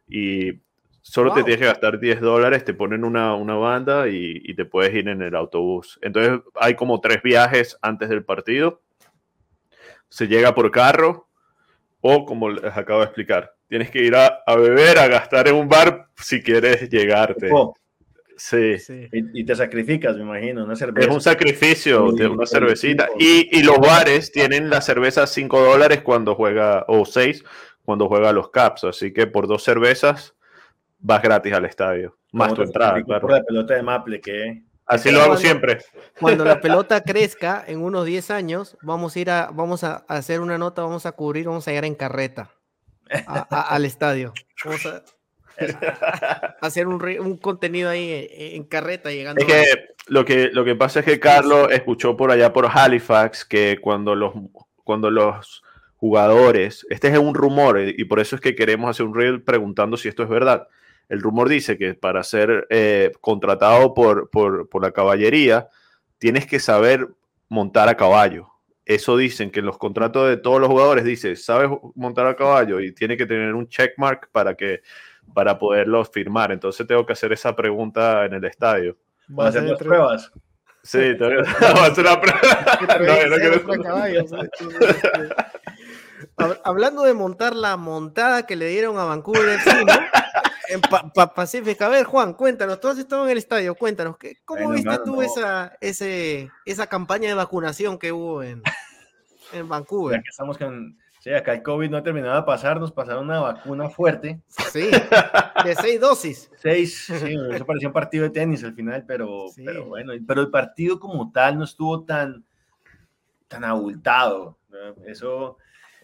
y 0.08 0.62
solo 1.02 1.32
te 1.34 1.42
tienes 1.42 1.60
que 1.60 1.66
gastar 1.66 2.00
10 2.00 2.20
dólares, 2.20 2.64
te 2.64 2.72
ponen 2.72 3.04
una, 3.04 3.34
una 3.34 3.54
banda 3.54 4.08
y, 4.08 4.54
te 4.54 4.64
puedes 4.64 4.94
ir 4.94 5.08
en 5.08 5.20
el 5.20 5.34
autobús. 5.34 5.98
Entonces, 6.00 6.40
hay 6.54 6.74
como 6.74 7.00
tres 7.00 7.22
viajes 7.22 7.78
antes 7.82 8.08
del 8.08 8.24
partido. 8.24 8.82
Se 10.08 10.26
llega 10.26 10.54
por 10.54 10.70
carro 10.70 11.28
o, 12.00 12.24
como 12.24 12.50
les 12.50 12.76
acabo 12.76 13.00
de 13.00 13.06
explicar, 13.06 13.54
tienes 13.68 13.90
que 13.90 14.04
ir 14.04 14.14
a, 14.16 14.42
beber, 14.56 14.98
a 14.98 15.08
gastar 15.08 15.48
en 15.48 15.56
un 15.56 15.68
bar 15.68 16.08
si 16.16 16.42
quieres 16.42 16.88
llegarte. 16.88 17.50
Sí. 18.36 18.76
Y, 19.12 19.44
te 19.44 19.54
sacrificas, 19.54 20.16
me 20.16 20.22
imagino, 20.22 20.64
una 20.64 20.76
cerveza. 20.76 21.08
Es 21.08 21.14
un 21.14 21.20
sacrificio 21.20 22.12
de 22.12 22.26
una 22.26 22.46
cervecita. 22.46 23.08
Y, 23.18 23.56
y, 23.56 23.62
los 23.62 23.78
bares 23.78 24.32
tienen 24.32 24.70
la 24.70 24.80
cerveza 24.80 25.26
5 25.26 25.60
dólares 25.60 26.02
cuando 26.02 26.34
juega, 26.34 26.84
o 26.88 27.04
6 27.04 27.44
cuando 27.84 28.08
juega 28.08 28.32
los 28.32 28.50
Caps. 28.50 28.84
Así 28.84 29.12
que 29.12 29.26
por 29.26 29.46
dos 29.46 29.62
cervezas 29.62 30.34
vas 30.98 31.22
gratis 31.22 31.52
al 31.52 31.64
estadio. 31.64 32.16
Más 32.32 32.54
tu 32.54 32.62
entrada, 32.62 33.02
claro. 33.02 33.20
Por 33.20 33.32
la 33.32 33.42
pelota 33.42 33.74
de 33.74 33.82
Maple, 33.82 34.20
que. 34.20 34.62
Así 34.86 35.10
lo 35.10 35.22
hago 35.22 35.36
siempre. 35.36 35.78
Cuando 36.20 36.44
la 36.44 36.60
pelota 36.60 37.02
crezca 37.02 37.64
en 37.66 37.80
unos 37.80 38.04
10 38.04 38.30
años, 38.30 38.76
vamos 38.82 39.16
a 39.16 39.20
ir 39.20 39.30
a, 39.30 39.50
vamos 39.52 39.84
a 39.84 40.04
hacer 40.08 40.40
una 40.40 40.58
nota, 40.58 40.82
vamos 40.82 41.06
a 41.06 41.12
cubrir, 41.12 41.46
vamos 41.46 41.66
a 41.68 41.72
ir 41.72 41.84
en 41.84 41.94
carreta 41.94 42.50
al 43.50 43.84
estadio. 43.84 44.34
Vamos 44.64 44.84
a, 44.86 45.02
hacer 46.60 46.86
un, 46.86 47.02
un, 47.20 47.36
contenido 47.36 47.90
ahí 47.90 48.28
en, 48.30 48.64
carreta 48.64 49.10
llegando. 49.10 49.40
Es 49.40 49.46
que 49.46 49.86
lo, 50.06 50.24
que 50.24 50.50
lo 50.50 50.64
que 50.64 50.74
pasa 50.74 51.00
es 51.00 51.06
que 51.06 51.20
Carlos 51.20 51.68
escuchó 51.70 52.16
por 52.16 52.30
allá 52.30 52.52
por 52.52 52.68
Halifax 52.72 53.44
que 53.44 53.78
cuando 53.80 54.14
los, 54.14 54.32
cuando 54.82 55.10
los 55.10 55.62
jugadores, 55.96 56.86
este 56.90 57.08
es 57.08 57.18
un 57.18 57.34
rumor 57.34 57.80
y 57.80 58.04
por 58.04 58.20
eso 58.20 58.36
es 58.36 58.42
que 58.42 58.54
queremos 58.54 58.90
hacer 58.90 59.06
un 59.06 59.14
reel 59.14 59.42
preguntando 59.42 59.96
si 59.96 60.08
esto 60.08 60.22
es 60.22 60.28
verdad. 60.28 60.68
El 61.08 61.20
rumor 61.20 61.48
dice 61.48 61.76
que 61.76 61.94
para 61.94 62.22
ser 62.22 62.66
eh, 62.70 63.12
contratado 63.20 63.94
por, 63.94 64.30
por, 64.30 64.68
por 64.68 64.82
la 64.82 64.92
caballería 64.92 65.68
tienes 66.18 66.46
que 66.46 66.58
saber 66.60 67.08
montar 67.48 67.88
a 67.88 67.96
caballo 67.96 68.54
eso 68.86 69.16
dicen 69.16 69.50
que 69.50 69.60
en 69.60 69.66
los 69.66 69.78
contratos 69.78 70.28
de 70.28 70.36
todos 70.36 70.60
los 70.60 70.68
jugadores 70.68 71.04
dice, 71.04 71.36
sabes 71.36 71.70
montar 71.94 72.26
a 72.26 72.36
caballo 72.36 72.80
y 72.80 72.92
tiene 72.92 73.16
que 73.16 73.26
tener 73.26 73.54
un 73.54 73.68
checkmark 73.68 74.30
para 74.30 74.54
que 74.54 74.82
para 75.32 75.58
poderlos 75.58 76.10
firmar. 76.10 76.52
Entonces 76.52 76.86
tengo 76.86 77.06
que 77.06 77.12
hacer 77.12 77.32
esa 77.32 77.54
pregunta 77.54 78.24
en 78.24 78.34
el 78.34 78.44
estadio. 78.44 78.96
¿Vas 79.28 79.46
a 79.46 79.48
hacer 79.48 79.62
las 79.64 79.78
pruebas? 79.78 80.32
Sí, 80.82 80.98
tengo 81.18 81.42
que 81.42 81.48
hacer 81.48 82.04
una 82.04 82.20
prueba. 82.20 82.40
Hablando 86.64 87.04
de 87.04 87.14
montar 87.14 87.54
la 87.54 87.76
montada 87.76 88.44
que 88.44 88.56
le 88.56 88.66
dieron 88.68 88.98
a 88.98 89.04
Vancouver 89.04 89.58
en 90.68 90.80
Pacífica. 91.34 91.86
A 91.86 91.90
ver, 91.90 92.04
Juan, 92.04 92.34
cuéntanos, 92.34 92.80
tú 92.80 92.88
has 92.88 92.98
estado 92.98 93.24
en 93.24 93.30
el 93.30 93.38
estadio, 93.38 93.74
cuéntanos, 93.74 94.16
¿cómo 94.44 94.70
viste 94.70 94.98
tú 95.04 95.22
esa, 95.22 95.76
ese, 95.80 96.50
esa 96.64 96.86
campaña 96.86 97.28
de 97.28 97.34
vacunación 97.34 97.98
que 97.98 98.12
hubo 98.12 98.42
en, 98.42 98.62
en 99.52 99.68
Vancouver? 99.68 100.18
Ya 100.18 100.22
que 100.22 100.30
estamos 100.30 100.58
con, 100.58 100.98
Sí, 101.24 101.32
acá 101.32 101.54
el 101.54 101.62
COVID 101.62 101.88
no 101.88 101.96
ha 101.96 102.02
terminado 102.02 102.36
de 102.36 102.42
pasar, 102.42 102.78
nos 102.78 102.92
pasaron 102.92 103.24
una 103.24 103.40
vacuna 103.40 103.88
fuerte. 103.88 104.42
Sí, 104.46 104.90
de 105.64 105.74
seis 105.74 105.98
dosis. 105.98 106.50
Seis, 106.56 107.06
sí, 107.06 107.34
eso 107.50 107.64
parecía 107.64 107.88
un 107.88 107.94
partido 107.94 108.24
de 108.24 108.28
tenis 108.28 108.62
al 108.62 108.74
final, 108.74 109.06
pero, 109.06 109.46
pero 109.56 109.86
bueno, 109.86 110.12
pero 110.28 110.42
el 110.42 110.50
partido 110.50 111.00
como 111.00 111.32
tal 111.32 111.56
no 111.56 111.64
estuvo 111.64 112.04
tan, 112.04 112.44
tan 113.48 113.64
abultado. 113.64 114.58
Eso, 115.06 115.56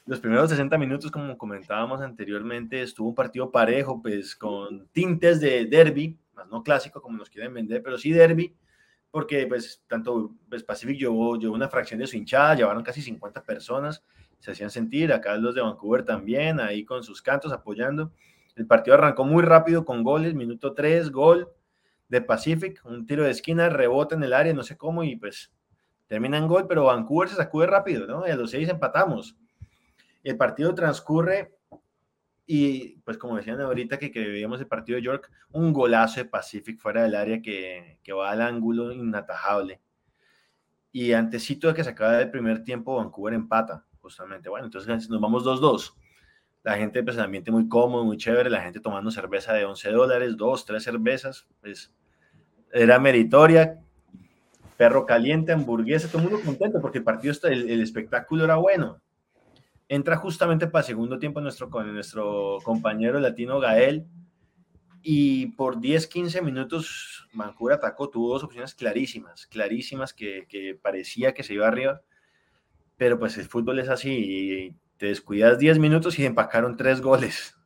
los 0.07 0.21
primeros 0.21 0.49
60 0.49 0.79
minutos, 0.79 1.11
como 1.11 1.37
comentábamos 1.37 2.01
anteriormente, 2.01 2.81
estuvo 2.81 3.11
un 3.11 3.15
partido 3.15 3.51
parejo, 3.51 4.01
pues 4.01 4.35
con 4.35 4.89
tintes 4.89 5.39
de 5.39 5.67
derby, 5.67 6.19
más 6.33 6.49
no 6.49 6.63
clásico 6.63 7.03
como 7.03 7.19
nos 7.19 7.29
quieren 7.29 7.53
vender, 7.53 7.83
pero 7.83 7.99
sí 7.99 8.11
derby, 8.11 8.57
porque 9.11 9.47
pues 9.47 9.83
tanto 9.87 10.35
pues, 10.49 10.65
Pacific 10.65 10.99
llevó, 10.99 11.37
llevó 11.37 11.55
una 11.55 11.69
fracción 11.69 12.01
de 12.01 12.07
su 12.07 12.17
hinchada, 12.17 12.55
llevaron 12.55 12.83
casi 12.83 13.03
50 13.03 13.45
personas, 13.45 14.03
se 14.41 14.51
hacían 14.51 14.71
sentir, 14.71 15.13
acá 15.13 15.37
los 15.37 15.55
de 15.55 15.61
Vancouver 15.61 16.05
también, 16.05 16.61
ahí 16.61 16.85
con 16.85 17.05
sus 17.05 17.23
cantos 17.23 17.53
apoyando. 17.53 18.13
El 18.57 18.67
partido 18.67 18.95
arrancó 18.95 19.25
muy 19.25 19.43
rápido 19.43 19.85
con 19.85 20.03
goles, 20.03 20.35
minuto 20.35 20.75
3, 20.75 21.11
gol 21.11 21.49
de 22.09 22.21
Pacific, 22.21 22.81
un 22.85 23.07
tiro 23.07 23.23
de 23.23 23.31
esquina, 23.31 23.69
rebota 23.69 24.17
en 24.17 24.25
el 24.25 24.33
área, 24.33 24.53
no 24.53 24.65
sé 24.65 24.77
cómo, 24.77 25.05
y 25.05 25.17
pues 25.17 25.53
termina 26.09 26.39
en 26.39 26.49
gol, 26.49 26.67
pero 26.67 26.85
Vancouver 26.85 27.29
se 27.29 27.37
sacude 27.37 27.67
rápido, 27.67 28.07
¿no? 28.07 28.27
Y 28.27 28.31
a 28.31 28.37
los 28.37 28.51
seis 28.51 28.69
empatamos. 28.69 29.37
El 30.25 30.37
partido 30.37 30.75
transcurre 30.75 31.55
y 32.53 32.97
pues 33.05 33.17
como 33.17 33.37
decían 33.37 33.61
ahorita 33.61 33.97
que, 33.97 34.11
que 34.11 34.27
veíamos 34.27 34.59
el 34.59 34.67
partido 34.67 34.97
de 34.97 35.03
York, 35.03 35.31
un 35.53 35.73
golazo 35.73 36.19
de 36.19 36.25
Pacific 36.25 36.81
fuera 36.81 37.05
del 37.05 37.15
área 37.15 37.41
que, 37.41 38.01
que 38.03 38.13
va 38.13 38.33
al 38.33 38.41
ángulo 38.41 38.91
inatajable. 38.91 39.81
Y 40.91 41.13
antesito 41.13 41.69
de 41.69 41.75
que 41.75 41.85
se 41.85 41.91
acabe 41.91 42.23
el 42.23 42.31
primer 42.33 42.65
tiempo, 42.65 42.97
Vancouver 42.97 43.35
empata, 43.35 43.87
justamente. 44.01 44.49
Bueno, 44.49 44.67
entonces 44.67 45.09
nos 45.09 45.21
vamos 45.21 45.45
2-2. 45.45 45.95
La 46.63 46.77
gente, 46.77 47.03
pues 47.03 47.17
el 47.17 47.23
ambiente 47.23 47.51
muy 47.51 47.69
cómodo, 47.69 48.05
muy 48.05 48.17
chévere, 48.17 48.51
la 48.51 48.63
gente 48.63 48.81
tomando 48.81 49.11
cerveza 49.11 49.53
de 49.55 49.65
11 49.65 49.91
dólares, 49.91 50.37
dos, 50.37 50.65
tres 50.67 50.83
cervezas, 50.83 51.47
pues 51.61 51.93
era 52.73 52.99
meritoria. 52.99 53.81
Perro 54.77 55.05
caliente, 55.05 55.53
hamburguesa, 55.53 56.09
todo 56.09 56.23
el 56.23 56.31
mundo 56.31 56.45
contento 56.45 56.81
porque 56.81 56.99
el 56.99 57.05
partido, 57.05 57.35
el, 57.45 57.83
espectáculo 57.83 58.45
era 58.45 58.57
bueno 58.57 59.01
entra 59.91 60.17
justamente 60.17 60.69
para 60.69 60.85
segundo 60.85 61.19
tiempo 61.19 61.41
nuestro, 61.41 61.69
nuestro 61.69 62.59
compañero 62.63 63.19
latino 63.19 63.59
Gael 63.59 64.07
y 65.03 65.47
por 65.49 65.81
10, 65.81 66.07
15 66.07 66.43
minutos 66.43 67.29
Vancouver 67.33 67.75
atacó, 67.75 68.09
tuvo 68.09 68.33
dos 68.33 68.45
opciones 68.45 68.75
clarísimas, 68.75 69.47
clarísimas 69.47 70.15
que, 70.15 70.47
que, 70.49 70.79
parecía 70.81 71.35
que 71.35 71.43
se 71.43 71.55
iba 71.55 71.67
arriba, 71.67 72.03
pero 73.01 73.19
pues 73.19 73.39
el 73.39 73.47
fútbol 73.47 73.79
es 73.79 73.89
así, 73.89 74.11
y 74.13 74.77
te 74.99 75.07
descuidas 75.07 75.59
10 75.59 75.79
minutos 75.79 76.19
y 76.19 76.27
empacaron 76.27 76.77
tres 76.77 77.01
goles. 77.01 77.57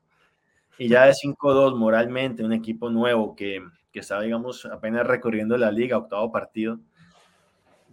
Y 0.79 0.87
ya 0.87 1.07
de 1.07 1.13
5-2 1.13 1.77
moralmente, 1.77 2.45
un 2.45 2.53
equipo 2.53 2.89
nuevo 2.89 3.35
que, 3.35 3.61
que 3.91 3.99
estaba, 3.99 4.23
digamos, 4.23 4.65
apenas 4.65 5.05
recorriendo 5.05 5.57
la 5.57 5.73
liga, 5.73 5.99
octavo 5.99 6.31
partido, 6.31 6.79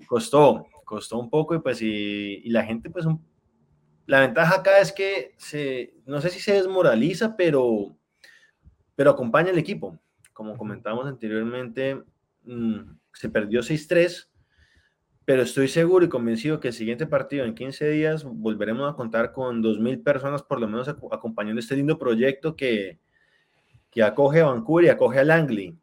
costó, 0.06 0.68
costó 0.86 1.18
un 1.18 1.32
poco 1.32 1.56
y 1.56 1.60
pues 1.62 1.82
y, 1.82 2.44
y 2.44 2.50
la 2.52 2.64
gente 2.64 2.92
pues 2.92 3.08
un, 3.08 3.26
la 4.06 4.20
ventaja 4.20 4.58
acá 4.58 4.78
es 4.78 4.92
que 4.92 5.34
se, 5.38 5.96
no 6.06 6.22
sé 6.22 6.30
si 6.30 6.40
se 6.40 6.54
desmoraliza, 6.54 7.36
pero, 7.36 7.98
pero 8.96 9.10
acompaña 9.10 9.50
al 9.50 9.58
equipo. 9.58 9.98
Como 10.32 10.56
comentamos 10.60 11.08
anteriormente, 11.08 12.04
mmm, 12.44 12.82
se 13.14 13.30
perdió 13.30 13.62
6-3, 13.62 14.31
pero 15.26 15.44
estoy 15.44 15.68
seguro 15.68 16.06
y 16.06 16.10
convencido 16.10 16.60
que 16.60 16.70
el 16.70 16.74
siguiente 16.74 17.06
partido 17.06 17.46
en 17.46 17.54
15 17.54 17.90
días 17.90 18.24
volveremos 18.24 18.92
a 18.92 18.96
contar 18.96 19.32
con 19.32 19.62
2.000 19.62 20.04
personas 20.04 20.42
por 20.42 20.60
lo 20.60 20.68
menos 20.68 20.88
acompañando 20.88 21.60
este 21.60 21.76
lindo 21.76 21.98
proyecto 22.00 22.56
que, 22.56 23.00
que 23.92 24.02
acoge 24.02 24.42
a 24.42 24.46
Vancouver 24.46 24.86
y 24.86 24.90
acoge 24.90 25.20
a 25.20 25.24
Langley. 25.24 25.78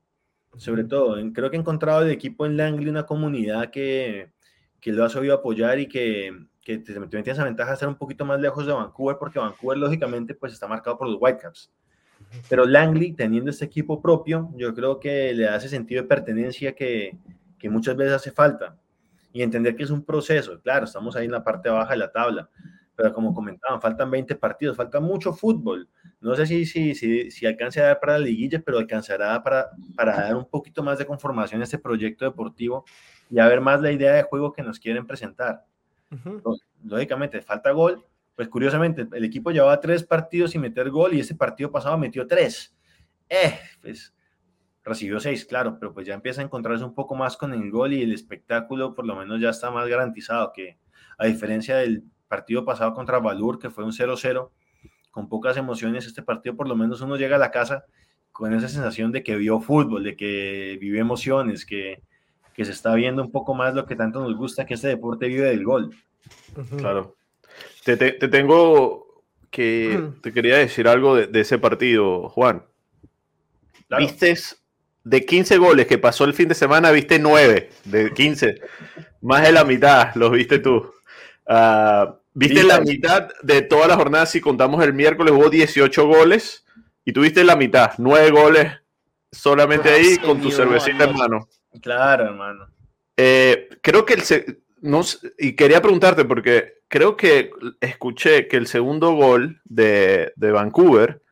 Sobre 0.56 0.82
todo, 0.84 1.16
creo 1.32 1.50
que 1.50 1.56
he 1.56 1.60
encontrado 1.60 2.02
el 2.02 2.10
equipo 2.10 2.46
en 2.46 2.56
Langley 2.56 2.88
una 2.88 3.06
comunidad 3.06 3.70
que, 3.70 4.32
que 4.80 4.92
lo 4.92 5.04
ha 5.04 5.08
sabido 5.08 5.34
apoyar 5.34 5.78
y 5.78 5.86
que, 5.86 6.32
que 6.60 6.78
te, 6.78 6.94
te 6.94 7.30
esa 7.30 7.44
ventaja 7.44 7.70
de 7.70 7.74
estar 7.74 7.88
un 7.88 7.96
poquito 7.96 8.24
más 8.24 8.40
lejos 8.40 8.66
de 8.66 8.72
Vancouver, 8.72 9.18
porque 9.20 9.38
Vancouver 9.38 9.78
lógicamente 9.78 10.34
pues 10.34 10.52
está 10.52 10.66
marcado 10.66 10.98
por 10.98 11.06
los 11.06 11.18
Whitecaps. 11.20 11.70
Pero 12.48 12.66
Langley, 12.66 13.12
teniendo 13.12 13.50
este 13.50 13.66
equipo 13.66 14.02
propio, 14.02 14.50
yo 14.56 14.74
creo 14.74 14.98
que 14.98 15.32
le 15.32 15.44
da 15.44 15.56
ese 15.56 15.68
sentido 15.68 16.02
de 16.02 16.08
pertenencia 16.08 16.74
que, 16.74 17.16
que 17.58 17.70
muchas 17.70 17.96
veces 17.96 18.14
hace 18.14 18.32
falta. 18.32 18.76
Y 19.32 19.42
entender 19.42 19.76
que 19.76 19.82
es 19.82 19.90
un 19.90 20.04
proceso. 20.04 20.60
Claro, 20.60 20.86
estamos 20.86 21.14
ahí 21.16 21.26
en 21.26 21.32
la 21.32 21.44
parte 21.44 21.68
baja 21.68 21.92
de 21.92 21.98
la 21.98 22.10
tabla, 22.10 22.48
pero 22.96 23.12
como 23.12 23.34
comentaban, 23.34 23.80
faltan 23.80 24.10
20 24.10 24.34
partidos, 24.36 24.76
falta 24.76 25.00
mucho 25.00 25.32
fútbol. 25.32 25.88
No 26.20 26.34
sé 26.34 26.46
si, 26.46 26.66
si, 26.66 26.94
si, 26.94 27.30
si 27.30 27.46
alcance 27.46 27.80
a 27.80 27.86
dar 27.86 28.00
para 28.00 28.14
la 28.14 28.24
liguilla, 28.24 28.60
pero 28.64 28.78
alcanzará 28.78 29.40
para, 29.42 29.70
para 29.94 30.16
dar 30.16 30.36
un 30.36 30.46
poquito 30.46 30.82
más 30.82 30.98
de 30.98 31.06
conformación 31.06 31.60
a 31.60 31.64
este 31.64 31.78
proyecto 31.78 32.24
deportivo 32.24 32.84
y 33.30 33.38
a 33.38 33.46
ver 33.46 33.60
más 33.60 33.80
la 33.80 33.92
idea 33.92 34.14
de 34.14 34.22
juego 34.22 34.52
que 34.52 34.62
nos 34.62 34.80
quieren 34.80 35.06
presentar. 35.06 35.64
Lógicamente, 36.84 37.42
falta 37.42 37.70
gol. 37.70 38.04
Pues 38.34 38.48
curiosamente, 38.48 39.06
el 39.12 39.24
equipo 39.24 39.50
llevaba 39.50 39.80
tres 39.80 40.04
partidos 40.04 40.52
sin 40.52 40.60
meter 40.60 40.90
gol 40.90 41.14
y 41.14 41.20
ese 41.20 41.34
partido 41.34 41.70
pasado 41.70 41.98
metió 41.98 42.26
tres. 42.26 42.74
Eh, 43.28 43.58
pues 43.82 44.14
recibió 44.88 45.20
seis, 45.20 45.44
claro, 45.44 45.78
pero 45.78 45.92
pues 45.92 46.06
ya 46.06 46.14
empieza 46.14 46.40
a 46.40 46.44
encontrarse 46.44 46.84
un 46.84 46.94
poco 46.94 47.14
más 47.14 47.36
con 47.36 47.52
el 47.52 47.70
gol 47.70 47.92
y 47.92 48.02
el 48.02 48.12
espectáculo 48.12 48.94
por 48.94 49.06
lo 49.06 49.14
menos 49.14 49.40
ya 49.40 49.50
está 49.50 49.70
más 49.70 49.88
garantizado 49.88 50.52
que 50.52 50.78
a 51.18 51.26
diferencia 51.26 51.76
del 51.76 52.04
partido 52.28 52.64
pasado 52.64 52.94
contra 52.94 53.18
Valur, 53.18 53.58
que 53.58 53.70
fue 53.70 53.84
un 53.84 53.92
0-0, 53.92 54.50
con 55.10 55.28
pocas 55.28 55.56
emociones, 55.56 56.06
este 56.06 56.22
partido 56.22 56.56
por 56.56 56.68
lo 56.68 56.76
menos 56.76 57.00
uno 57.00 57.16
llega 57.16 57.36
a 57.36 57.40
la 57.40 57.50
casa 57.50 57.84
con 58.32 58.54
esa 58.54 58.68
sensación 58.68 59.10
de 59.10 59.22
que 59.22 59.36
vio 59.36 59.60
fútbol, 59.60 60.04
de 60.04 60.16
que 60.16 60.78
vive 60.80 61.00
emociones, 61.00 61.66
que, 61.66 62.02
que 62.54 62.64
se 62.64 62.70
está 62.70 62.94
viendo 62.94 63.22
un 63.22 63.32
poco 63.32 63.54
más 63.54 63.74
lo 63.74 63.84
que 63.84 63.96
tanto 63.96 64.20
nos 64.20 64.36
gusta, 64.36 64.64
que 64.64 64.74
este 64.74 64.88
deporte 64.88 65.26
vive 65.26 65.48
del 65.48 65.64
gol. 65.64 65.94
Claro. 66.76 67.16
Te, 67.84 67.96
te, 67.96 68.12
te 68.12 68.28
tengo 68.28 69.24
que, 69.50 70.12
te 70.22 70.32
quería 70.32 70.58
decir 70.58 70.86
algo 70.86 71.16
de, 71.16 71.26
de 71.26 71.40
ese 71.40 71.58
partido, 71.58 72.28
Juan. 72.28 72.64
Claro. 73.88 74.04
Vistes 74.04 74.62
de 75.08 75.24
15 75.24 75.56
goles 75.56 75.86
que 75.86 75.96
pasó 75.96 76.24
el 76.24 76.34
fin 76.34 76.48
de 76.48 76.54
semana, 76.54 76.90
viste 76.90 77.18
9 77.18 77.70
de 77.84 78.12
15. 78.12 78.60
Más 79.22 79.42
de 79.42 79.52
la 79.52 79.64
mitad 79.64 80.14
los 80.14 80.30
viste 80.30 80.58
tú. 80.58 80.92
Uh, 81.46 82.12
viste 82.34 82.62
la 82.62 82.80
mitad 82.80 83.28
de 83.42 83.62
toda 83.62 83.88
la 83.88 83.96
jornada, 83.96 84.26
si 84.26 84.40
contamos 84.40 84.84
el 84.84 84.92
miércoles, 84.92 85.32
hubo 85.32 85.48
18 85.48 86.06
goles 86.06 86.66
y 87.06 87.12
tuviste 87.12 87.42
la 87.42 87.56
mitad, 87.56 87.92
9 87.96 88.30
goles 88.30 88.72
solamente 89.32 89.88
ah, 89.88 89.94
ahí 89.94 90.04
sí, 90.04 90.18
con 90.18 90.42
tu 90.42 90.50
cervecita 90.50 91.04
en 91.04 91.16
mano. 91.16 91.48
Claro, 91.80 92.24
hermano. 92.26 92.66
Eh, 93.16 93.70
creo 93.80 94.04
que 94.04 94.14
el. 94.14 94.62
No, 94.82 95.00
y 95.38 95.56
quería 95.56 95.80
preguntarte, 95.80 96.26
porque 96.26 96.82
creo 96.86 97.16
que 97.16 97.50
escuché 97.80 98.46
que 98.46 98.58
el 98.58 98.66
segundo 98.66 99.12
gol 99.12 99.60
de, 99.64 100.32
de 100.36 100.52
Vancouver 100.52 101.22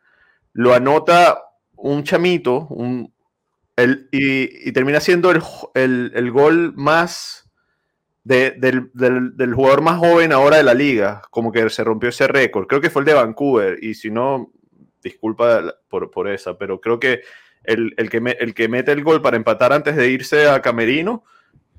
lo 0.55 0.75
anota 0.75 1.43
un 1.77 2.05
chamito 2.05 2.67
un, 2.71 3.13
el, 3.77 4.09
y, 4.11 4.69
y, 4.69 4.73
termina 4.73 5.01
siendo 5.01 5.31
el, 5.31 5.43
el, 5.75 6.13
el 6.15 6.31
gol 6.31 6.73
más 6.77 7.49
de, 8.25 8.53
del, 8.53 8.91
del, 8.95 9.37
del, 9.37 9.55
jugador 9.55 9.83
más 9.83 9.99
joven 9.99 10.33
ahora 10.33 10.57
de 10.57 10.63
la 10.63 10.75
liga. 10.75 11.23
Como 11.31 11.53
que 11.53 11.69
se 11.71 11.85
rompió 11.85 12.09
ese 12.09 12.27
récord. 12.27 12.67
Creo 12.67 12.81
que 12.81 12.91
fue 12.91 13.03
el 13.03 13.07
de 13.07 13.15
Vancouver. 13.15 13.79
Y 13.83 13.95
si 13.95 14.11
no, 14.11 14.51
disculpa 15.03 15.77
por, 15.89 16.11
por 16.11 16.29
esa, 16.29 16.57
pero 16.57 16.81
creo 16.81 16.99
que 16.99 17.21
el, 17.65 17.95
el, 17.97 18.09
que 18.11 18.21
me, 18.21 18.33
el 18.33 18.55
que 18.55 18.69
mete 18.69 18.93
el 18.93 19.05
gol 19.05 19.21
para 19.21 19.37
empatar 19.37 19.73
antes 19.73 19.95
de 19.95 20.09
irse 20.09 20.49
a 20.49 20.63
Camerino 20.63 21.25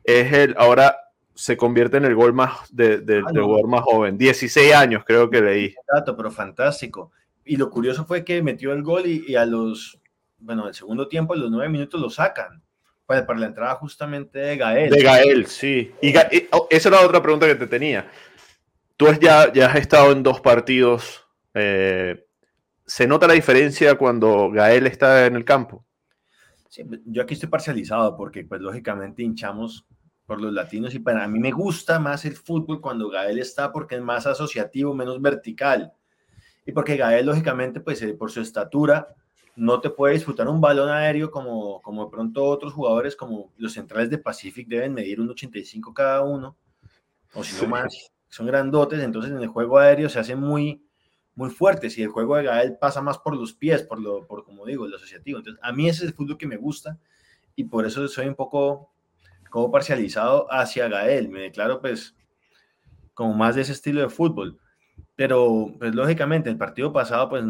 es 0.04 0.32
el, 0.32 0.56
ahora 0.58 0.96
se 1.34 1.58
convierte 1.58 1.98
en 1.98 2.06
el 2.06 2.16
gol 2.16 2.34
más 2.34 2.74
de, 2.74 3.00
de, 3.00 3.20
ah, 3.26 3.32
no. 3.34 3.46
jugador 3.46 3.68
más 3.68 3.82
joven. 3.82 4.18
16 4.18 4.74
años 4.74 5.04
creo 5.06 5.30
que 5.30 5.42
leí. 5.42 5.76
Dato, 5.92 6.16
pero 6.16 6.32
fantástico. 6.32 7.12
Y 7.44 7.58
lo 7.58 7.70
curioso 7.70 8.06
fue 8.06 8.24
que 8.24 8.42
metió 8.42 8.72
el 8.72 8.84
gol 8.84 9.06
y, 9.06 9.24
y 9.28 9.36
a 9.36 9.46
los, 9.46 10.00
bueno, 10.40 10.68
el 10.68 10.74
segundo 10.74 11.08
tiempo, 11.08 11.36
los 11.36 11.52
nueve 11.52 11.70
minutos 11.70 12.00
lo 12.00 12.10
sacan. 12.10 12.62
Para, 13.06 13.26
para 13.26 13.40
la 13.40 13.46
entrada 13.46 13.76
justamente 13.76 14.38
de 14.38 14.58
Gael. 14.58 14.90
De 14.90 15.02
Gael, 15.02 15.46
sí. 15.46 15.94
Y, 16.02 16.10
y 16.10 16.48
oh, 16.52 16.68
esa 16.70 16.90
era 16.90 17.00
otra 17.00 17.22
pregunta 17.22 17.48
que 17.48 17.56
te 17.56 17.68
tenía. 17.68 18.12
Tú 18.98 19.08
ya, 19.22 19.54
ya 19.54 19.68
has 19.68 19.78
estado 19.78 20.12
en 20.12 20.24
dos 20.24 20.42
partidos 20.42 21.28
eh, 21.60 22.28
¿se 22.86 23.08
nota 23.08 23.28
la 23.28 23.34
diferencia 23.34 23.96
cuando 23.96 24.52
Gael 24.52 24.86
está 24.86 25.26
en 25.26 25.36
el 25.36 25.44
campo? 25.44 25.84
Sí, 26.70 26.84
yo 27.06 27.24
aquí 27.24 27.34
estoy 27.34 27.50
parcializado 27.50 28.16
porque 28.16 28.44
pues 28.44 28.62
lógicamente 28.62 29.24
hinchamos 29.24 29.88
por 30.28 30.40
los 30.40 30.54
latinos 30.54 30.94
y 30.94 31.00
para 31.00 31.28
mí 31.28 31.40
me 31.40 31.52
gusta 31.52 32.00
más 32.00 32.26
el 32.26 32.36
fútbol 32.36 32.80
cuando 32.80 33.10
Gael 33.10 33.40
está 33.40 33.72
porque 33.72 33.96
es 33.96 34.02
más 34.02 34.28
asociativo, 34.28 34.94
menos 34.94 35.20
vertical. 35.20 35.94
Y 36.66 36.74
porque 36.74 36.98
Gael 36.98 37.26
lógicamente 37.26 37.80
pues 37.80 38.02
eh, 38.04 38.14
por 38.14 38.30
su 38.30 38.42
estatura 38.42 39.08
no 39.58 39.82
te 39.82 39.90
puede 39.90 40.14
disfrutar 40.14 40.48
un 40.48 40.62
balón 40.62 40.90
aéreo 40.90 41.32
como, 41.32 41.82
como 41.82 42.06
de 42.06 42.12
pronto 42.12 42.46
otros 42.46 42.74
jugadores 42.74 43.16
como 43.16 43.52
los 43.58 43.74
centrales 43.74 44.10
de 44.10 44.20
Pacific 44.20 44.68
deben 44.68 44.94
medir 44.94 45.20
un 45.20 45.32
85 45.32 45.94
cada 45.96 46.24
uno 46.24 46.56
o 47.34 47.44
si 47.44 47.54
no 47.56 47.62
sí. 47.62 47.68
más, 47.68 48.12
son 48.30 48.46
grandotes, 48.46 49.00
entonces 49.00 49.32
en 49.32 49.40
el 49.40 49.48
juego 49.48 49.80
aéreo 49.80 50.10
se 50.10 50.20
hace 50.20 50.36
muy 50.36 50.82
muy 51.34 51.50
fuertes 51.50 51.98
y 51.98 52.04
el 52.04 52.10
juego 52.10 52.36
de 52.36 52.44
Gael 52.44 52.78
pasa 52.80 53.02
más 53.02 53.20
por 53.20 53.36
los 53.36 53.54
pies, 53.54 53.84
por 53.84 54.00
lo, 54.00 54.26
por 54.26 54.44
como 54.44 54.66
digo, 54.66 54.88
el 54.88 54.96
asociativo. 54.96 55.38
Entonces, 55.38 55.64
a 55.64 55.72
mí 55.72 55.88
ese 55.88 56.04
es 56.04 56.10
el 56.10 56.16
fútbol 56.16 56.36
que 56.36 56.48
me 56.48 56.58
gusta 56.58 56.98
y 57.56 57.66
por 57.66 57.86
eso 57.86 58.08
soy 58.08 58.26
un 58.26 58.34
poco 58.34 58.90
como 59.52 59.72
parcializado 59.72 60.48
hacia 60.52 60.88
Gael. 60.88 61.30
Me 61.30 61.42
declaro 61.42 61.80
pues 61.80 62.16
como 63.14 63.36
más 63.36 63.54
de 63.54 63.62
ese 63.62 63.74
estilo 63.74 64.02
de 64.02 64.10
fútbol. 64.10 64.58
Pero 65.16 65.76
pues 65.78 65.94
lógicamente 65.94 66.50
el 66.50 66.58
partido 66.58 66.92
pasado 66.92 67.30
pues 67.30 67.44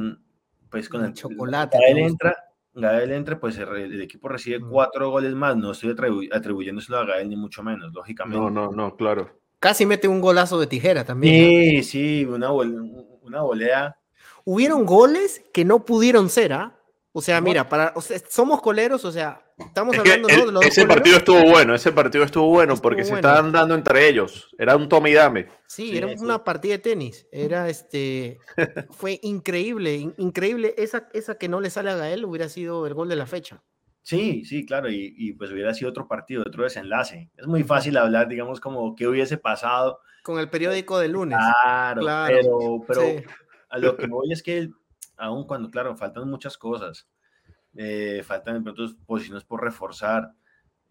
pues 0.69 0.89
con 0.89 1.03
el 1.03 1.13
chocolate. 1.13 1.77
Gael 1.79 1.97
entra 1.97 2.35
Gael 2.79 3.11
entre, 3.11 3.37
pues 3.37 3.57
el, 3.57 4.01
equipo 4.01 4.29
recibe 4.29 4.59
cuatro 4.59 5.09
goles 5.09 5.33
más. 5.33 5.57
No 5.57 5.71
estoy 5.71 5.95
atribuyéndoselo 6.31 6.99
a 6.99 7.05
Gael, 7.05 7.27
ni 7.27 7.35
mucho 7.35 7.63
menos, 7.63 7.91
lógicamente. 7.91 8.39
No, 8.39 8.51
no, 8.51 8.71
no, 8.71 8.95
claro. 8.95 9.39
Casi 9.59 9.87
mete 9.87 10.07
un 10.07 10.21
golazo 10.21 10.59
de 10.59 10.67
tijera 10.67 11.03
también. 11.03 11.33
Sí, 11.33 11.83
sí, 11.83 12.25
una, 12.25 12.51
una 12.51 13.41
volea. 13.41 13.97
Hubieron 14.45 14.85
goles 14.85 15.43
que 15.53 15.65
no 15.65 15.85
pudieron 15.85 16.29
ser, 16.29 16.53
¿ah? 16.53 16.76
O 17.17 17.21
sea, 17.21 17.41
mira, 17.41 17.67
para, 17.67 17.95
somos 18.29 18.61
coleros, 18.61 19.03
o 19.03 19.11
sea, 19.11 19.41
estamos 19.57 19.97
hablando 19.97 20.27
de 20.27 20.51
los 20.51 20.63
Ese 20.63 20.85
partido 20.85 21.17
estuvo 21.17 21.49
bueno, 21.49 21.73
ese 21.73 21.91
partido 21.91 22.23
estuvo 22.23 22.47
bueno 22.47 22.77
porque 22.77 23.03
se 23.03 23.15
estaban 23.15 23.51
dando 23.51 23.73
entre 23.73 24.07
ellos. 24.07 24.53
Era 24.55 24.75
un 24.75 24.87
tome 24.87 25.09
y 25.09 25.13
dame. 25.13 25.47
Sí, 25.65 25.97
era 25.97 26.09
una 26.19 26.43
partida 26.43 26.73
de 26.73 26.77
tenis. 26.77 27.27
Era 27.31 27.69
este. 27.69 28.37
fue 28.91 29.19
increíble, 29.23 30.13
increíble. 30.19 30.75
Esa, 30.77 31.09
esa 31.11 31.39
que 31.39 31.49
no 31.49 31.59
le 31.59 31.71
sale 31.71 31.89
a 31.89 31.95
Gael 31.95 32.23
hubiera 32.23 32.49
sido 32.49 32.85
el 32.85 32.93
gol 32.93 33.09
de 33.09 33.15
la 33.15 33.25
fecha. 33.25 33.63
Sí, 34.03 34.45
sí, 34.45 34.63
claro, 34.63 34.87
y, 34.87 35.15
y, 35.17 35.33
pues 35.33 35.51
hubiera 35.51 35.73
sido 35.73 35.89
otro 35.89 36.07
partido, 36.07 36.43
otro 36.45 36.65
desenlace. 36.65 37.31
Es 37.35 37.47
muy 37.47 37.63
fácil 37.63 37.97
hablar, 37.97 38.27
digamos, 38.27 38.59
como 38.59 38.95
qué 38.95 39.07
hubiese 39.07 39.39
pasado. 39.39 40.01
Con 40.21 40.37
el 40.37 40.51
periódico 40.51 40.99
de 40.99 41.07
lunes. 41.07 41.39
Claro, 41.63 42.05
pero, 42.27 42.83
pero 42.87 43.23
a 43.71 43.79
lo 43.79 43.97
que 43.97 44.05
voy 44.05 44.31
es 44.31 44.43
que 44.43 44.69
aún 45.17 45.45
cuando, 45.45 45.69
claro, 45.69 45.95
faltan 45.95 46.29
muchas 46.29 46.57
cosas, 46.57 47.07
eh, 47.75 48.21
faltan 48.23 48.55
de 48.55 48.61
pronto 48.61 48.95
posiciones 49.05 49.43
por 49.43 49.63
reforzar, 49.63 50.31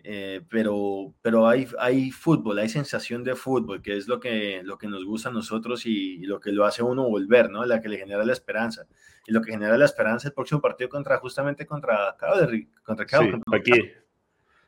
eh, 0.08 0.42
pero, 0.48 1.14
pero 1.22 1.48
hay, 1.48 1.66
hay 1.80 2.10
fútbol, 2.10 2.58
hay 2.58 2.68
sensación 2.68 3.24
de 3.24 3.34
fútbol, 3.34 3.82
que 3.82 3.96
es 3.96 4.06
lo 4.06 4.20
que, 4.20 4.60
lo 4.62 4.78
que 4.78 4.86
nos 4.86 5.04
gusta 5.04 5.30
a 5.30 5.32
nosotros 5.32 5.84
y, 5.86 6.18
lo 6.18 6.38
que 6.38 6.52
lo 6.52 6.64
hace 6.64 6.82
uno 6.82 7.08
volver, 7.08 7.50
¿no? 7.50 7.64
La 7.64 7.80
que 7.80 7.88
le 7.88 7.98
genera 7.98 8.24
la 8.24 8.32
esperanza. 8.32 8.86
Y 9.26 9.32
lo 9.32 9.42
que 9.42 9.50
genera 9.50 9.76
la 9.76 9.84
esperanza 9.84 10.28
el 10.28 10.34
próximo 10.34 10.60
partido 10.60 10.88
contra, 10.88 11.18
justamente 11.18 11.66
contra 11.66 12.14
Cabo 12.16 12.40
de 12.40 12.68
contra 12.84 13.04
Cabo. 13.06 13.24
Sí, 13.24 13.40
aquí. 13.52 13.90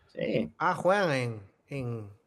Sí. 0.07 0.53
Ah, 0.59 0.75
juegan 0.75 1.41
en 1.69 2.18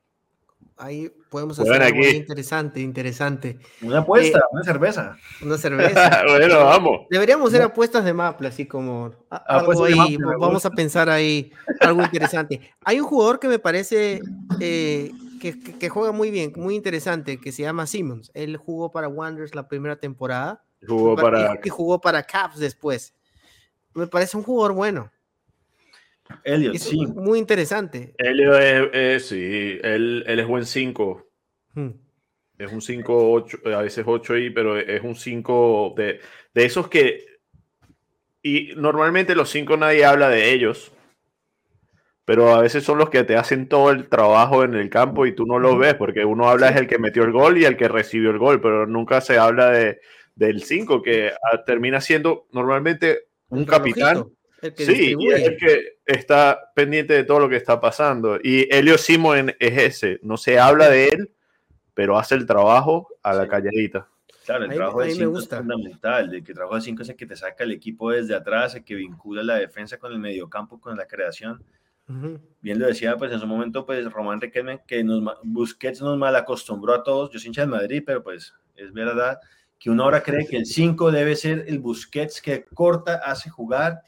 ahí 0.82 1.12
podemos 1.30 1.60
hacer 1.60 1.82
algo 1.82 1.98
muy 1.98 2.08
interesante, 2.08 2.82
interesante. 2.82 3.60
Una 3.82 4.00
apuesta, 4.00 4.40
eh, 4.40 4.42
una 4.52 4.64
cerveza. 4.64 5.18
Una 5.42 5.58
cerveza. 5.58 6.24
bueno, 6.28 6.66
vamos. 6.66 7.02
Deberíamos 7.10 7.50
hacer 7.50 7.62
apuestas 7.62 8.04
de 8.04 8.14
Maple, 8.14 8.48
así 8.48 8.66
como 8.66 9.14
algo 9.30 9.86
ahí, 9.86 10.18
vamos 10.18 10.66
a 10.66 10.72
pensar 10.72 11.10
ahí 11.10 11.52
algo 11.80 12.02
interesante. 12.02 12.74
Hay 12.84 13.00
un 13.00 13.06
jugador 13.06 13.40
que 13.40 13.48
me 13.48 13.60
parece 13.60 14.22
eh, 14.60 15.12
que, 15.40 15.90
juega 15.90 16.12
muy 16.12 16.32
bien, 16.32 16.52
muy 16.56 16.76
interesante, 16.76 17.40
que 17.40 17.52
se 17.52 17.62
llama 17.62 17.86
Simmons. 17.86 18.32
Él 18.34 18.58
jugó 18.58 18.92
para 18.92 19.08
Wanderers 19.08 19.54
la 19.56 19.68
primera 19.68 19.96
temporada. 19.98 20.64
Jugó 20.88 21.16
para... 21.16 21.60
Y 21.64 21.70
jugó 21.70 22.02
para 22.02 22.24
Caps 22.24 22.58
después. 22.58 23.14
Me 23.94 24.08
parece 24.08 24.36
un 24.36 24.44
jugador 24.44 24.74
bueno. 24.74 25.12
Elliot, 26.44 26.76
sí. 26.78 27.06
Muy 27.08 27.40
interesante. 27.40 28.14
Elliot 28.18 28.94
es, 28.94 29.28
sí, 29.28 29.80
él, 29.84 30.24
él, 30.28 30.40
es 30.40 30.48
buen 30.48 30.66
5. 30.66 31.28
Hmm. 31.74 31.90
Es 32.58 32.72
un 32.72 32.82
5, 32.82 33.32
8, 33.32 33.58
a 33.76 33.82
veces 33.82 34.06
8 34.08 34.34
ahí, 34.34 34.50
pero 34.52 34.78
es 34.78 35.02
un 35.04 35.16
5 35.16 35.94
de, 35.98 36.20
de, 36.54 36.66
esos 36.66 36.88
que. 36.88 37.26
Y 38.44 38.74
normalmente 38.76 39.36
los 39.36 39.50
5 39.50 39.78
nadie 39.78 40.06
habla 40.06 40.30
de 40.30 40.52
ellos, 40.52 40.92
pero 42.26 42.54
a 42.54 42.62
veces 42.62 42.84
son 42.84 42.98
los 42.98 43.10
que 43.10 43.24
te 43.24 43.36
hacen 43.36 43.68
todo 43.68 43.92
el 43.92 44.10
trabajo 44.10 44.64
en 44.64 44.76
el 44.76 44.90
campo 44.90 45.26
y 45.26 45.34
tú 45.34 45.46
no 45.46 45.60
los 45.60 45.78
ves, 45.78 45.96
porque 45.96 46.24
uno 46.24 46.50
habla 46.50 46.70
es 46.70 46.76
el 46.76 46.88
que 46.88 47.00
metió 47.00 47.24
el 47.24 47.32
gol 47.32 47.58
y 47.58 47.66
el 47.66 47.78
que 47.78 47.88
recibió 47.88 48.30
el 48.30 48.38
gol, 48.38 48.62
pero 48.62 48.86
nunca 48.86 49.22
se 49.22 49.38
habla 49.38 49.72
de, 49.72 50.00
del 50.36 50.64
5, 50.64 51.02
que 51.02 51.32
ah, 51.32 51.64
termina 51.66 52.00
siendo 52.00 52.48
normalmente 52.52 53.26
un 53.50 53.66
capitán 53.66 54.26
sí, 54.76 55.16
y 55.18 55.28
es 55.32 55.48
el 55.48 55.58
que 55.58 55.98
está 56.12 56.72
pendiente 56.76 57.14
de 57.14 57.24
todo 57.24 57.40
lo 57.40 57.50
que 57.50 57.56
está 57.56 57.80
pasando. 57.80 58.40
Y 58.42 58.68
Elio 58.74 58.98
Simon 58.98 59.54
es 59.60 59.78
ese, 59.78 60.20
no 60.24 60.38
se 60.38 60.60
habla 60.60 60.90
de 60.90 61.10
él, 61.10 61.32
pero 61.94 62.18
hace 62.18 62.36
el 62.36 62.46
trabajo 62.46 63.08
a 63.24 63.34
la 63.34 63.48
calladita. 63.48 64.08
Claro, 64.46 64.66
el 64.66 64.72
trabajo 64.72 65.02
de 65.02 65.12
5 65.12 65.40
es 65.40 65.48
fundamental. 65.48 66.34
El 66.34 66.44
que 66.44 66.54
trabajo 66.54 66.76
de 66.76 66.82
5 66.82 67.04
es 67.04 67.10
el 67.10 67.16
que 67.16 67.26
te 67.26 67.36
saca 67.36 67.64
el 67.64 67.72
equipo 67.72 68.12
desde 68.12 68.36
atrás, 68.36 68.76
el 68.76 68.84
que 68.84 68.96
vincula 68.96 69.44
la 69.44 69.56
defensa 69.56 69.98
con 69.98 70.12
el 70.12 70.20
mediocampo, 70.20 70.80
con 70.80 70.98
la 70.98 71.06
creación. 71.06 71.64
Bien 72.60 72.78
lo 72.78 72.88
decía, 72.88 73.16
pues 73.16 73.32
en 73.32 73.40
su 73.40 73.48
momento, 73.48 73.86
pues 73.86 74.12
Román 74.12 74.42
Riquelme, 74.42 74.82
que 74.86 75.02
nos, 75.02 75.24
Busquets 75.44 76.02
nos 76.02 76.18
mal 76.18 76.36
acostumbró 76.36 76.94
a 76.94 77.04
todos. 77.04 77.30
Yo 77.30 77.40
soy 77.40 77.48
hincha 77.48 77.62
del 77.62 77.70
Madrid, 77.70 78.04
pero 78.06 78.22
pues 78.22 78.54
es 78.76 78.92
verdad 78.92 79.40
que 79.80 79.90
uno 79.90 80.04
ahora 80.04 80.22
cree 80.22 80.46
que 80.46 80.58
el 80.58 80.66
5 80.66 81.12
debe 81.12 81.38
ser 81.38 81.64
el 81.68 81.80
Busquets 81.80 82.42
que 82.42 82.66
corta, 82.66 83.22
hace 83.24 83.50
jugar 83.50 84.02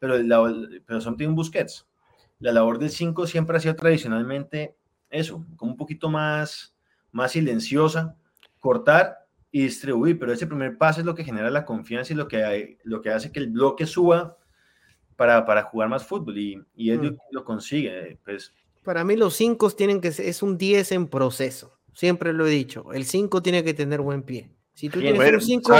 pero, 0.00 0.16
el, 0.16 0.82
pero 0.84 1.00
son 1.00 1.16
un 1.20 1.34
Busquets. 1.36 1.86
La 2.40 2.52
labor 2.52 2.78
del 2.78 2.90
5 2.90 3.26
siempre 3.28 3.56
ha 3.56 3.60
sido 3.60 3.76
tradicionalmente 3.76 4.74
eso, 5.10 5.44
como 5.56 5.72
un 5.72 5.76
poquito 5.76 6.08
más, 6.08 6.74
más 7.12 7.32
silenciosa, 7.32 8.16
cortar 8.58 9.26
y 9.52 9.62
distribuir, 9.62 10.18
pero 10.18 10.32
ese 10.32 10.46
primer 10.46 10.78
paso 10.78 11.00
es 11.00 11.06
lo 11.06 11.14
que 11.14 11.24
genera 11.24 11.50
la 11.50 11.64
confianza 11.64 12.12
y 12.12 12.16
lo 12.16 12.28
que, 12.28 12.78
lo 12.84 13.02
que 13.02 13.10
hace 13.10 13.30
que 13.30 13.40
el 13.40 13.50
bloque 13.50 13.86
suba 13.86 14.36
para, 15.16 15.44
para 15.44 15.64
jugar 15.64 15.88
más 15.88 16.06
fútbol 16.06 16.38
y, 16.38 16.62
y 16.74 16.90
él 16.90 17.12
mm. 17.12 17.16
lo 17.32 17.44
consigue. 17.44 18.18
Pues. 18.24 18.54
Para 18.82 19.04
mí 19.04 19.16
los 19.16 19.34
5 19.34 19.70
tienen 19.70 20.00
que 20.00 20.08
es 20.08 20.42
un 20.42 20.56
10 20.56 20.92
en 20.92 21.08
proceso, 21.08 21.78
siempre 21.92 22.32
lo 22.32 22.46
he 22.46 22.50
dicho, 22.50 22.92
el 22.92 23.04
5 23.04 23.42
tiene 23.42 23.62
que 23.62 23.74
tener 23.74 24.00
buen 24.00 24.22
pie. 24.22 24.50
Si 24.74 24.88
tú 24.88 25.00
tienes 25.00 25.34
un 25.34 25.40
5 25.40 25.72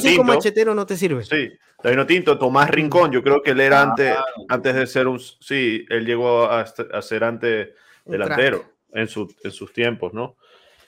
si 0.00 0.18
un 0.18 0.26
machetero 0.26 0.74
no 0.74 0.86
te 0.86 0.96
sirve. 0.96 1.24
Sí, 1.24 1.50
la 1.82 2.06
Tinto, 2.06 2.38
Tomás 2.38 2.70
Rincón, 2.70 3.12
yo 3.12 3.22
creo 3.22 3.42
que 3.42 3.50
él 3.50 3.60
era 3.60 3.80
ah, 3.80 3.82
antes, 3.82 4.16
antes 4.48 4.74
de 4.74 4.86
ser 4.86 5.06
un, 5.06 5.20
sí, 5.20 5.84
él 5.90 6.06
llegó 6.06 6.44
a, 6.44 6.64
ser 7.02 7.24
antes 7.24 7.70
delantero 8.06 8.64
en, 8.92 9.06
su, 9.06 9.32
en 9.42 9.50
sus 9.50 9.72
tiempos, 9.72 10.14
¿no? 10.14 10.36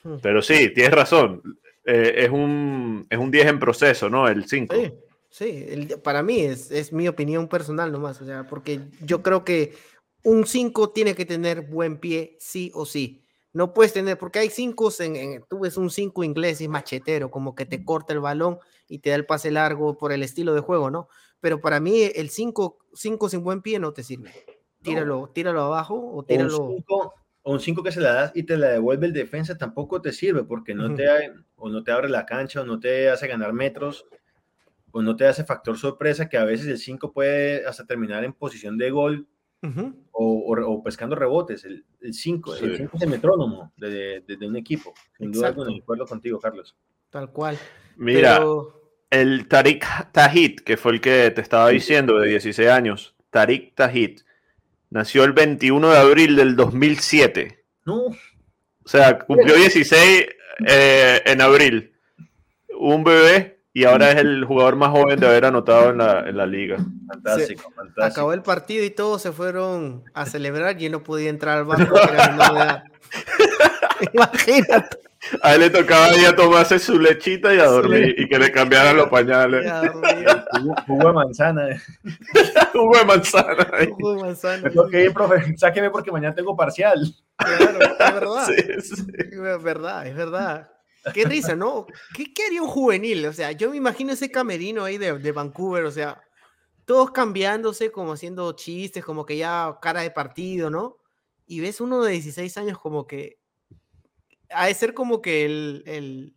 Hmm. 0.03 0.17
Pero 0.23 0.41
sí, 0.41 0.71
tienes 0.71 0.95
razón, 0.95 1.43
eh, 1.85 2.15
es, 2.17 2.31
un, 2.31 3.07
es 3.11 3.19
un 3.19 3.31
10 3.31 3.47
en 3.47 3.59
proceso, 3.59 4.09
¿no? 4.09 4.27
El 4.27 4.47
5. 4.47 4.75
Sí, 4.75 4.93
sí 5.29 5.89
para 6.03 6.23
mí 6.23 6.41
es, 6.41 6.71
es 6.71 6.93
mi 6.93 7.09
opinión 7.09 7.49
personal 7.49 7.93
nomás, 7.93 8.23
o 8.23 8.25
sea, 8.25 8.47
porque 8.47 8.81
yo 9.03 9.23
creo 9.23 9.45
que 9.45 9.75
un 10.23 10.47
5 10.47 10.91
tiene 10.91 11.15
que 11.15 11.27
tener 11.27 11.63
buen 11.63 11.99
pie, 11.99 12.37
sí 12.41 12.71
o 12.75 12.87
sí. 12.87 13.26
No 13.57 13.73
puedes 13.73 13.95
tener, 13.95 14.19
porque 14.19 14.39
hay 14.39 14.51
cinco, 14.51 14.93
en, 14.99 15.43
tú 15.49 15.61
ves 15.61 15.79
un 15.79 15.89
cinco 15.89 16.23
inglés 16.23 16.61
y 16.61 16.69
machetero, 16.69 17.31
como 17.31 17.55
que 17.55 17.65
te 17.65 17.83
corta 17.87 18.13
el 18.13 18.21
balón 18.21 18.59
y 18.87 18.99
te 18.99 19.09
da 19.09 19.17
el 19.17 19.25
pase 19.25 19.51
largo 19.51 19.97
por 19.97 20.13
el 20.13 20.23
estilo 20.23 20.53
de 20.53 20.61
juego, 20.61 20.91
¿no? 20.91 21.09
Pero 21.41 21.63
para 21.63 21.81
mí 21.81 22.03
el 22.15 22.29
cinco, 22.29 22.77
cinco 22.93 23.31
sin 23.31 23.43
buen 23.43 23.63
pie 23.63 23.79
no 23.79 23.95
te 23.95 24.03
sirve. 24.03 24.31
Tíralo, 24.83 25.31
tíralo 25.33 25.63
abajo 25.63 26.13
o 26.15 26.23
tíralo. 26.23 26.69
O 27.43 27.53
un 27.53 27.61
5 27.61 27.83
que 27.83 27.93
se 27.93 28.01
la 28.03 28.13
das 28.13 28.33
y 28.35 28.43
te 28.43 28.59
la 28.59 28.69
devuelve 28.69 29.07
el 29.07 29.15
defensa 29.15 29.57
tampoco 29.57 30.03
te 30.03 30.13
sirve 30.13 30.45
porque 30.45 30.75
no 30.75 30.95
te, 30.95 31.07
o 31.55 31.71
no 31.71 31.83
te 31.83 31.93
abre 31.93 32.11
la 32.11 32.27
cancha 32.27 32.61
o 32.61 32.67
no 32.67 32.79
te 32.79 33.09
hace 33.09 33.27
ganar 33.27 33.55
metros 33.55 34.05
o 34.91 35.01
no 35.01 35.17
te 35.17 35.27
hace 35.27 35.45
factor 35.45 35.79
sorpresa 35.79 36.29
que 36.29 36.37
a 36.37 36.45
veces 36.45 36.67
el 36.67 36.79
5 36.79 37.13
puede 37.13 37.65
hasta 37.65 37.87
terminar 37.87 38.23
en 38.25 38.35
posición 38.35 38.77
de 38.77 38.91
gol 38.91 39.29
o, 40.13 40.83
pescando 40.85 41.17
rebotes. 41.17 41.65
El 41.65 41.85
5 42.15 42.57
el 42.57 42.75
es 42.75 43.03
el 43.03 43.09
metrónomo 43.09 43.73
de, 43.77 44.23
un 44.43 44.57
equipo. 44.57 44.95
Sin 45.19 45.33
duda, 45.33 45.53
de 45.53 45.79
acuerdo 45.79 46.07
contigo, 46.07 46.39
Carlos. 46.39 46.77
Tal 47.11 47.31
cual. 47.33 47.59
Mira, 47.97 48.43
el 49.11 49.49
Tariq 49.49 49.85
Tahit, 50.13 50.61
que 50.61 50.77
fue 50.77 50.93
el 50.93 51.01
que 51.01 51.31
te 51.31 51.41
estaba 51.41 51.69
diciendo, 51.71 52.19
de 52.19 52.29
16 52.29 52.69
años, 52.69 53.15
Tariq 53.31 53.75
Tahit, 53.75 54.23
nació 54.91 55.25
el 55.25 55.33
21 55.33 55.91
de 55.91 55.99
abril 55.99 56.37
del 56.37 56.57
2007. 56.57 57.65
No. 57.85 58.07
O 58.07 58.89
sea, 58.89 59.19
cumplió 59.19 59.55
16 59.57 60.27
eh, 60.67 61.23
en 61.25 61.41
abril. 61.41 61.93
Un 62.79 63.05
bebé 63.05 63.56
y 63.77 63.85
ahora 63.85 64.11
es 64.11 64.17
el 64.17 64.47
jugador 64.47 64.75
más 64.75 64.89
joven 64.89 65.21
de 65.21 65.27
haber 65.27 65.45
anotado 65.45 65.91
en 65.91 65.99
la, 65.99 66.21
en 66.21 66.39
la 66.39 66.47
liga. 66.47 66.79
Fantástico, 67.09 67.71
fantástico. 67.77 68.05
Acabó 68.05 68.33
el 68.33 68.41
partido 68.41 68.83
y 68.83 68.89
todos 68.89 69.21
se 69.21 69.33
fueron 69.33 70.03
a 70.15 70.25
celebrar 70.25 70.81
y 70.81 70.87
él 70.87 70.93
no 70.93 71.03
podía 71.03 71.29
entrar 71.29 71.59
al 71.59 71.67
banco. 71.67 71.95
Imagínate. 74.15 74.97
A 75.43 75.57
él 75.57 75.61
le 75.61 75.69
tocaba 75.69 76.17
ir 76.17 76.27
a 76.27 76.35
tomarse 76.35 76.79
su 76.79 76.99
lechita 76.99 77.55
y 77.55 77.59
a 77.59 77.67
dormir 77.67 78.15
y 78.17 78.27
que 78.27 78.39
le 78.39 78.51
cambiaran 78.51 78.97
los 78.97 79.11
pañales. 79.11 79.71
Jugo 80.87 81.09
de 81.09 81.13
manzana. 81.13 81.83
Jugo 82.73 82.97
de 82.97 83.05
manzana. 83.05 83.67
Jugo 83.91 84.15
de 84.15 84.23
manzana. 84.23 84.71
Me 84.91 85.11
profe, 85.11 85.55
sáqueme 85.59 85.91
porque 85.91 86.11
mañana 86.11 86.35
tengo 86.35 86.57
parcial. 86.57 87.15
Claro, 87.37 87.79
es 87.79 88.15
verdad. 88.15 88.49
Es 88.57 89.63
verdad, 89.63 90.07
es 90.07 90.17
verdad. 90.17 90.71
Qué 91.13 91.25
risa, 91.25 91.55
¿no? 91.55 91.87
¿Qué, 92.15 92.33
quería 92.33 92.63
un 92.63 92.69
juvenil? 92.69 93.27
O 93.27 93.33
sea, 93.33 93.53
yo 93.53 93.71
me 93.71 93.77
imagino 93.77 94.13
ese 94.13 94.31
camerino 94.31 94.85
ahí 94.85 94.99
de, 94.99 95.19
de, 95.19 95.33
Vancouver, 95.33 95.85
o 95.85 95.91
sea, 95.91 96.21
todos 96.85 97.11
cambiándose, 97.11 97.91
como 97.91 98.13
haciendo 98.13 98.53
chistes, 98.53 99.05
como 99.05 99.25
que 99.27 99.37
ya 99.37 99.79
cara 99.81 100.03
de 100.03 100.11
partido, 100.11 100.71
¿no? 100.71 100.99
Y 101.47 101.61
ves 101.61 101.81
uno 101.81 102.03
de 102.03 102.13
16 102.13 102.57
años 102.59 102.79
como 102.79 103.07
que... 103.07 103.39
Ha 104.51 104.67
de 104.67 104.75
ser 104.75 104.95
como 104.95 105.21
que 105.21 105.45
el, 105.45 105.83
el, 105.87 106.35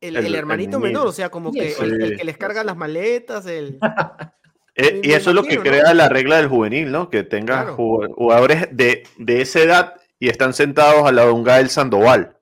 el, 0.00 0.34
hermanito 0.34 0.78
menor, 0.78 1.06
o 1.06 1.12
sea, 1.12 1.30
como 1.30 1.52
que 1.52 1.72
el, 1.72 2.16
que 2.16 2.24
les 2.24 2.36
carga 2.36 2.64
las 2.64 2.76
maletas, 2.76 3.46
el... 3.46 3.78
Eh, 4.74 5.00
y 5.02 5.12
eso 5.12 5.30
es 5.30 5.36
lo 5.36 5.42
que 5.42 5.58
crea 5.58 5.92
la 5.92 6.08
regla 6.08 6.38
del 6.38 6.48
juvenil, 6.48 6.90
¿no? 6.90 7.10
Que 7.10 7.24
tengas 7.24 7.68
jugadores 7.70 8.68
de, 8.72 9.04
esa 9.26 9.60
edad 9.60 9.94
y 10.18 10.30
están 10.30 10.54
sentados 10.54 11.06
al 11.06 11.16
lado 11.16 11.28
de 11.28 11.34
un 11.34 11.44
Gael 11.44 11.68
Sandoval. 11.68 12.38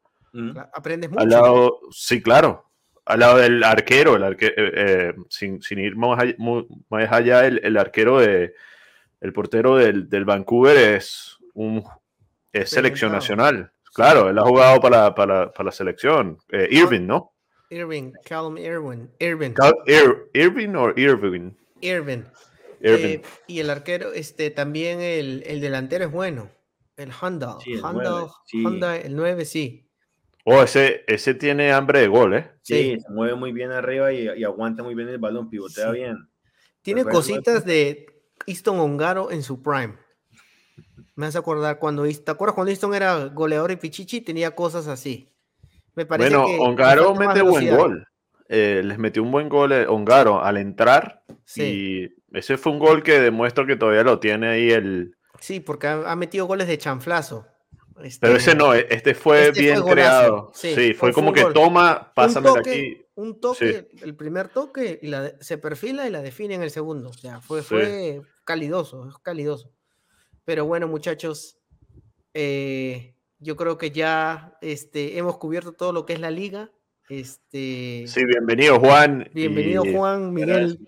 Aprendes 0.73 1.11
mucho. 1.11 1.23
Al 1.23 1.29
lado, 1.29 1.81
sí, 1.91 2.23
claro. 2.23 2.71
Al 3.05 3.21
lado 3.21 3.39
del 3.39 3.65
arquero, 3.65 4.15
el 4.15 4.23
eh, 4.23 4.55
eh, 4.57 5.15
sin, 5.29 5.61
ir 5.79 5.97
más 5.97 6.23
allá, 7.11 7.47
el, 7.47 7.77
arquero 7.77 8.21
de 8.21 8.55
el 9.21 9.33
portero 9.33 9.77
del, 9.77 10.25
Vancouver 10.25 10.77
es 10.77 11.39
un 11.55 11.83
es 12.53 12.71
selección 12.71 13.11
nacional. 13.13 13.73
Claro, 13.93 14.29
él 14.29 14.39
ha 14.39 14.43
jugado 14.43 14.81
para, 14.81 15.15
para, 15.15 15.51
para 15.53 15.67
la 15.67 15.73
selección. 15.73 16.39
Irving, 16.71 17.07
¿no? 17.07 17.33
Irving, 17.71 18.13
Callum 18.25 18.59
Irwin. 18.59 19.11
Irving. 19.21 19.55
Irving 20.35 20.75
o 20.75 20.93
Irving? 20.97 21.53
Irving. 21.81 22.25
Eh, 22.81 23.23
y 23.47 23.61
el 23.61 23.71
arquero, 23.71 24.13
este, 24.13 24.51
también 24.51 25.01
el, 25.01 25.43
el, 25.47 25.61
delantero 25.61 26.05
es 26.05 26.11
bueno. 26.11 26.51
El 26.97 27.11
Honda. 27.21 27.59
Honda, 27.83 28.97
el 28.97 29.15
9, 29.15 29.45
sí. 29.45 29.90
Oh, 30.45 30.63
ese, 30.63 31.05
ese 31.07 31.35
tiene 31.35 31.73
hambre 31.73 32.01
de 32.01 32.09
gol, 32.09 32.35
¿eh? 32.35 32.51
Sí, 32.63 32.99
se 32.99 33.13
mueve 33.13 33.35
muy 33.35 33.53
bien 33.53 33.73
arriba 33.73 34.13
y, 34.13 34.43
aguanta 34.43 34.83
muy 34.83 34.95
bien 34.95 35.09
el 35.09 35.19
balón, 35.19 35.51
pivotea 35.51 35.91
bien. 35.91 36.17
Tiene 36.83 37.05
cositas 37.05 37.65
de 37.65 38.07
Easton 38.47 38.79
Ongaro 38.79 39.31
en 39.31 39.43
su 39.43 39.63
prime. 39.63 39.97
Me 41.15 41.27
hace 41.27 41.39
acordar 41.39 41.79
cuando, 41.79 42.05
¿te 42.05 42.31
acuerdas 42.31 42.55
cuando 42.55 42.71
Easton 42.71 42.95
era 42.95 43.27
goleador 43.27 43.71
y 43.73 43.77
pichichi? 43.77 44.23
Tenía 44.23 44.55
cosas 44.55 44.87
así. 44.87 45.31
Me 45.95 46.07
parece 46.07 46.37
bueno, 46.37 46.63
Ongaro 46.63 47.15
mete 47.15 47.43
buen 47.43 47.77
gol. 47.77 48.07
Eh, 48.49 48.83
les 48.85 48.99
metió 48.99 49.23
un 49.23 49.31
buen 49.31 49.49
gol 49.49 49.73
eh, 49.73 49.87
Ongaro 49.87 50.43
al 50.43 50.57
entrar. 50.57 51.23
Y 51.57 52.09
ese 52.33 52.57
fue 52.57 52.73
un 52.73 52.79
gol 52.79 53.03
que 53.03 53.21
demuestra 53.21 53.67
que 53.67 53.77
todavía 53.77 54.03
lo 54.03 54.19
tiene 54.19 54.49
ahí 54.49 54.71
el. 54.71 55.15
Sí, 55.41 55.61
porque 55.61 55.89
ha, 55.89 56.17
metido 56.17 56.47
goles 56.47 56.69
de 56.69 56.79
chanflazo. 56.79 57.47
Este, 58.03 58.27
Pero 58.27 58.37
ese 58.37 58.55
no, 58.55 58.75
este 58.75 59.15
fue 59.15 59.49
este 59.49 59.61
bien 59.61 59.83
creado. 59.83 60.51
Sí, 60.55 60.95
fue 60.95 61.13
como 61.13 61.33
que 61.33 61.45
toma, 61.47 62.13
pásame 62.15 62.51
de 62.51 62.59
aquí. 62.59 63.07
Un 63.15 63.41
toque, 63.41 63.89
el 64.03 64.17
primer 64.17 64.49
toque, 64.49 64.99
y 65.03 65.09
la, 65.09 65.33
se 65.41 65.59
perfila 65.59 66.07
y 66.07 66.11
la 66.11 66.23
define 66.23 66.55
en 66.55 66.63
el 66.63 66.71
segundo. 66.71 67.11
O 67.11 67.13
sea, 67.13 67.41
fue, 67.41 67.63
fue 67.63 68.23
calidoso, 68.45 69.11
calidoso. 69.23 69.73
Pero 70.45 70.65
bueno, 70.65 70.89
muchachos, 70.89 71.59
eh, 72.33 73.15
yo 73.39 73.57
creo 73.57 73.77
que 73.77 73.91
ya 73.91 74.57
este, 74.63 75.19
hemos 75.19 75.37
cubierto 75.39 75.73
todo 75.73 75.93
lo 75.93 76.07
que 76.07 76.15
es 76.15 76.21
la 76.21 76.31
liga. 76.31 76.71
Este, 77.09 78.05
sí, 78.07 78.25
bienvenido 78.25 78.79
Juan. 78.79 79.29
Bienvenido 79.35 79.83
Juan, 79.93 80.33
Miguel. 80.33 80.79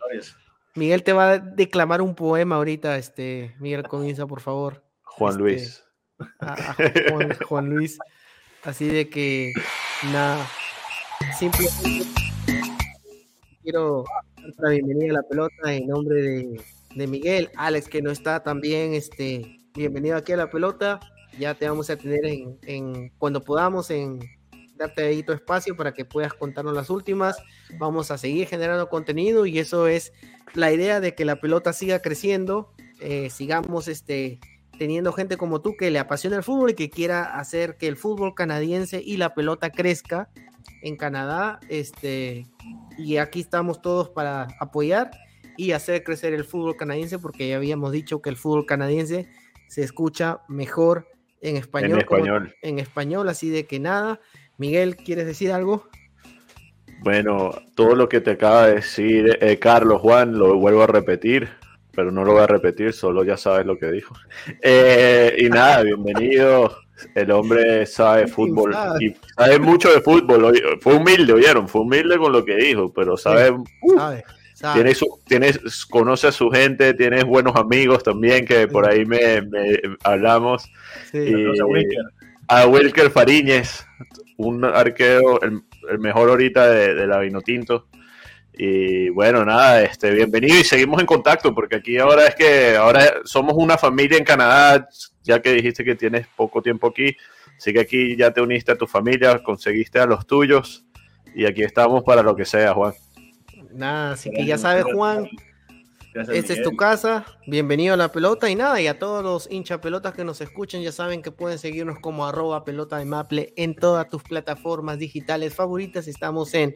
Miguel 0.74 1.02
te 1.02 1.12
va 1.12 1.32
a 1.32 1.38
declamar 1.38 2.00
un 2.00 2.14
poema 2.14 2.56
ahorita, 2.56 2.96
este, 2.96 3.54
Miguel 3.58 3.82
comienza, 3.82 4.26
por 4.26 4.40
favor. 4.40 4.82
Juan 5.02 5.32
este, 5.32 5.42
Luis. 5.42 5.84
Juan, 7.49 7.70
Luis. 7.70 7.99
Así 8.64 8.87
de 8.87 9.09
que, 9.09 9.53
nada, 10.12 10.47
simplemente 11.39 12.07
quiero 13.62 14.05
dar 14.37 14.53
la 14.59 14.70
bienvenida 14.70 15.11
a 15.11 15.14
la 15.14 15.23
pelota 15.23 15.73
en 15.73 15.87
nombre 15.89 16.23
de, 16.95 17.07
Miguel. 17.07 17.51
Alex, 17.57 17.89
que 17.89 18.03
no 18.03 18.11
está 18.11 18.43
también, 18.43 18.95
este, 18.95 19.59
bienvenido 19.75 20.16
aquí 20.16 20.33
a 20.33 20.37
la 20.37 20.51
pelota. 20.51 21.01
Ya 21.39 21.55
te 21.55 21.68
vamos 21.68 21.91
a 21.91 21.97
tener 21.97 22.25
en, 22.27 22.59
en 22.62 23.09
cuando 23.18 23.43
podamos 23.43 23.91
en 23.91 24.20
darte 24.77 25.05
ahí 25.05 25.23
tu 25.23 25.33
espacio 25.33 25.77
para 25.77 25.93
que 25.93 26.05
puedas 26.05 26.35
contarnos 26.35 26.75
las 26.75 26.91
últimas. 26.91 27.37
Vamos 27.79 28.11
a 28.11 28.18
seguir 28.18 28.47
generando 28.47 28.89
contenido 28.89 29.47
y 29.47 29.59
eso 29.59 29.87
es 29.87 30.12
la 30.55 30.73
idea 30.73 31.01
de 31.01 31.14
que 31.14 31.25
la 31.25 31.37
pelota 31.37 31.73
siga 31.73 32.01
creciendo, 32.01 32.73
eh, 33.01 33.31
sigamos 33.31 33.89
este, 33.89 34.41
teniendo 34.83 35.12
gente 35.12 35.37
como 35.37 35.61
tú 35.61 35.76
que 35.76 35.93
le 35.93 36.01
apasiona 36.01 36.35
el 36.35 36.43
fútbol 36.43 36.70
y 36.70 36.74
que 36.74 36.91
quiera 36.91 37.39
hacer 37.39 37.76
que 37.76 37.87
el 37.87 37.97
fútbol 37.97 38.35
canadiense 38.35 39.01
y 39.01 39.16
la 39.16 39.33
pelota 39.33 39.70
crezca 39.70 40.28
en 40.83 40.97
Canadá. 40.97 41.61
Este, 41.68 42.49
y 42.99 43.18
aquí 43.18 43.39
estamos 43.39 43.80
todos 43.80 44.09
para 44.09 44.49
apoyar 44.59 45.12
y 45.57 45.70
hacer 45.70 46.03
crecer 46.03 46.35
el 46.35 46.43
fútbol 46.43 46.76
canadiense 46.76 47.20
porque 47.20 47.47
ya 47.47 47.55
habíamos 47.59 47.93
dicho 47.93 48.20
que 48.20 48.30
el 48.30 48.37
fútbol 48.37 48.66
canadiense 48.66 49.28
se 49.68 49.85
escucha 49.85 50.41
mejor 50.49 51.07
en 51.43 51.59
español. 51.59 51.93
En 51.93 51.99
español. 51.99 52.55
en 52.62 52.78
español, 52.80 53.28
así 53.28 53.51
de 53.51 53.68
que 53.68 53.78
nada. 53.78 54.18
Miguel, 54.59 54.97
¿quieres 54.97 55.26
decir 55.26 55.53
algo? 55.53 55.87
Bueno, 57.05 57.53
todo 57.76 57.95
lo 57.95 58.09
que 58.09 58.20
te 58.20 58.33
acaba 58.33 58.66
de 58.66 58.74
decir 58.74 59.39
eh, 59.41 59.61
Carlos 59.61 60.01
Juan, 60.01 60.37
lo 60.37 60.57
vuelvo 60.57 60.83
a 60.83 60.89
repetir, 60.89 61.51
pero 61.95 62.11
no 62.11 62.24
lo 62.24 62.32
voy 62.32 62.43
a 62.43 62.47
repetir, 62.47 62.93
solo 62.93 63.24
ya 63.24 63.36
sabes 63.36 63.66
lo 63.66 63.78
que 63.78 63.90
dijo. 63.90 64.14
Eh, 64.61 65.36
y 65.38 65.49
nada, 65.49 65.82
bienvenido. 65.82 66.76
El 67.14 67.30
hombre 67.32 67.84
sabe 67.86 68.26
fútbol 68.28 68.74
y 69.01 69.14
sabe 69.36 69.59
mucho 69.59 69.93
de 69.93 70.01
fútbol. 70.01 70.55
Fue 70.80 70.95
humilde, 70.95 71.32
oyeron, 71.32 71.68
fue 71.68 71.82
humilde 71.82 72.16
con 72.16 72.32
lo 72.32 72.45
que 72.45 72.57
dijo, 72.57 72.93
pero 72.93 73.16
sabe, 73.16 73.51
uh, 73.51 73.62
Tiene 74.74 74.95
su, 74.95 75.20
tiene, 75.26 75.51
conoce 75.90 76.28
a 76.28 76.32
su 76.32 76.51
gente, 76.51 76.95
tiene 76.95 77.24
buenos 77.24 77.57
amigos 77.57 78.03
también 78.03 78.47
que 78.47 78.68
por 78.68 78.88
ahí 78.88 79.05
me, 79.05 79.43
hablamos. 80.05 80.70
y, 81.12 81.49
a 82.49 82.66
Wilker 82.66 83.11
Fariñez, 83.11 83.86
un 84.36 84.64
arquero, 84.64 85.40
el, 85.43 85.62
mejor 85.99 86.28
ahorita 86.28 86.68
de, 86.68 87.07
la 87.07 87.18
Vinotinto. 87.20 87.86
Y 88.55 89.09
bueno, 89.09 89.44
nada, 89.44 89.82
este, 89.82 90.11
bienvenido 90.11 90.59
y 90.59 90.64
seguimos 90.64 91.00
en 91.00 91.07
contacto 91.07 91.55
porque 91.55 91.76
aquí 91.76 91.96
ahora 91.96 92.26
es 92.26 92.34
que 92.34 92.76
ahora 92.76 93.14
somos 93.24 93.55
una 93.57 93.78
familia 93.78 94.18
en 94.18 94.24
Canadá, 94.24 94.88
ya 95.22 95.40
que 95.40 95.55
dijiste 95.55 95.84
que 95.84 95.94
tienes 95.94 96.26
poco 96.36 96.61
tiempo 96.61 96.88
aquí, 96.88 97.16
así 97.57 97.72
que 97.72 97.80
aquí 97.80 98.16
ya 98.16 98.30
te 98.30 98.42
uniste 98.42 98.72
a 98.72 98.76
tu 98.76 98.86
familia, 98.86 99.42
conseguiste 99.42 100.00
a 100.00 100.07
los 100.07 100.26
tuyos 100.26 100.84
y 101.34 101.46
aquí 101.46 101.62
estamos 101.62 102.03
para 102.05 102.22
lo 102.22 102.36
que 102.36 102.44
sea, 102.44 102.74
Juan. 102.74 102.92
Nada, 103.72 104.12
así 104.12 104.30
que 104.30 104.44
ya 104.44 104.59
sabes, 104.59 104.84
Juan, 104.84 105.26
esta 106.14 106.52
es 106.52 106.62
tu 106.62 106.76
casa, 106.76 107.24
bienvenido 107.46 107.94
a 107.94 107.96
la 107.96 108.12
pelota 108.12 108.50
y 108.50 108.54
nada, 108.54 108.80
y 108.80 108.86
a 108.86 108.98
todos 108.98 109.24
los 109.24 109.50
hincha 109.50 109.80
pelotas 109.80 110.12
que 110.14 110.24
nos 110.24 110.40
escuchen, 110.40 110.82
ya 110.82 110.92
saben 110.92 111.22
que 111.22 111.30
pueden 111.30 111.58
seguirnos 111.58 111.98
como 112.00 112.26
arroba 112.26 112.64
pelota 112.64 112.98
de 112.98 113.06
Maple 113.06 113.52
en 113.56 113.74
todas 113.74 114.08
tus 114.08 114.22
plataformas 114.22 114.98
digitales 114.98 115.54
favoritas. 115.54 116.08
Estamos 116.08 116.52
en 116.54 116.74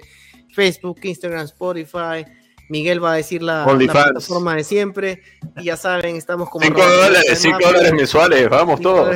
Facebook, 0.55 1.01
Instagram, 1.03 1.45
Spotify. 1.45 2.25
Miguel 2.69 3.03
va 3.03 3.13
a 3.13 3.17
decir 3.17 3.43
la, 3.43 3.65
plataforma 3.65 4.57
de 4.57 4.65
siempre. 4.65 5.23
Y 5.57 5.65
ya 5.65 5.77
saben, 5.77 6.17
estamos 6.17 6.49
como. 6.49 6.65
5 6.65 6.81
dólares, 6.81 7.43
dólares 7.61 7.93
mensuales, 7.93 8.49
vamos 8.49 8.81
todos. 8.81 9.15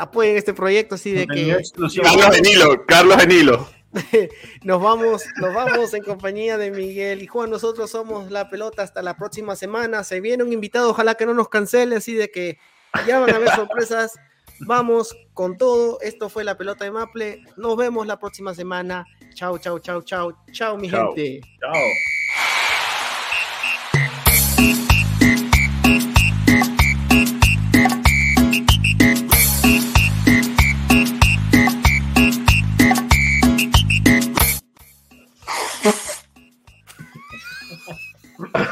Apoyen 0.00 0.36
este 0.36 0.54
proyecto 0.54 0.96
así 0.96 1.12
de 1.12 1.26
que. 1.26 1.56
Carlos 2.02 2.34
Genilo, 2.34 2.86
Carlos 2.86 3.16
Genilo. 3.18 3.77
nos 4.62 4.82
vamos, 4.82 5.24
nos 5.40 5.54
vamos 5.54 5.94
en 5.94 6.02
compañía 6.02 6.58
de 6.58 6.70
Miguel 6.70 7.22
y 7.22 7.26
Juan. 7.26 7.50
Nosotros 7.50 7.90
somos 7.90 8.30
La 8.30 8.50
Pelota. 8.50 8.82
Hasta 8.82 9.02
la 9.02 9.16
próxima 9.16 9.56
semana. 9.56 10.04
Se 10.04 10.20
viene 10.20 10.44
un 10.44 10.52
invitado. 10.52 10.90
Ojalá 10.90 11.14
que 11.14 11.26
no 11.26 11.34
nos 11.34 11.48
cancele, 11.48 11.96
así 11.96 12.14
de 12.14 12.30
que 12.30 12.58
ya 13.06 13.18
van 13.18 13.30
a 13.30 13.36
haber 13.36 13.50
sorpresas. 13.50 14.18
Vamos 14.60 15.16
con 15.34 15.56
todo. 15.56 16.00
Esto 16.00 16.28
fue 16.28 16.44
La 16.44 16.56
Pelota 16.56 16.84
de 16.84 16.90
Maple. 16.90 17.44
Nos 17.56 17.76
vemos 17.76 18.06
la 18.06 18.18
próxima 18.18 18.54
semana. 18.54 19.06
Chao, 19.34 19.58
chao, 19.58 19.78
chao, 19.78 20.02
chao. 20.02 20.44
Chao, 20.52 20.76
mi 20.76 20.90
gente. 20.90 21.40
Chao. 21.60 21.72